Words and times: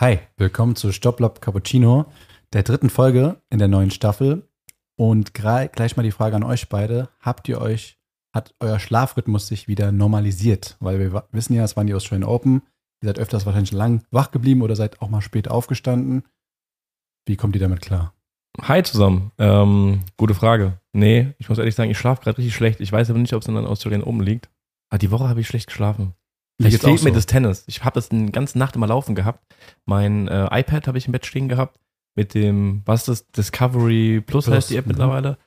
Hi, 0.00 0.18
willkommen 0.38 0.76
zu 0.76 0.92
Stopplop 0.92 1.42
Cappuccino, 1.42 2.06
der 2.54 2.62
dritten 2.62 2.88
Folge 2.88 3.36
in 3.50 3.58
der 3.58 3.68
neuen 3.68 3.90
Staffel. 3.90 4.48
Und 4.96 5.34
gleich 5.34 5.94
mal 5.94 6.02
die 6.02 6.10
Frage 6.10 6.36
an 6.36 6.42
euch 6.42 6.70
beide. 6.70 7.10
Habt 7.20 7.50
ihr 7.50 7.60
euch, 7.60 7.98
hat 8.34 8.54
euer 8.60 8.78
Schlafrhythmus 8.78 9.46
sich 9.46 9.68
wieder 9.68 9.92
normalisiert? 9.92 10.78
Weil 10.80 11.00
wir 11.00 11.24
wissen 11.32 11.52
ja, 11.52 11.64
es 11.64 11.76
waren 11.76 11.86
die 11.86 11.92
Australian 11.92 12.26
Open. 12.26 12.62
Ihr 13.02 13.08
seid 13.08 13.18
öfters 13.18 13.44
wahrscheinlich 13.44 13.72
lang 13.72 14.02
wach 14.10 14.30
geblieben 14.30 14.62
oder 14.62 14.74
seid 14.74 15.02
auch 15.02 15.10
mal 15.10 15.20
spät 15.20 15.48
aufgestanden. 15.48 16.24
Wie 17.26 17.36
kommt 17.36 17.54
ihr 17.54 17.60
damit 17.60 17.82
klar? 17.82 18.14
Hi 18.62 18.82
zusammen. 18.82 19.32
Ähm, 19.36 20.00
gute 20.16 20.32
Frage. 20.32 20.80
Nee, 20.94 21.34
ich 21.36 21.50
muss 21.50 21.58
ehrlich 21.58 21.74
sagen, 21.74 21.90
ich 21.90 21.98
schlafe 21.98 22.22
gerade 22.22 22.38
richtig 22.38 22.54
schlecht. 22.54 22.80
Ich 22.80 22.90
weiß 22.90 23.10
aber 23.10 23.18
nicht, 23.18 23.34
ob 23.34 23.42
es 23.42 23.48
in 23.48 23.54
den 23.54 23.66
Australien 23.66 24.02
oben 24.02 24.22
liegt. 24.22 24.48
Aber 24.88 24.98
die 24.98 25.10
Woche 25.10 25.28
habe 25.28 25.42
ich 25.42 25.46
schlecht 25.46 25.66
geschlafen. 25.66 26.14
Vielleicht 26.60 26.82
fehlt 26.82 26.98
so. 26.98 27.04
mir 27.06 27.12
das 27.12 27.26
Tennis. 27.26 27.64
Ich 27.66 27.84
habe 27.84 27.94
das 27.94 28.10
eine 28.10 28.30
ganze 28.30 28.58
Nacht 28.58 28.76
immer 28.76 28.86
laufen 28.86 29.14
gehabt. 29.14 29.44
Mein 29.86 30.28
äh, 30.28 30.60
iPad 30.60 30.86
habe 30.86 30.98
ich 30.98 31.06
im 31.06 31.12
Bett 31.12 31.26
stehen 31.26 31.48
gehabt 31.48 31.78
mit 32.14 32.34
dem, 32.34 32.82
was 32.84 33.08
ist 33.08 33.08
das, 33.08 33.30
Discovery 33.32 34.20
Plus, 34.20 34.44
Plus 34.44 34.54
heißt 34.54 34.70
die 34.70 34.76
App 34.76 34.86
mhm. 34.86 34.92
mittlerweile. 34.92 35.38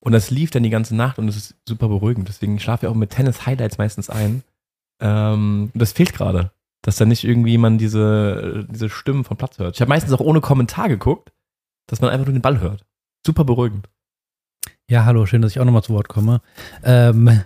Und 0.00 0.12
das 0.12 0.30
lief 0.30 0.50
dann 0.50 0.62
die 0.62 0.70
ganze 0.70 0.96
Nacht 0.96 1.18
und 1.18 1.28
es 1.28 1.36
ist 1.36 1.56
super 1.68 1.88
beruhigend. 1.88 2.28
Deswegen 2.28 2.58
schlafe 2.58 2.86
ich 2.86 2.90
auch 2.90 2.96
mit 2.96 3.10
Tennis-Highlights 3.10 3.78
meistens 3.78 4.10
ein. 4.10 4.42
Ähm, 5.00 5.70
das 5.74 5.92
fehlt 5.92 6.12
gerade, 6.12 6.52
dass 6.82 6.96
da 6.96 7.04
nicht 7.04 7.24
irgendwie 7.24 7.58
man 7.58 7.78
diese, 7.78 8.66
diese 8.70 8.88
Stimmen 8.88 9.24
vom 9.24 9.36
Platz 9.36 9.58
hört. 9.58 9.74
Ich 9.74 9.80
habe 9.80 9.90
meistens 9.90 10.12
auch 10.12 10.20
ohne 10.20 10.40
Kommentar 10.40 10.88
geguckt, 10.88 11.32
dass 11.86 12.00
man 12.00 12.10
einfach 12.10 12.26
nur 12.26 12.34
den 12.34 12.42
Ball 12.42 12.60
hört. 12.60 12.86
Super 13.26 13.44
beruhigend. 13.44 13.88
Ja, 14.88 15.04
hallo, 15.04 15.26
schön, 15.26 15.42
dass 15.42 15.52
ich 15.52 15.60
auch 15.60 15.64
nochmal 15.64 15.84
zu 15.84 15.92
Wort 15.92 16.08
komme. 16.08 16.40
Ähm, 16.82 17.42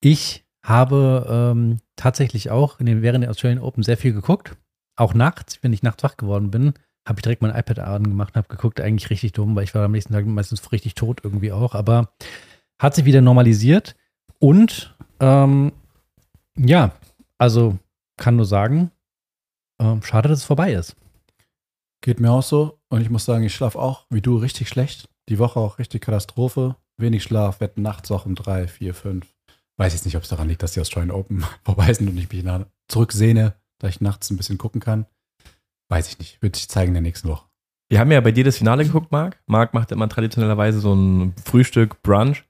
ich 0.00 0.43
habe 0.64 1.26
ähm, 1.28 1.78
tatsächlich 1.94 2.50
auch 2.50 2.80
in 2.80 2.86
den, 2.86 3.02
während 3.02 3.22
der 3.22 3.30
Australian 3.30 3.62
Open 3.62 3.82
sehr 3.82 3.98
viel 3.98 4.14
geguckt. 4.14 4.56
Auch 4.96 5.12
nachts, 5.12 5.62
wenn 5.62 5.72
ich 5.72 5.82
nachts 5.82 6.02
wach 6.02 6.16
geworden 6.16 6.50
bin, 6.50 6.72
habe 7.06 7.18
ich 7.18 7.22
direkt 7.22 7.42
mein 7.42 7.54
iPad 7.54 7.80
angemacht 7.80 8.34
und 8.34 8.38
habe 8.38 8.48
geguckt, 8.48 8.80
eigentlich 8.80 9.10
richtig 9.10 9.32
dumm, 9.32 9.54
weil 9.54 9.64
ich 9.64 9.74
war 9.74 9.84
am 9.84 9.92
nächsten 9.92 10.14
Tag 10.14 10.24
meistens 10.24 10.72
richtig 10.72 10.94
tot 10.94 11.20
irgendwie 11.22 11.52
auch. 11.52 11.74
Aber 11.74 12.14
hat 12.78 12.94
sich 12.94 13.04
wieder 13.04 13.20
normalisiert 13.20 13.94
und 14.38 14.96
ähm, 15.20 15.72
ja, 16.56 16.92
also 17.36 17.78
kann 18.16 18.36
nur 18.36 18.46
sagen, 18.46 18.90
ähm, 19.78 20.02
schade, 20.02 20.30
dass 20.30 20.38
es 20.38 20.44
vorbei 20.44 20.72
ist. 20.72 20.96
Geht 22.00 22.20
mir 22.20 22.30
auch 22.30 22.42
so 22.42 22.78
und 22.88 23.02
ich 23.02 23.10
muss 23.10 23.26
sagen, 23.26 23.44
ich 23.44 23.54
schlafe 23.54 23.78
auch 23.78 24.06
wie 24.08 24.22
du 24.22 24.38
richtig 24.38 24.70
schlecht. 24.70 25.10
Die 25.28 25.38
Woche 25.38 25.60
auch 25.60 25.78
richtig 25.78 26.02
Katastrophe. 26.02 26.76
Wenig 26.96 27.22
Schlaf, 27.22 27.60
werde 27.60 27.82
nachts 27.82 28.10
auch 28.10 28.24
um 28.24 28.34
drei, 28.34 28.68
vier, 28.68 28.94
fünf. 28.94 29.33
Weiß 29.76 29.92
jetzt 29.92 30.04
nicht, 30.04 30.16
ob 30.16 30.22
es 30.22 30.28
daran 30.28 30.48
liegt, 30.48 30.62
dass 30.62 30.72
die 30.72 30.80
Australian 30.80 31.10
Open 31.10 31.44
vorbei 31.64 31.92
sind 31.92 32.08
und 32.08 32.16
ich 32.16 32.32
mich 32.32 32.44
zurücksehne, 32.88 33.54
da 33.78 33.88
ich 33.88 34.00
nachts 34.00 34.30
ein 34.30 34.36
bisschen 34.36 34.58
gucken 34.58 34.80
kann. 34.80 35.06
Weiß 35.88 36.08
ich 36.08 36.18
nicht. 36.18 36.40
Wird 36.42 36.56
sich 36.56 36.68
zeigen 36.68 36.88
in 36.88 36.94
der 36.94 37.02
nächsten 37.02 37.28
Woche. 37.28 37.44
Wir 37.90 38.00
haben 38.00 38.10
ja 38.10 38.20
bei 38.20 38.32
dir 38.32 38.44
das 38.44 38.56
Finale 38.56 38.84
geguckt, 38.84 39.12
Marc. 39.12 39.38
Marc 39.46 39.74
macht 39.74 39.92
immer 39.92 40.08
traditionellerweise 40.08 40.80
so 40.80 40.94
ein 40.94 41.34
Frühstück, 41.44 42.02
Brunch. 42.02 42.44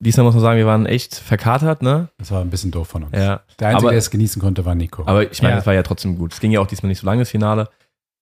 Diesmal 0.00 0.24
muss 0.24 0.34
man 0.34 0.42
sagen, 0.42 0.58
wir 0.58 0.66
waren 0.66 0.86
echt 0.86 1.14
verkatert, 1.14 1.82
ne? 1.82 2.08
Das 2.18 2.30
war 2.30 2.40
ein 2.40 2.50
bisschen 2.50 2.70
doof 2.70 2.88
von 2.88 3.04
uns. 3.04 3.12
Ja. 3.16 3.42
Der 3.58 3.68
Einzige, 3.68 3.86
aber, 3.86 3.90
der 3.90 3.98
es 3.98 4.10
genießen 4.10 4.42
konnte, 4.42 4.64
war 4.64 4.74
Nico. 4.74 5.04
Aber 5.06 5.30
ich 5.30 5.40
meine, 5.40 5.56
es 5.56 5.62
ja. 5.62 5.66
war 5.66 5.74
ja 5.74 5.82
trotzdem 5.82 6.18
gut. 6.18 6.32
Es 6.32 6.40
ging 6.40 6.50
ja 6.50 6.60
auch 6.60 6.66
diesmal 6.66 6.88
nicht 6.88 6.98
so 6.98 7.06
lange, 7.06 7.22
das 7.22 7.30
Finale. 7.30 7.70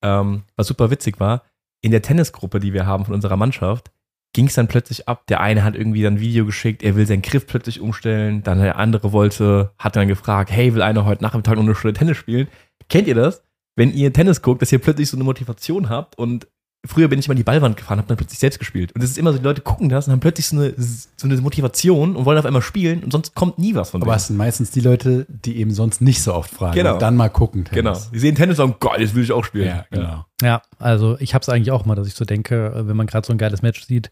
Ähm, 0.05 0.43
was 0.55 0.67
super 0.67 0.91
witzig 0.91 1.19
war, 1.19 1.43
in 1.81 1.91
der 1.91 2.03
Tennisgruppe, 2.03 2.61
die 2.61 2.73
wir 2.73 2.87
haben 2.87 3.05
von 3.05 3.15
unserer 3.15 3.37
Mannschaft, 3.37 3.91
ging 4.33 4.47
es 4.47 4.55
dann 4.55 4.69
plötzlich 4.69 5.09
ab. 5.09 5.27
Der 5.27 5.41
eine 5.41 5.65
hat 5.65 5.75
irgendwie 5.75 6.03
dann 6.03 6.15
ein 6.15 6.21
Video 6.21 6.47
geschickt, 6.47 6.83
er 6.83 6.97
will 6.97 7.07
seinen 7.07 7.23
Griff 7.23 7.47
plötzlich 7.47 7.81
umstellen. 7.81 8.43
Dann 8.43 8.61
der 8.61 8.79
andere 8.79 9.13
wollte, 9.13 9.73
hat 9.79 9.97
dann 9.97 10.09
gefragt, 10.09 10.51
hey, 10.51 10.75
will 10.75 10.83
einer 10.83 11.05
heute 11.05 11.23
Nachmittag 11.23 11.57
noch 11.57 11.63
eine 11.63 11.75
Stunde 11.75 11.99
Tennis 11.99 12.17
spielen? 12.17 12.49
Kennt 12.89 13.09
ihr 13.09 13.15
das? 13.15 13.43
Wenn 13.77 13.93
ihr 13.93 14.13
Tennis 14.13 14.43
guckt, 14.43 14.63
dass 14.63 14.73
ihr 14.73 14.79
plötzlich 14.79 15.09
so 15.09 15.17
eine 15.17 15.25
Motivation 15.25 15.89
habt 15.89 16.19
und 16.19 16.47
früher 16.85 17.09
bin 17.09 17.19
ich 17.19 17.29
mal 17.29 17.35
die 17.35 17.45
Ballwand 17.45 17.77
gefahren, 17.77 17.99
habe 17.99 18.09
dann 18.09 18.17
plötzlich 18.17 18.39
selbst 18.39 18.59
gespielt. 18.59 18.93
Und 18.93 19.03
es 19.03 19.11
ist 19.11 19.19
immer 19.19 19.33
so, 19.33 19.39
die 19.39 19.45
Leute 19.45 19.61
gucken 19.61 19.89
das 19.89 20.07
und 20.07 20.13
haben 20.13 20.21
plötzlich 20.21 20.47
so 20.47 20.57
eine, 20.57 20.75
so 20.77 21.07
eine 21.27 21.37
Motivation 21.41 22.17
und 22.17 22.25
wollen 22.25 22.39
auf 22.39 22.45
einmal 22.45 22.63
spielen 22.63 23.05
und 23.05 23.13
sonst 23.13 23.35
kommt 23.35 23.59
nie 23.59 23.75
was 23.75 23.91
von 23.91 24.01
denen. 24.01 24.11
Aber 24.11 24.17
es 24.17 24.27
sind 24.27 24.37
meistens 24.37 24.71
die 24.71 24.81
Leute, 24.81 25.27
die 25.29 25.59
eben 25.59 25.73
sonst 25.73 26.01
nicht 26.01 26.23
so 26.23 26.35
oft 26.35 26.51
fragen 26.51 26.75
genau. 26.75 26.95
und 26.95 27.03
dann 27.03 27.17
mal 27.17 27.31
gucken. 27.31 27.65
Tennis. 27.65 28.01
Genau. 28.01 28.13
Die 28.13 28.19
sehen 28.19 28.35
Tennis 28.35 28.59
und 28.59 28.69
sagen, 28.69 28.77
geil, 28.81 29.01
das 29.01 29.15
will 29.15 29.23
ich 29.23 29.33
auch 29.33 29.45
spielen. 29.45 29.69
Ja, 29.69 29.87
genau. 29.91 30.25
Ja, 30.43 30.63
also 30.79 31.17
ich 31.21 31.35
habe 31.35 31.43
es 31.43 31.49
eigentlich 31.49 31.71
auch 31.71 31.85
mal, 31.85 31.95
dass 31.95 32.09
ich 32.09 32.15
so 32.15 32.25
denke, 32.25 32.73
wenn 32.75 32.97
man 32.97 33.07
gerade 33.07 33.27
so 33.27 33.33
ein 33.33 33.39
geiles 33.39 33.63
Match 33.63 33.87
sieht, 33.87 34.11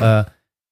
äh, 0.00 0.24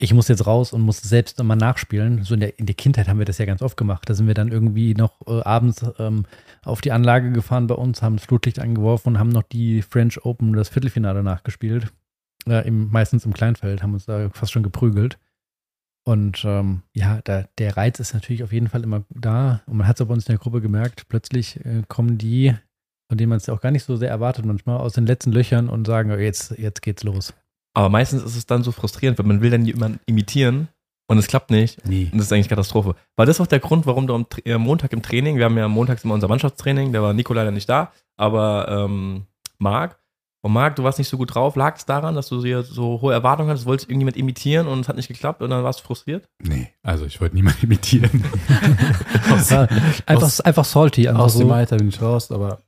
ich 0.03 0.13
muss 0.13 0.27
jetzt 0.27 0.47
raus 0.47 0.73
und 0.73 0.81
muss 0.81 1.01
selbst 1.01 1.39
nochmal 1.39 1.57
nachspielen. 1.57 2.25
So 2.25 2.35
in 2.35 2.41
der, 2.41 2.59
in 2.59 2.67
der 2.67 2.75
Kindheit 2.75 3.07
haben 3.09 3.19
wir 3.19 3.25
das 3.25 3.39
ja 3.39 3.45
ganz 3.45 3.63
oft 3.63 3.77
gemacht. 3.77 4.11
Da 4.11 4.15
sind 4.15 4.27
wir 4.27 4.35
dann 4.35 4.51
irgendwie 4.51 4.95
noch 4.95 5.21
äh, 5.29 5.43
abends 5.43 5.85
ähm, 5.99 6.27
auf 6.65 6.81
die 6.81 6.91
Anlage 6.91 7.31
gefahren 7.31 7.69
bei 7.69 7.77
uns, 7.77 8.03
haben 8.03 8.17
das 8.17 8.27
Flutlicht 8.27 8.59
angeworfen 8.59 9.11
und 9.11 9.19
haben 9.21 9.29
noch 9.29 9.45
die 9.45 9.83
French 9.83 10.25
Open, 10.25 10.55
das 10.55 10.71
Viertelfinale 10.71 11.23
nachgespielt. 11.23 11.93
Äh, 12.49 12.67
im, 12.67 12.91
meistens 12.91 13.25
im 13.25 13.33
Kleinfeld, 13.33 13.83
haben 13.83 13.95
uns 13.95 14.07
da 14.07 14.29
fast 14.31 14.51
schon 14.51 14.65
geprügelt. 14.65 15.19
Und 16.05 16.45
ähm, 16.45 16.83
ja, 16.93 17.21
da, 17.23 17.45
der 17.59 17.77
Reiz 17.77 18.01
ist 18.01 18.13
natürlich 18.13 18.43
auf 18.43 18.53
jeden 18.53 18.69
Fall 18.69 18.83
immer 18.83 19.05
da. 19.11 19.63
Und 19.67 19.77
man 19.77 19.87
hat 19.87 20.01
es 20.01 20.07
bei 20.07 20.13
uns 20.13 20.27
in 20.27 20.33
der 20.33 20.41
Gruppe 20.41 20.61
gemerkt, 20.61 21.07
plötzlich 21.09 21.65
äh, 21.65 21.83
kommen 21.87 22.19
die, 22.19 22.55
von 23.09 23.19
denen 23.19 23.31
man 23.31 23.37
es 23.37 23.47
ja 23.47 23.55
auch 23.55 23.61
gar 23.61 23.71
nicht 23.71 23.85
so 23.85 23.95
sehr 23.95 24.11
erwartet, 24.11 24.45
manchmal 24.47 24.79
aus 24.79 24.95
den 24.95 25.07
letzten 25.07 25.31
Löchern 25.31 25.69
und 25.69 25.87
sagen, 25.87 26.11
jetzt, 26.19 26.59
jetzt 26.59 26.83
geht's 26.83 27.05
los. 27.05 27.35
Aber 27.75 27.89
meistens 27.89 28.23
ist 28.23 28.37
es 28.37 28.47
dann 28.47 28.63
so 28.63 28.73
frustrierend, 28.73 29.19
weil 29.19 29.27
man 29.27 29.41
will 29.41 29.51
dann 29.51 29.65
jemanden 29.65 30.01
imitieren 30.07 30.69
und 31.07 31.19
es 31.19 31.27
klappt 31.27 31.51
nicht. 31.51 31.87
Nie. 31.87 32.09
Und 32.13 32.19
das 32.19 32.27
ist 32.27 32.33
eigentlich 32.33 32.49
Katastrophe. 32.49 32.95
War 33.17 33.27
das 33.27 33.41
auch 33.41 33.47
der 33.47 33.61
Grund, 33.61 33.87
warum 33.87 34.07
du 34.07 34.15
am 34.15 34.27
äh, 34.45 34.59
Montag 34.59 34.93
im 34.93 35.03
Training, 35.03 35.37
wir 35.37 35.45
haben 35.45 35.59
ja 35.59 35.69
montags 35.69 36.05
immer 36.05 36.15
unser 36.15 36.29
Mannschaftstraining, 36.29 36.93
da 36.93 37.03
war 37.03 37.13
Nico 37.13 37.33
leider 37.33 37.51
nicht 37.51 37.69
da, 37.69 37.93
aber 38.17 38.69
ähm, 38.69 39.27
Marc. 39.59 39.99
Und 40.45 40.53
Marc, 40.53 40.75
du 40.75 40.83
warst 40.83 40.99
nicht 40.99 41.09
so 41.09 41.17
gut 41.17 41.35
drauf. 41.35 41.55
Lag 41.55 41.77
es 41.77 41.87
daran, 41.87 42.17
dass 42.17 42.29
du 42.29 42.43
hier 42.43 42.65
so 42.65 43.01
hohe 43.01 43.13
Erwartungen 43.13 43.49
hattest, 43.49 43.65
du 43.65 43.69
wolltest 43.69 43.89
irgendjemand 43.89 44.17
imitieren 44.17 44.67
und 44.67 44.81
es 44.81 44.89
hat 44.89 44.97
nicht 44.97 45.09
geklappt 45.09 45.41
und 45.41 45.51
dann 45.51 45.63
warst 45.63 45.81
du 45.81 45.85
frustriert? 45.85 46.29
Nee, 46.43 46.69
also 46.83 47.07
ich 47.07 47.21
wollte 47.21 47.37
niemanden 47.37 47.65
imitieren. 47.65 48.11
aus, 49.31 49.53
einfach, 49.53 50.23
aus, 50.23 50.41
einfach 50.41 50.65
salty. 50.65 51.09
Einfach 51.09 51.25
aus 51.25 51.35
so. 51.35 51.39
dem 51.39 51.53
Alter 51.53 51.77
bin 51.77 51.89
ich 51.89 52.03
raus, 52.03 52.33
aber 52.33 52.59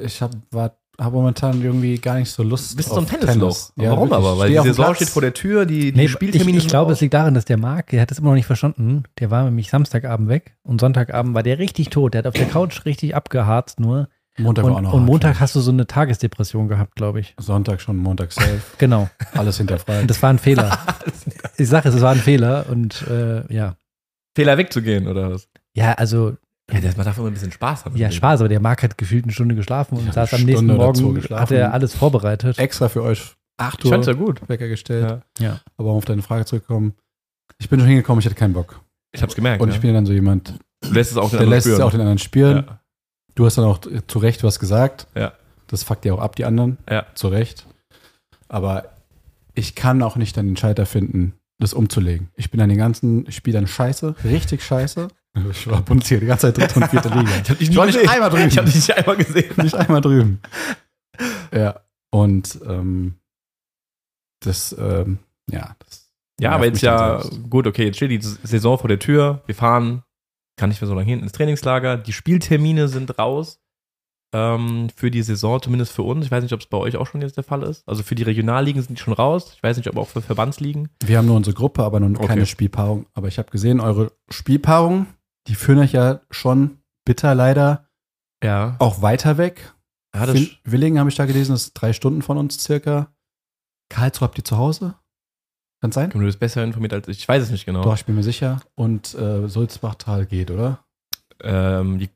ich 0.00 0.22
hab, 0.22 0.32
war 0.50 0.79
habe 1.00 1.16
momentan 1.16 1.62
irgendwie 1.62 1.98
gar 1.98 2.16
nicht 2.16 2.30
so 2.30 2.42
Lust. 2.42 2.76
Bist 2.76 2.90
du 2.90 2.94
so 2.94 3.00
ein 3.00 3.06
Tennisloch? 3.06 3.70
Ja, 3.76 3.90
Warum 3.90 4.12
aber? 4.12 4.38
Weil 4.38 4.50
die 4.50 4.58
Saison 4.58 4.94
steht 4.94 5.08
vor 5.08 5.22
der 5.22 5.32
Tür, 5.32 5.64
die, 5.64 5.92
die 5.92 5.98
nee, 5.98 6.08
Spieltermine 6.08 6.58
Ich, 6.58 6.64
ich 6.64 6.70
glaube, 6.70 6.92
es 6.92 7.00
liegt 7.00 7.14
daran, 7.14 7.34
dass 7.34 7.46
der 7.46 7.56
Marc, 7.56 7.88
der 7.88 8.02
hat 8.02 8.10
das 8.10 8.18
immer 8.18 8.28
noch 8.28 8.34
nicht 8.34 8.46
verstanden. 8.46 9.04
Der 9.18 9.30
war 9.30 9.44
nämlich 9.44 9.70
Samstagabend 9.70 10.28
weg 10.28 10.56
und 10.62 10.80
Sonntagabend 10.80 11.34
war 11.34 11.42
der 11.42 11.58
richtig 11.58 11.88
tot. 11.88 12.12
Der 12.12 12.20
hat 12.20 12.26
auf 12.26 12.34
der 12.34 12.46
Couch 12.46 12.84
richtig 12.84 13.16
abgeharzt 13.16 13.80
nur. 13.80 14.08
Montag 14.38 14.64
und, 14.64 14.70
war 14.70 14.76
auch 14.78 14.82
noch 14.82 14.92
Und 14.92 15.04
Montag 15.06 15.30
hart, 15.30 15.40
hast 15.40 15.56
du 15.56 15.60
so 15.60 15.70
eine 15.70 15.86
Tagesdepression 15.86 16.68
gehabt, 16.68 16.96
glaube 16.96 17.20
ich. 17.20 17.34
Sonntag 17.38 17.80
schon, 17.80 17.96
Montag 17.96 18.32
safe. 18.32 18.60
genau. 18.78 19.08
Alles 19.32 19.56
hinterfragt. 19.56 20.02
Und 20.02 20.10
das 20.10 20.22
war 20.22 20.30
ein 20.30 20.38
Fehler. 20.38 20.78
ich 21.56 21.68
sage 21.68 21.88
es, 21.88 21.94
es 21.94 22.02
war 22.02 22.12
ein 22.12 22.18
Fehler 22.18 22.66
und 22.68 23.06
äh, 23.08 23.52
ja. 23.52 23.76
Fehler 24.34 24.58
wegzugehen, 24.58 25.08
oder 25.08 25.32
was? 25.32 25.48
Ja, 25.74 25.92
also 25.94 26.36
ja, 26.72 26.80
man 26.96 27.04
darf 27.06 27.18
immer 27.18 27.28
ein 27.28 27.34
bisschen 27.34 27.52
Spaß 27.52 27.84
haben. 27.84 27.96
Ja, 27.96 28.10
Spaß, 28.10 28.40
aber 28.40 28.48
der 28.48 28.60
Marc 28.60 28.82
hat 28.82 28.98
gefühlt 28.98 29.24
eine 29.24 29.32
Stunde 29.32 29.54
geschlafen 29.54 29.98
und 29.98 30.12
saß 30.12 30.34
am 30.34 30.42
nächsten 30.42 30.66
Morgen, 30.66 31.22
hat 31.30 31.50
er 31.50 31.72
alles 31.72 31.94
vorbereitet. 31.94 32.58
Extra 32.58 32.88
für 32.88 33.02
euch 33.02 33.34
8 33.60 33.84
Uhr 33.84 33.98
ich 33.98 34.06
ja 34.06 34.12
gut. 34.14 34.48
Wecker 34.48 34.68
gestellt. 34.68 35.22
Ja. 35.38 35.44
ja. 35.44 35.60
Aber 35.76 35.90
um 35.90 35.98
auf 35.98 36.04
deine 36.04 36.22
Frage 36.22 36.44
zurückzukommen, 36.46 36.94
ich 37.58 37.68
bin 37.68 37.78
schon 37.78 37.88
hingekommen, 37.88 38.20
ich 38.20 38.26
hatte 38.26 38.34
keinen 38.34 38.54
Bock. 38.54 38.80
Ich 39.12 39.22
hab's 39.22 39.34
gemerkt. 39.34 39.62
Und 39.62 39.70
ich 39.70 39.80
bin 39.80 39.92
dann 39.92 40.06
so 40.06 40.12
jemand, 40.12 40.54
du 40.80 40.92
lässt 40.92 41.12
es 41.12 41.18
auch 41.18 41.30
den 41.30 41.40
der 41.40 41.48
lässt 41.48 41.66
es 41.66 41.80
auch 41.80 41.90
den 41.90 42.00
anderen 42.00 42.18
spüren. 42.18 42.64
Ja. 42.66 42.80
Du 43.34 43.46
hast 43.46 43.58
dann 43.58 43.64
auch 43.64 43.80
zu 44.06 44.18
Recht 44.18 44.42
was 44.44 44.58
gesagt. 44.58 45.06
Ja. 45.14 45.32
Das 45.66 45.82
fuckt 45.82 46.04
ja 46.04 46.14
auch 46.14 46.20
ab, 46.20 46.36
die 46.36 46.44
anderen. 46.44 46.78
Ja. 46.88 47.06
Zu 47.14 47.28
Recht. 47.28 47.66
Aber 48.48 48.86
ich 49.54 49.74
kann 49.74 50.02
auch 50.02 50.16
nicht 50.16 50.36
dann 50.36 50.46
den 50.46 50.56
Scheiter 50.56 50.86
finden, 50.86 51.34
das 51.58 51.74
umzulegen. 51.74 52.30
Ich 52.34 52.50
bin 52.50 52.60
an 52.60 52.68
den 52.68 52.78
ganzen 52.78 53.30
Spielern 53.30 53.66
scheiße, 53.66 54.16
richtig 54.24 54.64
scheiße. 54.64 55.08
Ich 55.50 55.70
war 55.70 55.82
Bundesliga 55.82 56.20
die 56.20 56.26
ganze 56.26 56.52
Zeit 56.52 56.58
dritte 56.58 56.80
und 56.80 56.90
vierte 56.90 57.08
Liga. 57.16 57.30
ich, 57.58 57.70
ich 57.70 57.76
war 57.76 57.86
nicht 57.86 58.08
einmal 58.08 58.30
drüben. 58.30 58.48
Ich 58.48 58.58
habe 58.58 58.66
dich 58.66 58.76
nicht 58.76 58.96
einmal 58.96 59.16
gesehen. 59.16 59.54
Nicht 59.62 59.74
einmal 59.74 60.00
drüben. 60.00 60.40
Ja. 61.54 61.80
Und 62.10 62.58
ähm, 62.66 63.14
das, 64.40 64.74
ähm, 64.78 65.18
ja, 65.50 65.76
das. 65.78 66.10
Ja, 66.40 66.52
aber 66.52 66.64
jetzt 66.64 66.80
ja, 66.80 67.22
gut, 67.50 67.66
okay, 67.66 67.84
jetzt 67.84 67.96
steht 67.96 68.10
die 68.10 68.20
Saison 68.20 68.78
vor 68.78 68.88
der 68.88 68.98
Tür. 68.98 69.42
Wir 69.44 69.54
fahren, 69.54 70.02
kann 70.56 70.70
nicht 70.70 70.80
mehr 70.80 70.88
so 70.88 70.94
lange 70.94 71.06
hin, 71.06 71.20
ins 71.20 71.32
Trainingslager. 71.32 71.98
Die 71.98 72.14
Spieltermine 72.14 72.88
sind 72.88 73.18
raus 73.18 73.60
ähm, 74.32 74.88
für 74.94 75.10
die 75.10 75.22
Saison, 75.22 75.60
zumindest 75.60 75.92
für 75.92 76.02
uns. 76.02 76.24
Ich 76.24 76.30
weiß 76.30 76.42
nicht, 76.42 76.54
ob 76.54 76.60
es 76.60 76.66
bei 76.66 76.78
euch 76.78 76.96
auch 76.96 77.06
schon 77.06 77.20
jetzt 77.20 77.36
der 77.36 77.44
Fall 77.44 77.62
ist. 77.62 77.86
Also 77.86 78.02
für 78.02 78.14
die 78.14 78.22
Regionalligen 78.22 78.80
sind 78.80 78.98
die 78.98 79.02
schon 79.02 79.12
raus. 79.12 79.52
Ich 79.54 79.62
weiß 79.62 79.76
nicht, 79.76 79.88
ob 79.88 79.98
auch 79.98 80.08
für 80.08 80.22
Verbandsligen. 80.22 80.88
Wir 81.04 81.18
haben 81.18 81.26
nur 81.26 81.36
unsere 81.36 81.54
Gruppe, 81.54 81.84
aber 81.84 82.00
noch 82.00 82.18
okay. 82.18 82.28
keine 82.28 82.46
Spielpaarung. 82.46 83.06
Aber 83.12 83.28
ich 83.28 83.38
habe 83.38 83.50
gesehen, 83.50 83.80
eure 83.80 84.12
Spielpaarung, 84.30 85.06
die 85.46 85.54
führen 85.54 85.78
euch 85.78 85.92
ja 85.92 86.20
schon 86.30 86.78
bitter 87.04 87.34
leider 87.34 87.88
ja. 88.42 88.76
auch 88.78 89.02
weiter 89.02 89.38
weg. 89.38 89.74
Ja, 90.14 90.26
das 90.26 90.38
Willingen 90.64 90.98
habe 90.98 91.08
ich 91.08 91.16
da 91.16 91.24
gelesen, 91.26 91.52
das 91.52 91.64
ist 91.64 91.74
drei 91.74 91.92
Stunden 91.92 92.22
von 92.22 92.36
uns 92.36 92.62
circa. 92.62 93.14
Karlsruhe 93.90 94.26
habt 94.26 94.38
ihr 94.38 94.44
zu 94.44 94.58
Hause? 94.58 94.94
Kann 95.80 95.92
sein? 95.92 96.10
Du 96.10 96.18
bist 96.18 96.38
besser 96.38 96.62
informiert 96.62 96.92
als 96.92 97.08
ich. 97.08 97.20
Ich 97.20 97.28
weiß 97.28 97.42
es 97.42 97.50
nicht 97.50 97.64
genau. 97.64 97.82
Doch, 97.82 97.94
ich 97.94 98.04
bin 98.04 98.14
mir 98.14 98.22
sicher. 98.22 98.60
Und 98.74 99.14
äh, 99.14 99.48
Sulzbachtal 99.48 100.26
geht, 100.26 100.50
oder? 100.50 100.84
Ähm, 101.42 101.98
die 101.98 102.10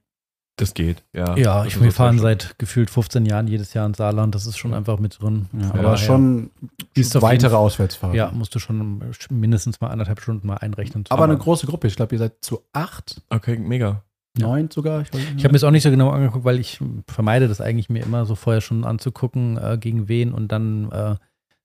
Das 0.57 0.73
geht, 0.73 1.03
ja. 1.13 1.37
Ja, 1.37 1.65
ich, 1.65 1.81
wir 1.81 1.91
fahren 1.91 2.21
seit 2.21 2.57
gefühlt 2.59 2.89
15 2.89 3.27
Jahren 3.27 3.49
jedes 3.49 3.75
Jahr 3.75 3.87
ins 3.87 3.97
Saarland. 3.97 4.37
Das 4.37 4.47
ist 4.47 4.57
schon 4.57 4.73
einfach 4.73 5.01
mit 5.01 5.21
drin. 5.21 5.47
Ja, 5.53 5.71
aber 5.71 5.83
ja, 5.83 5.97
schon 5.97 6.51
ja. 6.97 7.23
weitere 7.23 7.57
Auswärtsfahrten. 7.57 8.17
Ja, 8.17 8.31
musst 8.31 8.55
du 8.55 8.61
schon 8.61 9.03
mindestens 9.31 9.81
mal 9.81 9.89
anderthalb 9.89 10.21
Stunden 10.21 10.47
mal 10.47 10.59
einrechnen. 10.59 11.05
Aber 11.09 11.25
eine 11.25 11.37
große 11.37 11.67
Gruppe. 11.67 11.89
Ich 11.89 11.97
glaube, 11.97 12.15
ihr 12.15 12.21
seid 12.21 12.35
zu 12.41 12.63
acht. 12.73 13.21
Okay, 13.31 13.59
mega. 13.59 14.05
Neun 14.39 14.71
sogar. 14.71 15.03
Ich, 15.03 15.09
ich 15.37 15.45
habe 15.45 15.53
mir 15.53 15.57
es 15.57 15.65
auch 15.65 15.73
nicht 15.73 15.83
so 15.83 15.91
genau 15.91 16.11
angeguckt, 16.11 16.45
weil 16.45 16.61
ich 16.61 16.81
vermeide 17.09 17.49
das 17.49 17.61
eigentlich 17.61 17.89
mir 17.89 18.05
immer 18.05 18.25
so 18.25 18.37
vorher 18.37 18.61
schon 18.61 18.85
anzugucken, 18.85 19.59
äh, 19.59 19.77
gegen 19.79 20.09
wen 20.09 20.33
und 20.33 20.53
dann 20.53 20.91
äh, 20.93 21.17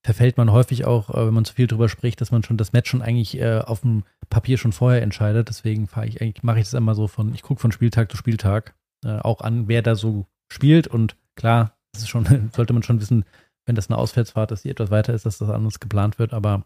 verfällt 0.03 0.37
man 0.37 0.51
häufig 0.51 0.85
auch, 0.85 1.09
äh, 1.09 1.27
wenn 1.27 1.33
man 1.33 1.45
zu 1.45 1.53
viel 1.53 1.67
drüber 1.67 1.89
spricht, 1.89 2.21
dass 2.21 2.31
man 2.31 2.43
schon 2.43 2.57
das 2.57 2.73
Match 2.73 2.89
schon 2.89 3.01
eigentlich 3.01 3.39
äh, 3.39 3.59
auf 3.59 3.81
dem 3.81 4.03
Papier 4.29 4.57
schon 4.57 4.71
vorher 4.71 5.01
entscheidet. 5.01 5.49
Deswegen 5.49 5.87
fahre 5.87 6.07
ich 6.07 6.21
eigentlich, 6.21 6.43
mache 6.43 6.59
ich 6.59 6.65
das 6.65 6.73
immer 6.73 6.95
so 6.95 7.07
von, 7.07 7.33
ich 7.33 7.41
gucke 7.41 7.59
von 7.59 7.71
Spieltag 7.71 8.11
zu 8.11 8.17
Spieltag 8.17 8.75
äh, 9.03 9.19
auch 9.19 9.41
an, 9.41 9.67
wer 9.67 9.81
da 9.81 9.95
so 9.95 10.25
spielt. 10.51 10.87
Und 10.87 11.15
klar, 11.35 11.77
das 11.93 12.03
ist 12.03 12.09
schon, 12.09 12.25
sollte 12.55 12.73
man 12.73 12.83
schon 12.83 13.01
wissen, 13.01 13.25
wenn 13.65 13.75
das 13.75 13.89
eine 13.89 13.97
Auswärtsfahrt 13.97 14.51
ist, 14.51 14.63
die 14.63 14.69
etwas 14.69 14.91
weiter 14.91 15.13
ist, 15.13 15.25
dass 15.25 15.37
das 15.37 15.49
anders 15.49 15.79
geplant 15.79 16.19
wird, 16.19 16.33
aber 16.33 16.65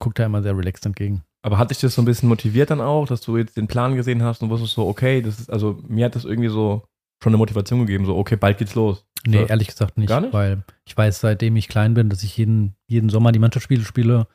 guckt 0.00 0.18
da 0.18 0.24
immer 0.24 0.42
sehr 0.42 0.56
relaxed 0.56 0.86
entgegen. 0.86 1.22
Aber 1.42 1.58
hat 1.58 1.70
dich 1.70 1.78
das 1.78 1.94
so 1.94 2.02
ein 2.02 2.06
bisschen 2.06 2.28
motiviert 2.28 2.70
dann 2.70 2.80
auch, 2.80 3.06
dass 3.06 3.20
du 3.20 3.36
jetzt 3.36 3.56
den 3.56 3.66
Plan 3.66 3.94
gesehen 3.94 4.22
hast 4.22 4.42
und 4.42 4.48
wusstest 4.48 4.74
so, 4.74 4.86
okay, 4.86 5.20
das 5.20 5.40
ist, 5.40 5.50
also 5.50 5.82
mir 5.86 6.06
hat 6.06 6.14
das 6.14 6.24
irgendwie 6.24 6.48
so 6.48 6.84
schon 7.22 7.30
eine 7.30 7.38
Motivation 7.38 7.80
gegeben, 7.80 8.06
so, 8.06 8.16
okay, 8.16 8.36
bald 8.36 8.58
geht's 8.58 8.74
los. 8.74 9.06
Nee, 9.26 9.40
so. 9.40 9.46
ehrlich 9.46 9.68
gesagt 9.68 9.98
nicht, 9.98 10.10
nicht, 10.10 10.32
weil 10.32 10.62
ich 10.86 10.96
weiß, 10.96 11.20
seitdem 11.20 11.56
ich 11.56 11.68
klein 11.68 11.94
bin, 11.94 12.08
dass 12.08 12.22
ich 12.22 12.36
jeden, 12.36 12.76
jeden 12.86 13.08
Sommer 13.08 13.32
die 13.32 13.38
Mannschaftsspiele 13.38 13.84
spiele. 13.84 14.26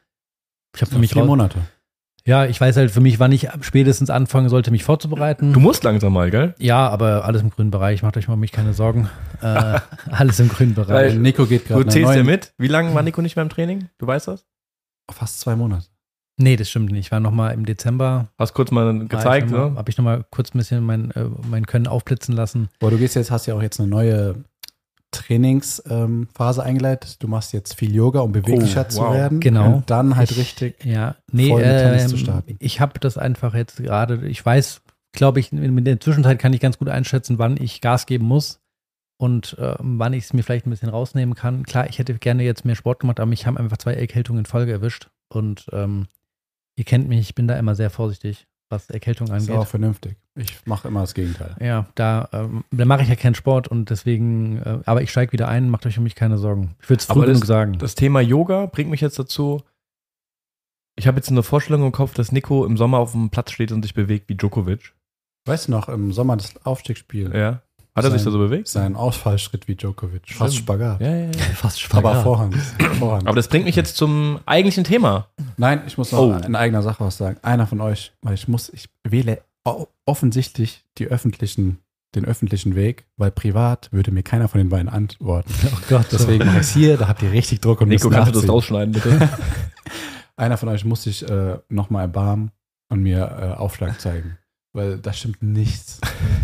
Ich 0.76 0.82
habe 0.82 0.92
für 0.92 1.00
mich 1.00 1.14
vier 1.14 1.26
Monate. 1.26 1.62
Ja, 2.30 2.46
ich 2.46 2.62
weiß 2.62 2.78
halt 2.78 2.92
für 2.92 3.02
mich, 3.02 3.20
wann 3.20 3.32
ich 3.32 3.48
spätestens 3.62 4.12
anfangen 4.12 4.50
sollte, 4.50 4.70
mich 4.70 4.84
vorzubereiten. 4.84 5.52
Du 5.52 5.60
musst 5.60 5.84
langsam 5.84 6.14
mal, 6.14 6.30
gell? 6.30 6.54
Ja, 6.60 6.88
aber 6.88 7.26
alles 7.26 7.42
im 7.42 7.50
grünen 7.50 7.72
Bereich. 7.72 8.04
Macht 8.04 8.18
euch 8.18 8.28
mal 8.28 8.36
mich 8.36 8.52
keine 8.52 8.76
Sorgen. 8.76 9.10
äh, 9.42 9.80
alles 10.12 10.40
im 10.40 10.48
grünen 10.48 10.76
Bereich. 10.76 11.14
Weil 11.14 11.18
Nico 11.18 11.48
geht 11.48 11.66
gerade. 11.66 11.84
Du 11.84 11.90
zählst 11.90 12.14
ja 12.14 12.24
mit. 12.24 12.54
Wie 12.60 12.68
lange 12.68 12.94
war 12.94 13.02
Nico 13.02 13.24
nicht 13.24 13.36
mehr 13.36 13.42
im 13.42 13.50
Training? 13.50 13.90
Du 13.98 14.06
weißt 14.06 14.28
das? 14.28 14.46
Fast 15.12 15.40
zwei 15.40 15.56
Monate. 15.56 15.88
Nee, 16.38 16.56
das 16.56 16.70
stimmt 16.70 16.92
nicht. 16.92 17.08
Ich 17.08 17.12
war 17.12 17.20
nochmal 17.20 17.56
im 17.56 17.66
Dezember. 17.66 18.28
Hast 18.38 18.54
kurz 18.54 18.70
mal 18.70 19.08
gezeigt, 19.08 19.50
ne? 19.50 19.74
Habe 19.76 19.90
ich 19.90 19.98
nochmal 19.98 20.24
kurz 20.30 20.54
ein 20.54 20.60
bisschen 20.60 20.86
mein, 20.86 21.10
äh, 21.12 21.26
mein 21.50 21.66
Können 21.66 21.88
aufblitzen 21.88 22.36
lassen. 22.36 22.70
Boah, 22.78 22.92
du 22.92 23.00
gehst 23.00 23.16
jetzt, 23.16 23.32
hast 23.32 23.48
ja 23.48 23.56
auch 23.56 23.64
jetzt 23.64 23.80
eine 23.80 23.90
neue 23.90 24.36
Trainingsphase 25.12 26.62
ähm, 26.62 26.68
eingeleitet. 26.68 27.22
Du 27.22 27.28
machst 27.28 27.54
jetzt 27.54 27.76
viel 27.76 27.96
Yoga, 27.96 28.20
um 28.22 28.32
beweglicher 28.32 28.86
oh, 28.86 28.90
zu 28.90 29.00
wow. 29.02 29.14
werden. 29.14 29.40
Genau. 29.40 29.76
Und 29.76 29.90
dann 29.90 30.16
halt 30.16 30.32
ich, 30.32 30.38
richtig 30.38 30.84
ja, 30.86 31.16
nee, 31.32 31.50
voll 31.50 31.64
äh, 31.64 32.06
zu 32.08 32.18
starten. 32.18 32.56
Ich 32.60 32.80
habe 32.80 33.00
das 33.00 33.18
einfach 33.18 33.54
jetzt 33.54 33.78
gerade, 33.78 34.28
ich 34.28 34.46
weiß, 34.46 34.82
glaube 35.12 35.40
ich, 35.40 35.52
in 35.52 35.84
der 35.84 36.00
Zwischenzeit 36.00 36.40
kann 36.40 36.54
ich 36.54 36.60
ganz 36.60 36.78
gut 36.78 36.90
einschätzen, 36.90 37.40
wann 37.40 37.58
ich 37.58 37.82
Gas 37.82 38.06
geben 38.06 38.26
muss 38.26 38.62
und 39.18 39.58
äh, 39.58 39.76
wann 39.80 40.14
ich 40.14 40.26
es 40.26 40.34
mir 40.34 40.44
vielleicht 40.44 40.68
ein 40.68 40.70
bisschen 40.70 40.90
rausnehmen 40.90 41.36
kann. 41.36 41.64
Klar, 41.64 41.90
ich 41.90 42.00
hätte 42.00 42.14
gerne 42.16 42.44
jetzt 42.44 42.66
mehr 42.66 42.76
Sport 42.76 43.00
gemacht, 43.00 43.20
aber 43.20 43.30
mich 43.30 43.48
haben 43.48 43.58
einfach 43.58 43.78
zwei 43.78 43.94
Erkältungen 43.94 44.40
in 44.40 44.46
Folge 44.46 44.72
erwischt. 44.72 45.10
Und 45.32 45.68
ähm, 45.72 46.08
Ihr 46.80 46.86
kennt 46.86 47.10
mich, 47.10 47.20
ich 47.20 47.36
bin 47.36 47.46
da 47.46 47.60
immer 47.60 47.76
sehr 47.76 47.90
vorsichtig, 47.90 48.48
was 48.70 48.90
Erkältung 48.90 49.30
angeht. 49.32 49.50
Ist 49.50 49.56
auch 49.56 49.68
vernünftig. 49.68 50.16
Ich 50.40 50.66
mache 50.66 50.88
immer 50.88 51.02
das 51.02 51.14
Gegenteil. 51.14 51.56
Ja, 51.60 51.88
da, 51.96 52.30
ähm, 52.32 52.64
da 52.72 52.86
mache 52.86 53.04
ich 53.04 53.10
ja 53.10 53.16
keinen 53.16 53.36
Sport 53.36 53.68
und 53.68 53.90
deswegen, 53.90 54.58
äh, 54.60 54.80
aber 54.86 55.02
ich 55.02 55.12
steige 55.12 55.34
wieder 55.34 55.50
ein, 55.50 55.70
macht 55.70 55.86
euch 55.86 55.98
um 55.98 56.06
mich 56.06 56.16
keine 56.16 56.38
Sorgen. 56.38 56.76
Ich 56.82 56.90
würde 56.90 57.02
es 57.02 57.06
früh 57.06 57.26
genug 57.26 57.46
sagen. 57.46 57.78
Das 57.78 57.96
Thema 57.96 58.22
Yoga 58.22 58.66
bringt 58.68 58.90
mich 58.90 59.02
jetzt 59.02 59.20
dazu. 59.20 59.62
Ich 60.96 61.08
habe 61.08 61.18
jetzt 61.18 61.30
eine 61.30 61.44
Vorstellung 61.44 61.84
im 61.86 61.92
Kopf, 61.92 62.14
dass 62.14 62.32
Nico 62.32 62.66
im 62.66 62.78
Sommer 62.78 63.00
auf 63.00 63.12
dem 63.12 63.30
Platz 63.30 63.52
steht 63.52 63.72
und 63.72 63.84
sich 63.84 63.94
bewegt 63.94 64.30
wie 64.30 64.36
Djokovic. 64.36 64.94
Weißt 65.46 65.68
du 65.68 65.72
noch, 65.72 65.90
im 65.90 66.14
Sommer 66.14 66.38
das 66.38 66.66
Aufstiegsspiel. 66.66 67.36
Ja. 67.36 67.62
Hat 67.96 68.06
er 68.06 68.12
sich 68.12 68.24
da 68.24 68.32
so 68.32 68.38
bewegt? 68.38 68.70
Sein 68.70 68.96
Ausfallschritt 68.96 69.68
wie 69.68 69.76
Djokovic. 69.76 70.22
Stimmt. 70.24 70.38
Fast 70.38 70.56
Spagat. 70.56 71.02
Ja, 71.02 71.16
ja, 71.16 71.26
ja. 71.26 71.32
Fast 71.56 71.82
Spagat. 71.82 72.14
Aber 72.14 72.24
Vorhand. 72.24 72.56
Vorhand. 72.98 73.28
Aber 73.28 73.36
das 73.36 73.50
bringt 73.50 73.66
mich 73.66 73.76
jetzt 73.76 73.98
zum 73.98 74.40
eigentlichen 74.46 74.86
Thema. 74.86 75.28
Nein, 75.58 75.82
ich 75.86 75.98
muss 75.98 76.14
noch 76.14 76.20
oh. 76.20 76.46
in 76.46 76.56
eigener 76.56 76.82
Sache 76.82 77.04
was 77.04 77.18
sagen. 77.18 77.40
Einer 77.42 77.68
von 77.68 77.82
euch, 77.82 78.14
weil 78.22 78.36
ich 78.36 78.48
muss, 78.48 78.70
ich 78.70 78.90
wähle 79.04 79.42
offensichtlich 80.06 80.86
die 80.98 81.08
öffentlichen, 81.08 81.80
den 82.16 82.26
öffentlichen 82.26 82.76
Weg, 82.76 83.06
weil 83.18 83.32
privat 83.32 83.92
würde 83.92 84.12
mir 84.12 84.24
keiner 84.24 84.48
von 84.48 84.60
den 84.60 84.70
beiden 84.70 84.90
antworten. 84.90 85.54
Oh 85.72 85.78
Gott. 85.90 86.08
Deswegen 86.12 86.46
mache 86.46 86.58
ich 86.58 86.64
es 86.64 86.74
hier, 86.74 86.98
da 86.98 87.08
habt 87.08 87.22
ihr 87.22 87.32
richtig 87.32 87.62
Druck 87.62 87.82
und 87.82 87.90
Nico, 87.90 88.10
kannst 88.10 88.34
du 88.34 88.40
das 88.40 88.50
rausschneiden, 88.50 88.94
bitte? 88.94 89.30
Einer 90.36 90.58
von 90.58 90.70
euch 90.70 90.86
muss 90.86 91.04
sich 91.04 91.28
äh, 91.28 91.58
nochmal 91.68 92.04
erbarmen 92.04 92.52
und 92.90 93.02
mir 93.02 93.20
äh, 93.20 93.58
Aufschlag 93.58 94.00
zeigen. 94.00 94.38
Weil 94.74 94.98
da 94.98 95.14
stimmt 95.14 95.44
nichts. 95.44 96.00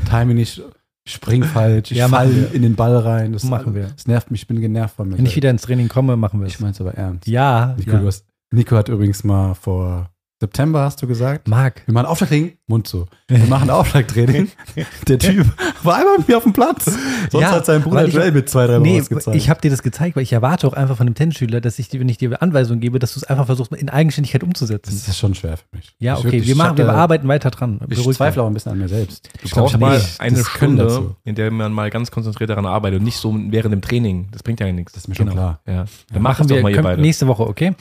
Time 0.10 0.34
nicht 0.34 0.62
spring 1.08 1.44
falsch, 1.44 1.92
ich 1.92 1.98
ja, 1.98 2.08
fall 2.08 2.50
in 2.52 2.64
den 2.64 2.76
Ball 2.76 2.98
rein. 2.98 3.34
Das 3.34 3.44
machen 3.44 3.76
wir. 3.76 3.88
Das 3.96 4.08
nervt 4.08 4.32
mich, 4.32 4.42
ich 4.42 4.48
bin 4.48 4.60
genervt 4.60 4.96
von 4.96 5.10
mir. 5.10 5.18
Wenn 5.18 5.26
ich 5.26 5.36
wieder 5.36 5.52
ins 5.52 5.62
Training 5.62 5.88
komme, 5.88 6.18
machen 6.18 6.40
wir 6.40 6.48
es. 6.48 6.54
Ich 6.54 6.60
meine 6.60 6.74
es 6.74 6.82
aber 6.82 6.96
ernst. 6.96 7.28
Ja. 7.28 7.76
Nico, 7.78 7.92
ja. 7.92 8.04
Hast, 8.04 8.26
Nico 8.52 8.76
hat 8.76 8.90
übrigens 8.90 9.24
mal 9.24 9.54
vor 9.54 10.10
September 10.42 10.82
hast 10.82 11.02
du 11.02 11.08
gesagt. 11.08 11.48
Marc. 11.48 11.84
Wir 11.86 11.94
machen 11.94 12.08
Aufschlagtraining. 12.08 12.58
Mund 12.68 12.86
zu. 12.88 13.06
Wir 13.30 13.46
machen 13.46 13.70
Aufschlagtraining. 13.70 14.50
Der 15.08 15.18
Typ 15.18 15.48
war 15.82 15.96
einmal 15.96 16.18
mit 16.18 16.28
mir 16.28 16.36
auf 16.36 16.44
dem 16.44 16.52
Platz. 16.52 16.86
Sonst 17.32 17.42
ja, 17.42 17.52
hat 17.52 17.66
sein 17.66 17.82
Bruder 17.82 18.06
Joel 18.06 18.34
mit 18.34 18.50
zwei, 18.50 18.68
drei 18.68 18.80
nee, 18.80 19.00
gezeigt. 19.00 19.38
Ich 19.38 19.50
habe 19.50 19.62
dir 19.62 19.72
das 19.72 19.82
gezeigt, 19.82 20.18
weil 20.18 20.24
ich 20.24 20.34
erwarte 20.34 20.68
auch 20.68 20.74
einfach 20.74 20.98
von 20.98 21.08
dem 21.08 21.16
Tennisschüler, 21.16 21.62
dass 21.62 21.80
ich 21.80 21.88
dir, 21.88 22.02
wenn 22.02 22.10
ich 22.10 22.18
dir 22.18 22.42
Anweisungen 22.42 22.82
gebe, 22.82 23.00
dass 23.00 23.14
du 23.14 23.22
es 23.22 23.24
einfach 23.24 23.46
versuchst, 23.46 23.72
in 23.74 23.90
Eigenständigkeit 23.90 24.44
umzusetzen. 24.44 24.92
Das 24.94 25.08
ist 25.08 25.18
schon 25.18 25.36
schwer 25.36 25.56
für 25.56 25.64
mich. 25.72 25.96
Ja, 26.00 26.16
okay, 26.18 26.26
wirklich, 26.26 26.48
wir, 26.48 26.56
machen, 26.58 26.78
wir 26.78 26.90
arbeiten 26.90 27.30
weiter 27.30 27.50
dran. 27.50 27.80
Ich 27.88 27.98
Beruhig 27.98 28.18
zweifle 28.18 28.44
auch 28.44 28.48
ein 28.48 28.54
bisschen 28.54 28.74
an 28.74 28.80
mir 28.80 28.90
selbst. 28.90 29.30
Du 29.42 29.50
brauchst 29.50 29.80
mal 29.80 30.02
eine 30.18 30.44
Stunde, 30.44 31.16
in 31.24 31.36
der 31.36 31.50
man 31.52 31.72
mal 31.72 31.90
ganz 31.90 32.12
konzentriert 32.12 32.50
daran 32.50 32.66
arbeitet 32.66 33.00
und 33.00 33.06
nicht 33.06 33.18
so 33.18 33.34
während 33.34 33.72
dem 33.72 33.82
Training. 33.82 34.28
Das 34.32 34.44
bringt 34.44 34.60
ja 34.60 34.70
nichts. 34.70 34.92
Das 34.92 35.04
ist 35.04 35.08
mir 35.08 35.16
schon 35.16 35.28
genau. 35.28 35.38
klar. 35.38 35.62
Ja. 35.66 35.86
Dann 36.12 36.22
machen 36.22 36.50
wir 36.50 36.62
mal 36.62 36.72
ihr 36.72 36.82
beide. 36.82 37.02
Nächste 37.02 37.26
Woche, 37.28 37.48
okay? 37.48 37.74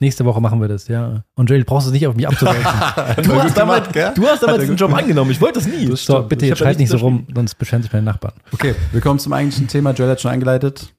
Nächste 0.00 0.24
Woche 0.24 0.40
machen 0.40 0.60
wir 0.60 0.68
das, 0.68 0.86
ja. 0.86 1.24
Und 1.34 1.50
Joel, 1.50 1.64
brauchst 1.64 1.88
du 1.88 1.90
nicht 1.90 2.06
auf 2.06 2.14
mich 2.14 2.28
abzuwälzen. 2.28 2.62
du, 3.24 3.34
hast 3.34 3.56
damals, 3.56 3.88
du 3.88 4.28
hast 4.28 4.42
damals 4.44 4.64
den 4.64 4.76
Job 4.76 4.94
angenommen. 4.94 5.32
Ich 5.32 5.40
wollte 5.40 5.58
das 5.58 5.66
nie. 5.66 5.86
Das 5.86 6.04
so, 6.04 6.22
bitte 6.22 6.46
jetzt 6.46 6.58
schalt 6.58 6.78
nicht 6.78 6.90
so 6.90 6.98
rum, 6.98 7.26
sonst 7.34 7.56
beschweren 7.56 7.82
sich 7.82 7.92
meine 7.92 8.04
Nachbarn. 8.04 8.34
Okay, 8.52 8.76
wir 8.92 9.00
kommen 9.00 9.18
zum 9.18 9.32
eigentlichen 9.32 9.66
Thema. 9.66 9.90
Joel 9.90 10.10
hat 10.10 10.20
schon 10.20 10.30
eingeleitet. 10.30 10.94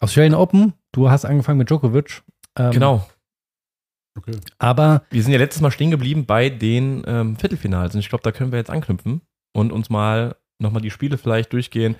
Australian 0.00 0.34
Open. 0.34 0.74
Du 0.92 1.08
hast 1.10 1.24
angefangen 1.24 1.56
mit 1.56 1.70
Djokovic. 1.70 2.22
Ähm, 2.58 2.70
genau. 2.72 3.08
Okay. 4.18 4.36
Aber 4.58 5.04
wir 5.08 5.22
sind 5.22 5.32
ja 5.32 5.38
letztes 5.38 5.62
Mal 5.62 5.70
stehen 5.70 5.90
geblieben 5.90 6.26
bei 6.26 6.50
den 6.50 7.02
ähm, 7.06 7.36
Viertelfinals. 7.36 7.94
Und 7.94 8.00
ich 8.00 8.10
glaube, 8.10 8.22
da 8.22 8.30
können 8.30 8.52
wir 8.52 8.58
jetzt 8.58 8.70
anknüpfen 8.70 9.22
und 9.54 9.72
uns 9.72 9.88
mal 9.88 10.36
nochmal 10.58 10.82
die 10.82 10.90
Spiele 10.90 11.16
vielleicht 11.16 11.54
durchgehen. 11.54 11.96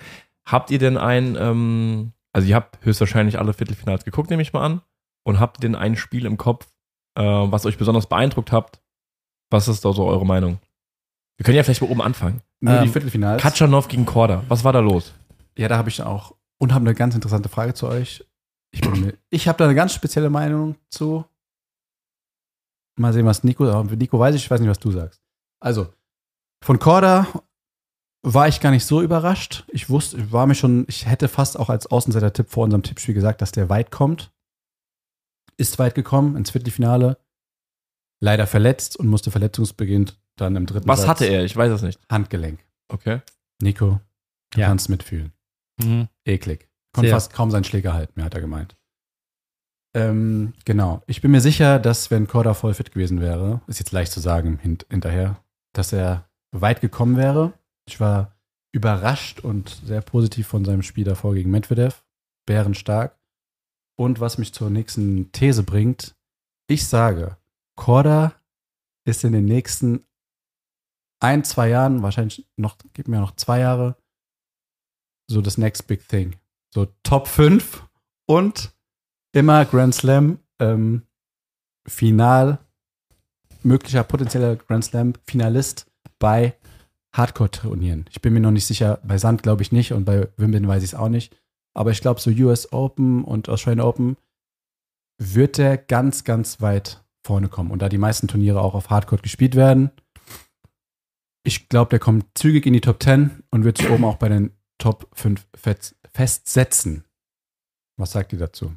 Habt 0.47 0.69
ihr 0.69 0.77
denn 0.77 0.97
ein, 0.97 1.35
ähm, 1.39 2.11
also 2.33 2.47
ihr 2.47 2.55
habt 2.55 2.85
höchstwahrscheinlich 2.85 3.39
alle 3.39 3.53
Viertelfinals 3.53 4.05
geguckt, 4.05 4.29
nehme 4.29 4.43
ich 4.43 4.53
mal 4.53 4.63
an 4.63 4.81
und 5.25 5.39
habt 5.39 5.63
denn 5.63 5.75
ein 5.75 5.95
Spiel 5.95 6.25
im 6.25 6.37
Kopf, 6.37 6.67
äh, 7.15 7.23
was 7.23 7.65
euch 7.65 7.77
besonders 7.77 8.07
beeindruckt 8.07 8.51
habt? 8.51 8.79
Was 9.49 9.67
ist 9.67 9.83
da 9.83 9.91
so 9.91 10.05
eure 10.05 10.25
Meinung? 10.25 10.59
Wir 11.37 11.43
können 11.43 11.57
ja 11.57 11.63
vielleicht 11.63 11.81
mal 11.81 11.91
oben 11.91 12.01
anfangen. 12.01 12.41
Nur 12.61 12.75
ähm, 12.75 12.83
die 12.83 12.89
Viertelfinals. 12.89 13.41
Katschanov 13.41 13.87
gegen 13.87 14.05
Korda. 14.05 14.43
Was 14.47 14.63
war 14.63 14.71
da 14.71 14.79
los? 14.79 15.13
Ja, 15.57 15.67
da 15.67 15.77
habe 15.77 15.89
ich 15.89 16.01
auch 16.01 16.35
und 16.59 16.73
habe 16.73 16.85
eine 16.85 16.95
ganz 16.95 17.15
interessante 17.15 17.49
Frage 17.49 17.73
zu 17.73 17.87
euch. 17.87 18.25
Ich, 18.71 18.81
ich 19.29 19.47
habe 19.47 19.57
da 19.57 19.65
eine 19.65 19.75
ganz 19.75 19.93
spezielle 19.93 20.29
Meinung 20.29 20.75
zu. 20.89 21.25
Mal 22.97 23.13
sehen, 23.13 23.25
was 23.25 23.43
Nico, 23.43 23.83
Nico 23.83 24.19
weiß 24.19 24.35
ich, 24.35 24.45
ich 24.45 24.51
weiß 24.51 24.61
nicht, 24.61 24.69
was 24.69 24.79
du 24.79 24.91
sagst. 24.91 25.21
Also, 25.59 25.93
von 26.63 26.79
Korda 26.79 27.27
war 28.21 28.47
ich 28.47 28.61
gar 28.61 28.71
nicht 28.71 28.85
so 28.85 29.01
überrascht. 29.01 29.65
Ich 29.69 29.89
wusste, 29.89 30.17
ich 30.17 30.31
war 30.31 30.47
mir 30.47 30.55
schon, 30.55 30.85
ich 30.87 31.05
hätte 31.05 31.27
fast 31.27 31.59
auch 31.59 31.69
als 31.69 31.87
Außenseiter-Tipp 31.87 32.49
vor 32.49 32.63
unserem 32.63 32.83
Tippspiel 32.83 33.13
gesagt, 33.13 33.41
dass 33.41 33.51
der 33.51 33.69
weit 33.69 33.91
kommt 33.91 34.31
ist 35.57 35.79
weit 35.79 35.95
gekommen 35.95 36.35
ins 36.35 36.51
Viertelfinale. 36.51 37.17
Leider 38.21 38.47
verletzt 38.47 38.97
und 38.97 39.07
musste 39.07 39.31
verletzungsbeginn 39.31 40.11
dann 40.35 40.55
im 40.55 40.65
dritten 40.65 40.87
Was 40.87 41.01
Satz 41.01 41.09
hatte 41.09 41.25
er? 41.25 41.43
Ich 41.43 41.55
weiß 41.55 41.71
es 41.71 41.81
nicht. 41.81 41.99
Handgelenk. 42.09 42.59
Okay. 42.87 43.21
Nico, 43.61 43.99
du 44.51 44.59
ja. 44.59 44.67
kannst 44.67 44.89
mitfühlen. 44.89 45.33
Mhm. 45.81 46.07
Eklig. 46.25 46.69
Konnte 46.93 47.11
fast 47.11 47.33
kaum 47.33 47.51
seinen 47.51 47.65
Schläger 47.65 47.93
halten, 47.93 48.13
mehr 48.15 48.25
hat 48.25 48.33
er 48.33 48.41
gemeint. 48.41 48.77
Ähm, 49.95 50.53
genau. 50.65 51.01
Ich 51.07 51.21
bin 51.21 51.31
mir 51.31 51.41
sicher, 51.41 51.79
dass 51.79 52.11
wenn 52.11 52.27
Korda 52.27 52.53
voll 52.53 52.73
fit 52.73 52.91
gewesen 52.91 53.21
wäre, 53.21 53.61
ist 53.67 53.79
jetzt 53.79 53.91
leicht 53.91 54.11
zu 54.11 54.19
sagen 54.19 54.59
hint 54.61 54.85
hinterher, 54.89 55.41
dass 55.73 55.93
er 55.93 56.29
weit 56.51 56.81
gekommen 56.81 57.17
wäre. 57.17 57.53
Ich 57.87 57.99
war 57.99 58.35
überrascht 58.73 59.39
und 59.39 59.69
sehr 59.85 60.01
positiv 60.01 60.47
von 60.47 60.65
seinem 60.65 60.83
Spiel 60.83 61.05
davor 61.05 61.33
gegen 61.33 61.49
Medvedev. 61.51 62.03
Bärenstark. 62.45 63.17
Und 63.97 64.19
was 64.19 64.37
mich 64.37 64.53
zur 64.53 64.69
nächsten 64.69 65.31
These 65.31 65.63
bringt, 65.63 66.15
ich 66.67 66.85
sage, 66.87 67.37
Korda 67.75 68.33
ist 69.05 69.23
in 69.23 69.33
den 69.33 69.45
nächsten 69.45 70.05
ein, 71.19 71.43
zwei 71.43 71.69
Jahren, 71.69 72.01
wahrscheinlich 72.01 72.45
noch, 72.57 72.77
gib 72.93 73.07
mir 73.07 73.19
noch 73.19 73.35
zwei 73.35 73.59
Jahre, 73.59 73.95
so 75.27 75.41
das 75.41 75.57
Next 75.57 75.87
Big 75.87 76.07
Thing. 76.07 76.35
So 76.73 76.87
Top 77.03 77.27
5 77.27 77.87
und 78.25 78.73
immer 79.31 79.65
Grand 79.65 79.95
Slam 79.95 80.39
ähm, 80.59 81.03
Final, 81.87 82.59
möglicher 83.63 84.03
potenzieller 84.03 84.55
Grand 84.55 84.83
Slam 84.83 85.13
Finalist 85.25 85.89
bei 86.19 86.55
Hardcore-Turnieren. 87.13 88.05
Ich 88.09 88.21
bin 88.21 88.33
mir 88.33 88.41
noch 88.41 88.51
nicht 88.51 88.65
sicher, 88.65 88.99
bei 89.03 89.17
Sand 89.17 89.43
glaube 89.43 89.61
ich 89.61 89.71
nicht 89.71 89.93
und 89.93 90.05
bei 90.05 90.27
Wimbledon 90.37 90.67
weiß 90.67 90.83
ich 90.83 90.91
es 90.91 90.95
auch 90.95 91.09
nicht. 91.09 91.35
Aber 91.75 91.91
ich 91.91 92.01
glaube, 92.01 92.19
so 92.19 92.31
US 92.31 92.71
Open 92.71 93.23
und 93.23 93.49
Australian 93.49 93.85
Open 93.85 94.17
wird 95.17 95.57
der 95.57 95.77
ganz, 95.77 96.23
ganz 96.23 96.61
weit 96.61 97.03
vorne 97.25 97.49
kommen. 97.49 97.71
Und 97.71 97.81
da 97.81 97.89
die 97.89 97.97
meisten 97.97 98.27
Turniere 98.27 98.61
auch 98.61 98.73
auf 98.73 98.89
Hardcore 98.89 99.21
gespielt 99.21 99.55
werden, 99.55 99.91
ich 101.43 101.69
glaube, 101.69 101.89
der 101.89 101.99
kommt 101.99 102.25
zügig 102.35 102.65
in 102.65 102.73
die 102.73 102.81
Top 102.81 103.03
10 103.03 103.43
und 103.51 103.63
wird 103.63 103.77
sich 103.77 103.89
oben 103.89 104.05
auch 104.05 104.17
bei 104.17 104.29
den 104.29 104.51
Top 104.79 105.07
5 105.13 105.45
festsetzen. 106.13 107.03
Was 107.97 108.11
sagt 108.11 108.33
ihr 108.33 108.39
dazu? 108.39 108.73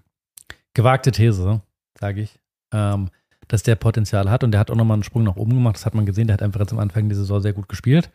Gewagte 0.74 1.10
These, 1.10 1.62
sage 1.98 2.22
ich. 2.22 2.38
Ähm, 2.72 3.10
dass 3.48 3.62
der 3.62 3.76
Potenzial 3.76 4.30
hat 4.30 4.44
und 4.44 4.52
der 4.52 4.60
hat 4.60 4.70
auch 4.70 4.76
nochmal 4.76 4.96
einen 4.96 5.04
Sprung 5.04 5.24
nach 5.24 5.36
oben 5.36 5.54
gemacht. 5.54 5.76
Das 5.76 5.86
hat 5.86 5.94
man 5.94 6.04
gesehen. 6.04 6.26
Der 6.26 6.34
hat 6.34 6.42
einfach 6.42 6.60
jetzt 6.60 6.72
am 6.72 6.78
Anfang 6.78 7.08
der 7.08 7.16
Saison 7.16 7.40
sehr 7.40 7.54
gut 7.54 7.68
gespielt. 7.68 8.10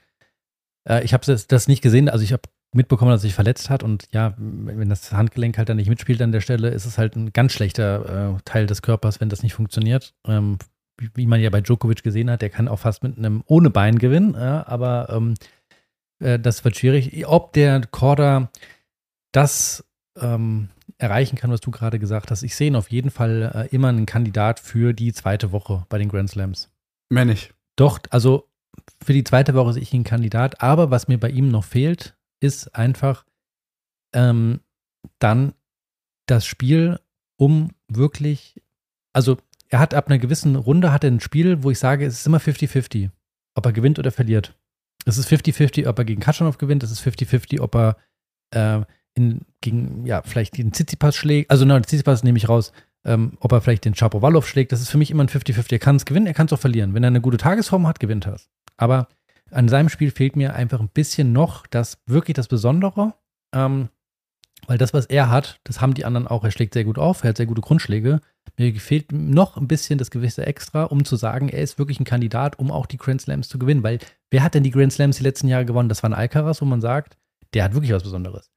Äh, 0.87 1.03
ich 1.03 1.13
habe 1.13 1.25
das 1.25 1.67
nicht 1.67 1.81
gesehen. 1.81 2.07
Also 2.07 2.23
ich 2.23 2.33
habe 2.33 2.43
mitbekommen, 2.75 3.11
dass 3.11 3.21
er 3.21 3.27
sich 3.27 3.35
verletzt 3.35 3.69
hat 3.69 3.83
und 3.83 4.07
ja, 4.11 4.33
wenn 4.37 4.89
das 4.89 5.11
Handgelenk 5.11 5.57
halt 5.57 5.69
dann 5.69 5.77
nicht 5.77 5.89
mitspielt 5.89 6.21
an 6.21 6.31
der 6.31 6.41
Stelle, 6.41 6.69
ist 6.69 6.85
es 6.85 6.97
halt 6.97 7.15
ein 7.15 7.33
ganz 7.33 7.53
schlechter 7.53 8.35
äh, 8.35 8.41
Teil 8.45 8.65
des 8.65 8.81
Körpers, 8.81 9.21
wenn 9.21 9.29
das 9.29 9.43
nicht 9.43 9.53
funktioniert. 9.53 10.13
Ähm, 10.25 10.57
wie, 10.97 11.09
wie, 11.15 11.25
man 11.27 11.41
ja 11.41 11.49
bei 11.49 11.61
Djokovic 11.61 12.03
gesehen 12.03 12.29
hat, 12.29 12.41
der 12.41 12.49
kann 12.49 12.67
auch 12.67 12.79
fast 12.79 13.03
mit 13.03 13.17
einem 13.17 13.43
ohne 13.47 13.69
Bein 13.69 13.97
gewinnen, 13.97 14.35
ja, 14.35 14.67
aber 14.67 15.09
ähm, 15.09 15.33
äh, 16.19 16.39
das 16.39 16.63
wird 16.63 16.77
schwierig. 16.77 17.27
Ob 17.27 17.53
der 17.53 17.81
Korda 17.87 18.49
das 19.31 19.83
ähm, 20.19 20.69
erreichen 20.97 21.35
kann, 21.35 21.51
was 21.51 21.61
du 21.61 21.71
gerade 21.71 21.99
gesagt 21.99 22.31
hast, 22.31 22.43
ich 22.43 22.55
sehe 22.55 22.67
ihn 22.67 22.75
auf 22.75 22.91
jeden 22.91 23.09
Fall 23.09 23.67
äh, 23.71 23.75
immer 23.75 23.89
einen 23.89 24.05
Kandidat 24.05 24.59
für 24.59 24.93
die 24.93 25.13
zweite 25.13 25.51
Woche 25.51 25.85
bei 25.89 25.97
den 25.97 26.09
Grand 26.09 26.29
Slams. 26.29 26.69
Mehr 27.09 27.25
nicht. 27.25 27.53
Doch, 27.75 27.99
also 28.09 28.47
für 29.03 29.13
die 29.13 29.23
zweite 29.23 29.53
Woche 29.53 29.73
sehe 29.73 29.81
ich 29.81 29.93
ihn 29.93 30.03
Kandidat, 30.03 30.61
aber 30.61 30.91
was 30.91 31.07
mir 31.07 31.19
bei 31.19 31.29
ihm 31.29 31.49
noch 31.49 31.63
fehlt, 31.63 32.15
ist 32.43 32.75
einfach 32.75 33.25
ähm, 34.13 34.59
dann 35.19 35.53
das 36.27 36.45
Spiel, 36.45 36.99
um 37.37 37.71
wirklich, 37.87 38.61
also 39.13 39.37
er 39.69 39.79
hat 39.79 39.93
ab 39.93 40.07
einer 40.07 40.19
gewissen 40.19 40.55
Runde 40.55 40.91
hat 40.91 41.03
er 41.03 41.11
ein 41.11 41.19
Spiel, 41.19 41.63
wo 41.63 41.71
ich 41.71 41.79
sage, 41.79 42.05
es 42.05 42.19
ist 42.19 42.27
immer 42.27 42.37
50-50, 42.37 43.09
ob 43.55 43.65
er 43.65 43.73
gewinnt 43.73 43.99
oder 43.99 44.11
verliert. 44.11 44.55
Es 45.05 45.17
ist 45.17 45.27
50-50, 45.27 45.87
ob 45.87 45.97
er 45.97 46.05
gegen 46.05 46.21
Katschanov 46.21 46.57
gewinnt, 46.57 46.83
es 46.83 46.91
ist 46.91 47.01
50-50, 47.01 47.59
ob 47.59 47.75
er 47.75 47.97
äh, 48.51 48.81
in, 49.15 49.41
gegen, 49.61 50.05
ja, 50.05 50.21
vielleicht 50.21 50.57
den 50.57 50.71
Tsitsipas 50.71 51.15
schlägt, 51.15 51.49
also 51.49 51.65
nein, 51.65 51.83
Tsitsipas 51.83 52.23
nehme 52.23 52.37
ich 52.37 52.49
raus, 52.49 52.71
ähm, 53.05 53.37
ob 53.39 53.51
er 53.51 53.61
vielleicht 53.61 53.85
den 53.85 53.95
Chapovalov 53.95 54.47
schlägt, 54.47 54.71
das 54.71 54.81
ist 54.81 54.89
für 54.89 54.97
mich 54.97 55.11
immer 55.11 55.23
ein 55.23 55.29
50-50. 55.29 55.73
Er 55.73 55.79
kann 55.79 55.97
es 55.97 56.05
gewinnen, 56.05 56.27
er 56.27 56.33
kann 56.33 56.45
es 56.45 56.53
auch 56.53 56.59
verlieren. 56.59 56.93
Wenn 56.93 57.03
er 57.03 57.07
eine 57.07 57.21
gute 57.21 57.37
Tagesform 57.37 57.87
hat, 57.87 57.99
gewinnt 57.99 58.25
er 58.25 58.33
es. 58.33 58.49
Aber 58.77 59.07
an 59.53 59.67
seinem 59.67 59.89
Spiel 59.89 60.11
fehlt 60.11 60.35
mir 60.35 60.55
einfach 60.55 60.79
ein 60.79 60.89
bisschen 60.89 61.33
noch 61.33 61.67
das 61.67 61.99
wirklich 62.05 62.35
das 62.35 62.47
Besondere. 62.47 63.13
Ähm, 63.53 63.89
weil 64.67 64.77
das, 64.77 64.93
was 64.93 65.05
er 65.07 65.29
hat, 65.29 65.59
das 65.63 65.81
haben 65.81 65.93
die 65.93 66.05
anderen 66.05 66.27
auch. 66.27 66.43
Er 66.43 66.51
schlägt 66.51 66.73
sehr 66.73 66.85
gut 66.85 66.97
auf, 66.97 67.23
er 67.23 67.29
hat 67.29 67.37
sehr 67.37 67.45
gute 67.45 67.61
Grundschläge. 67.61 68.21
Mir 68.57 68.73
fehlt 68.75 69.11
noch 69.11 69.57
ein 69.57 69.67
bisschen 69.67 69.97
das 69.97 70.11
gewisse 70.11 70.45
Extra, 70.45 70.83
um 70.83 71.05
zu 71.05 71.15
sagen, 71.15 71.49
er 71.49 71.61
ist 71.61 71.79
wirklich 71.79 71.99
ein 71.99 72.05
Kandidat, 72.05 72.59
um 72.59 72.71
auch 72.71 72.85
die 72.85 72.97
Grand 72.97 73.21
Slams 73.21 73.49
zu 73.49 73.59
gewinnen. 73.59 73.83
Weil 73.83 73.99
wer 74.31 74.43
hat 74.43 74.53
denn 74.53 74.63
die 74.63 74.71
Grand 74.71 74.93
Slams 74.93 75.17
die 75.17 75.23
letzten 75.23 75.47
Jahre 75.47 75.65
gewonnen? 75.65 75.89
Das 75.89 76.03
war 76.03 76.09
ein 76.09 76.13
Alcaraz, 76.13 76.61
wo 76.61 76.65
man 76.65 76.81
sagt, 76.81 77.17
der 77.53 77.63
hat 77.63 77.73
wirklich 77.73 77.91
was 77.91 78.03
Besonderes. 78.03 78.51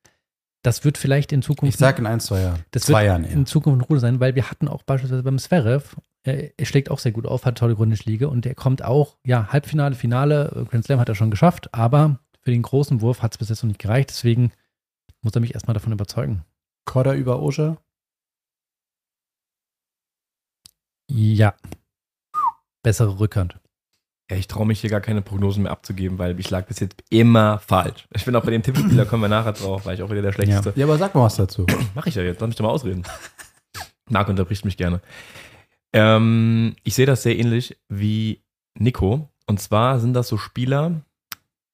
Das 0.63 0.85
wird 0.85 0.99
vielleicht 0.99 1.33
in 1.33 1.43
Zukunft. 1.43 1.75
Ich 1.75 1.79
sage 1.79 1.99
in 1.99 2.07
ein, 2.07 2.21
zwei 2.21 2.43
Jahren. 2.43 2.65
Das 2.73 2.83
zwei 2.83 3.01
wird 3.01 3.07
Jahren, 3.07 3.25
ja. 3.25 3.31
in 3.31 3.47
Zukunft 3.47 3.81
eine 3.81 3.89
Ruhe 3.89 4.01
sein, 4.01 4.21
weil 4.21 4.35
wir 4.35 4.51
hatten 4.51 4.69
auch 4.69 4.83
beispielsweise 4.83 5.23
beim 5.23 5.39
Zverev, 5.39 5.97
er, 6.27 6.59
er 6.59 6.67
schlägt 6.67 6.91
auch 6.91 6.99
sehr 6.99 7.13
gut 7.13 7.27
auf, 7.27 7.45
hat 7.45 7.59
tolle 7.59 7.77
Grundschläge 7.77 8.29
und 8.29 8.45
der 8.45 8.55
kommt 8.55 8.83
auch, 8.83 9.17
ja, 9.25 9.49
Halbfinale, 9.53 9.95
Finale, 9.95 10.67
Grand 10.71 10.85
Slam 10.85 11.01
hat 11.01 11.09
er 11.09 11.15
schon 11.15 11.31
geschafft, 11.31 11.73
aber 11.73 12.19
für 12.41 12.51
den 12.51 12.63
großen 12.63 13.01
Wurf 13.01 13.23
hat 13.23 13.33
es 13.33 13.39
bis 13.39 13.49
jetzt 13.49 13.63
noch 13.63 13.69
nicht 13.69 13.81
gereicht. 13.81 14.11
Deswegen 14.11 14.53
muss 15.21 15.35
er 15.35 15.41
mich 15.41 15.55
erstmal 15.55 15.75
davon 15.75 15.93
überzeugen. 15.93 16.45
Korda 16.85 17.15
über 17.15 17.43
Oja? 17.43 17.77
Ja. 21.11 21.55
Bessere 22.83 23.19
Rückhand. 23.19 23.59
Ja, 24.31 24.37
ich 24.37 24.49
traue 24.49 24.67
mich 24.67 24.81
hier 24.81 24.91
gar 24.91 25.01
keine 25.01 25.23
Prognosen 25.23 25.63
mehr 25.65 25.73
abzugeben, 25.73 26.19
weil 26.19 26.39
ich 26.41 26.51
lag 26.51 26.67
bis 26.67 26.81
jetzt 26.81 27.03
immer 27.11 27.59
falsch. 27.61 28.09
Ich 28.13 28.25
bin 28.25 28.35
auch 28.35 28.45
bei 28.45 28.51
dem 28.51 28.63
Tippspieler, 28.63 29.07
kommen 29.07 29.23
wir 29.23 29.29
nachher 29.29 29.53
drauf, 29.53 29.87
weil 29.87 29.95
ich 29.95 30.03
auch 30.03 30.11
wieder 30.11 30.23
der 30.23 30.33
Schlechteste. 30.33 30.71
Ja, 30.71 30.77
ja 30.77 30.85
aber 30.87 30.99
sag 30.99 31.15
mal 31.15 31.23
was 31.23 31.37
dazu. 31.37 31.65
Mach 31.95 32.07
ich 32.07 32.15
ja 32.17 32.23
jetzt, 32.23 32.41
lass 32.41 32.49
mich 32.49 32.57
doch 32.57 32.65
mal 32.65 32.71
ausreden. 32.71 33.05
Marc 34.11 34.29
unterbricht 34.29 34.65
mich 34.65 34.77
gerne. 34.77 35.01
Ähm, 35.97 36.77
ich 36.85 36.95
sehe 36.95 37.07
das 37.07 37.23
sehr 37.23 37.39
ähnlich 37.39 37.79
wie 37.89 38.43
Nico. 38.79 39.31
Und 39.47 39.61
zwar 39.61 39.99
sind 39.99 40.13
das 40.13 40.29
so 40.29 40.37
Spieler, 40.37 41.01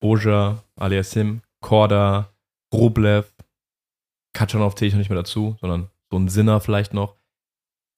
Oja, 0.01 0.63
Aliasim, 0.77 1.43
Korda, 1.61 2.33
Rublev, 2.73 3.35
Katschanov 4.33 4.77
zähle 4.77 4.89
ich 4.89 4.95
noch 4.95 4.99
nicht 4.99 5.11
mehr 5.11 5.19
dazu, 5.19 5.57
sondern 5.61 5.91
so 6.09 6.19
ein 6.19 6.29
Sinner 6.29 6.61
vielleicht 6.61 6.95
noch. 6.95 7.17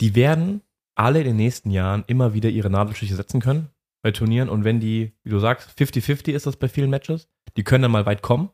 Die 0.00 0.14
werden 0.14 0.62
alle 0.94 1.18
in 1.20 1.26
den 1.26 1.36
nächsten 1.36 1.70
Jahren 1.70 2.04
immer 2.06 2.32
wieder 2.32 2.48
ihre 2.48 2.70
Nadelstiche 2.70 3.16
setzen 3.16 3.42
können 3.42 3.68
bei 4.02 4.10
Turnieren. 4.10 4.48
Und 4.48 4.64
wenn 4.64 4.80
die, 4.80 5.12
wie 5.24 5.30
du 5.30 5.40
sagst, 5.40 5.78
50-50 5.78 6.32
ist 6.32 6.46
das 6.46 6.56
bei 6.56 6.70
vielen 6.70 6.90
Matches, 6.90 7.28
die 7.58 7.64
können 7.64 7.82
dann 7.82 7.90
mal 7.90 8.06
weit 8.06 8.22
kommen. 8.22 8.48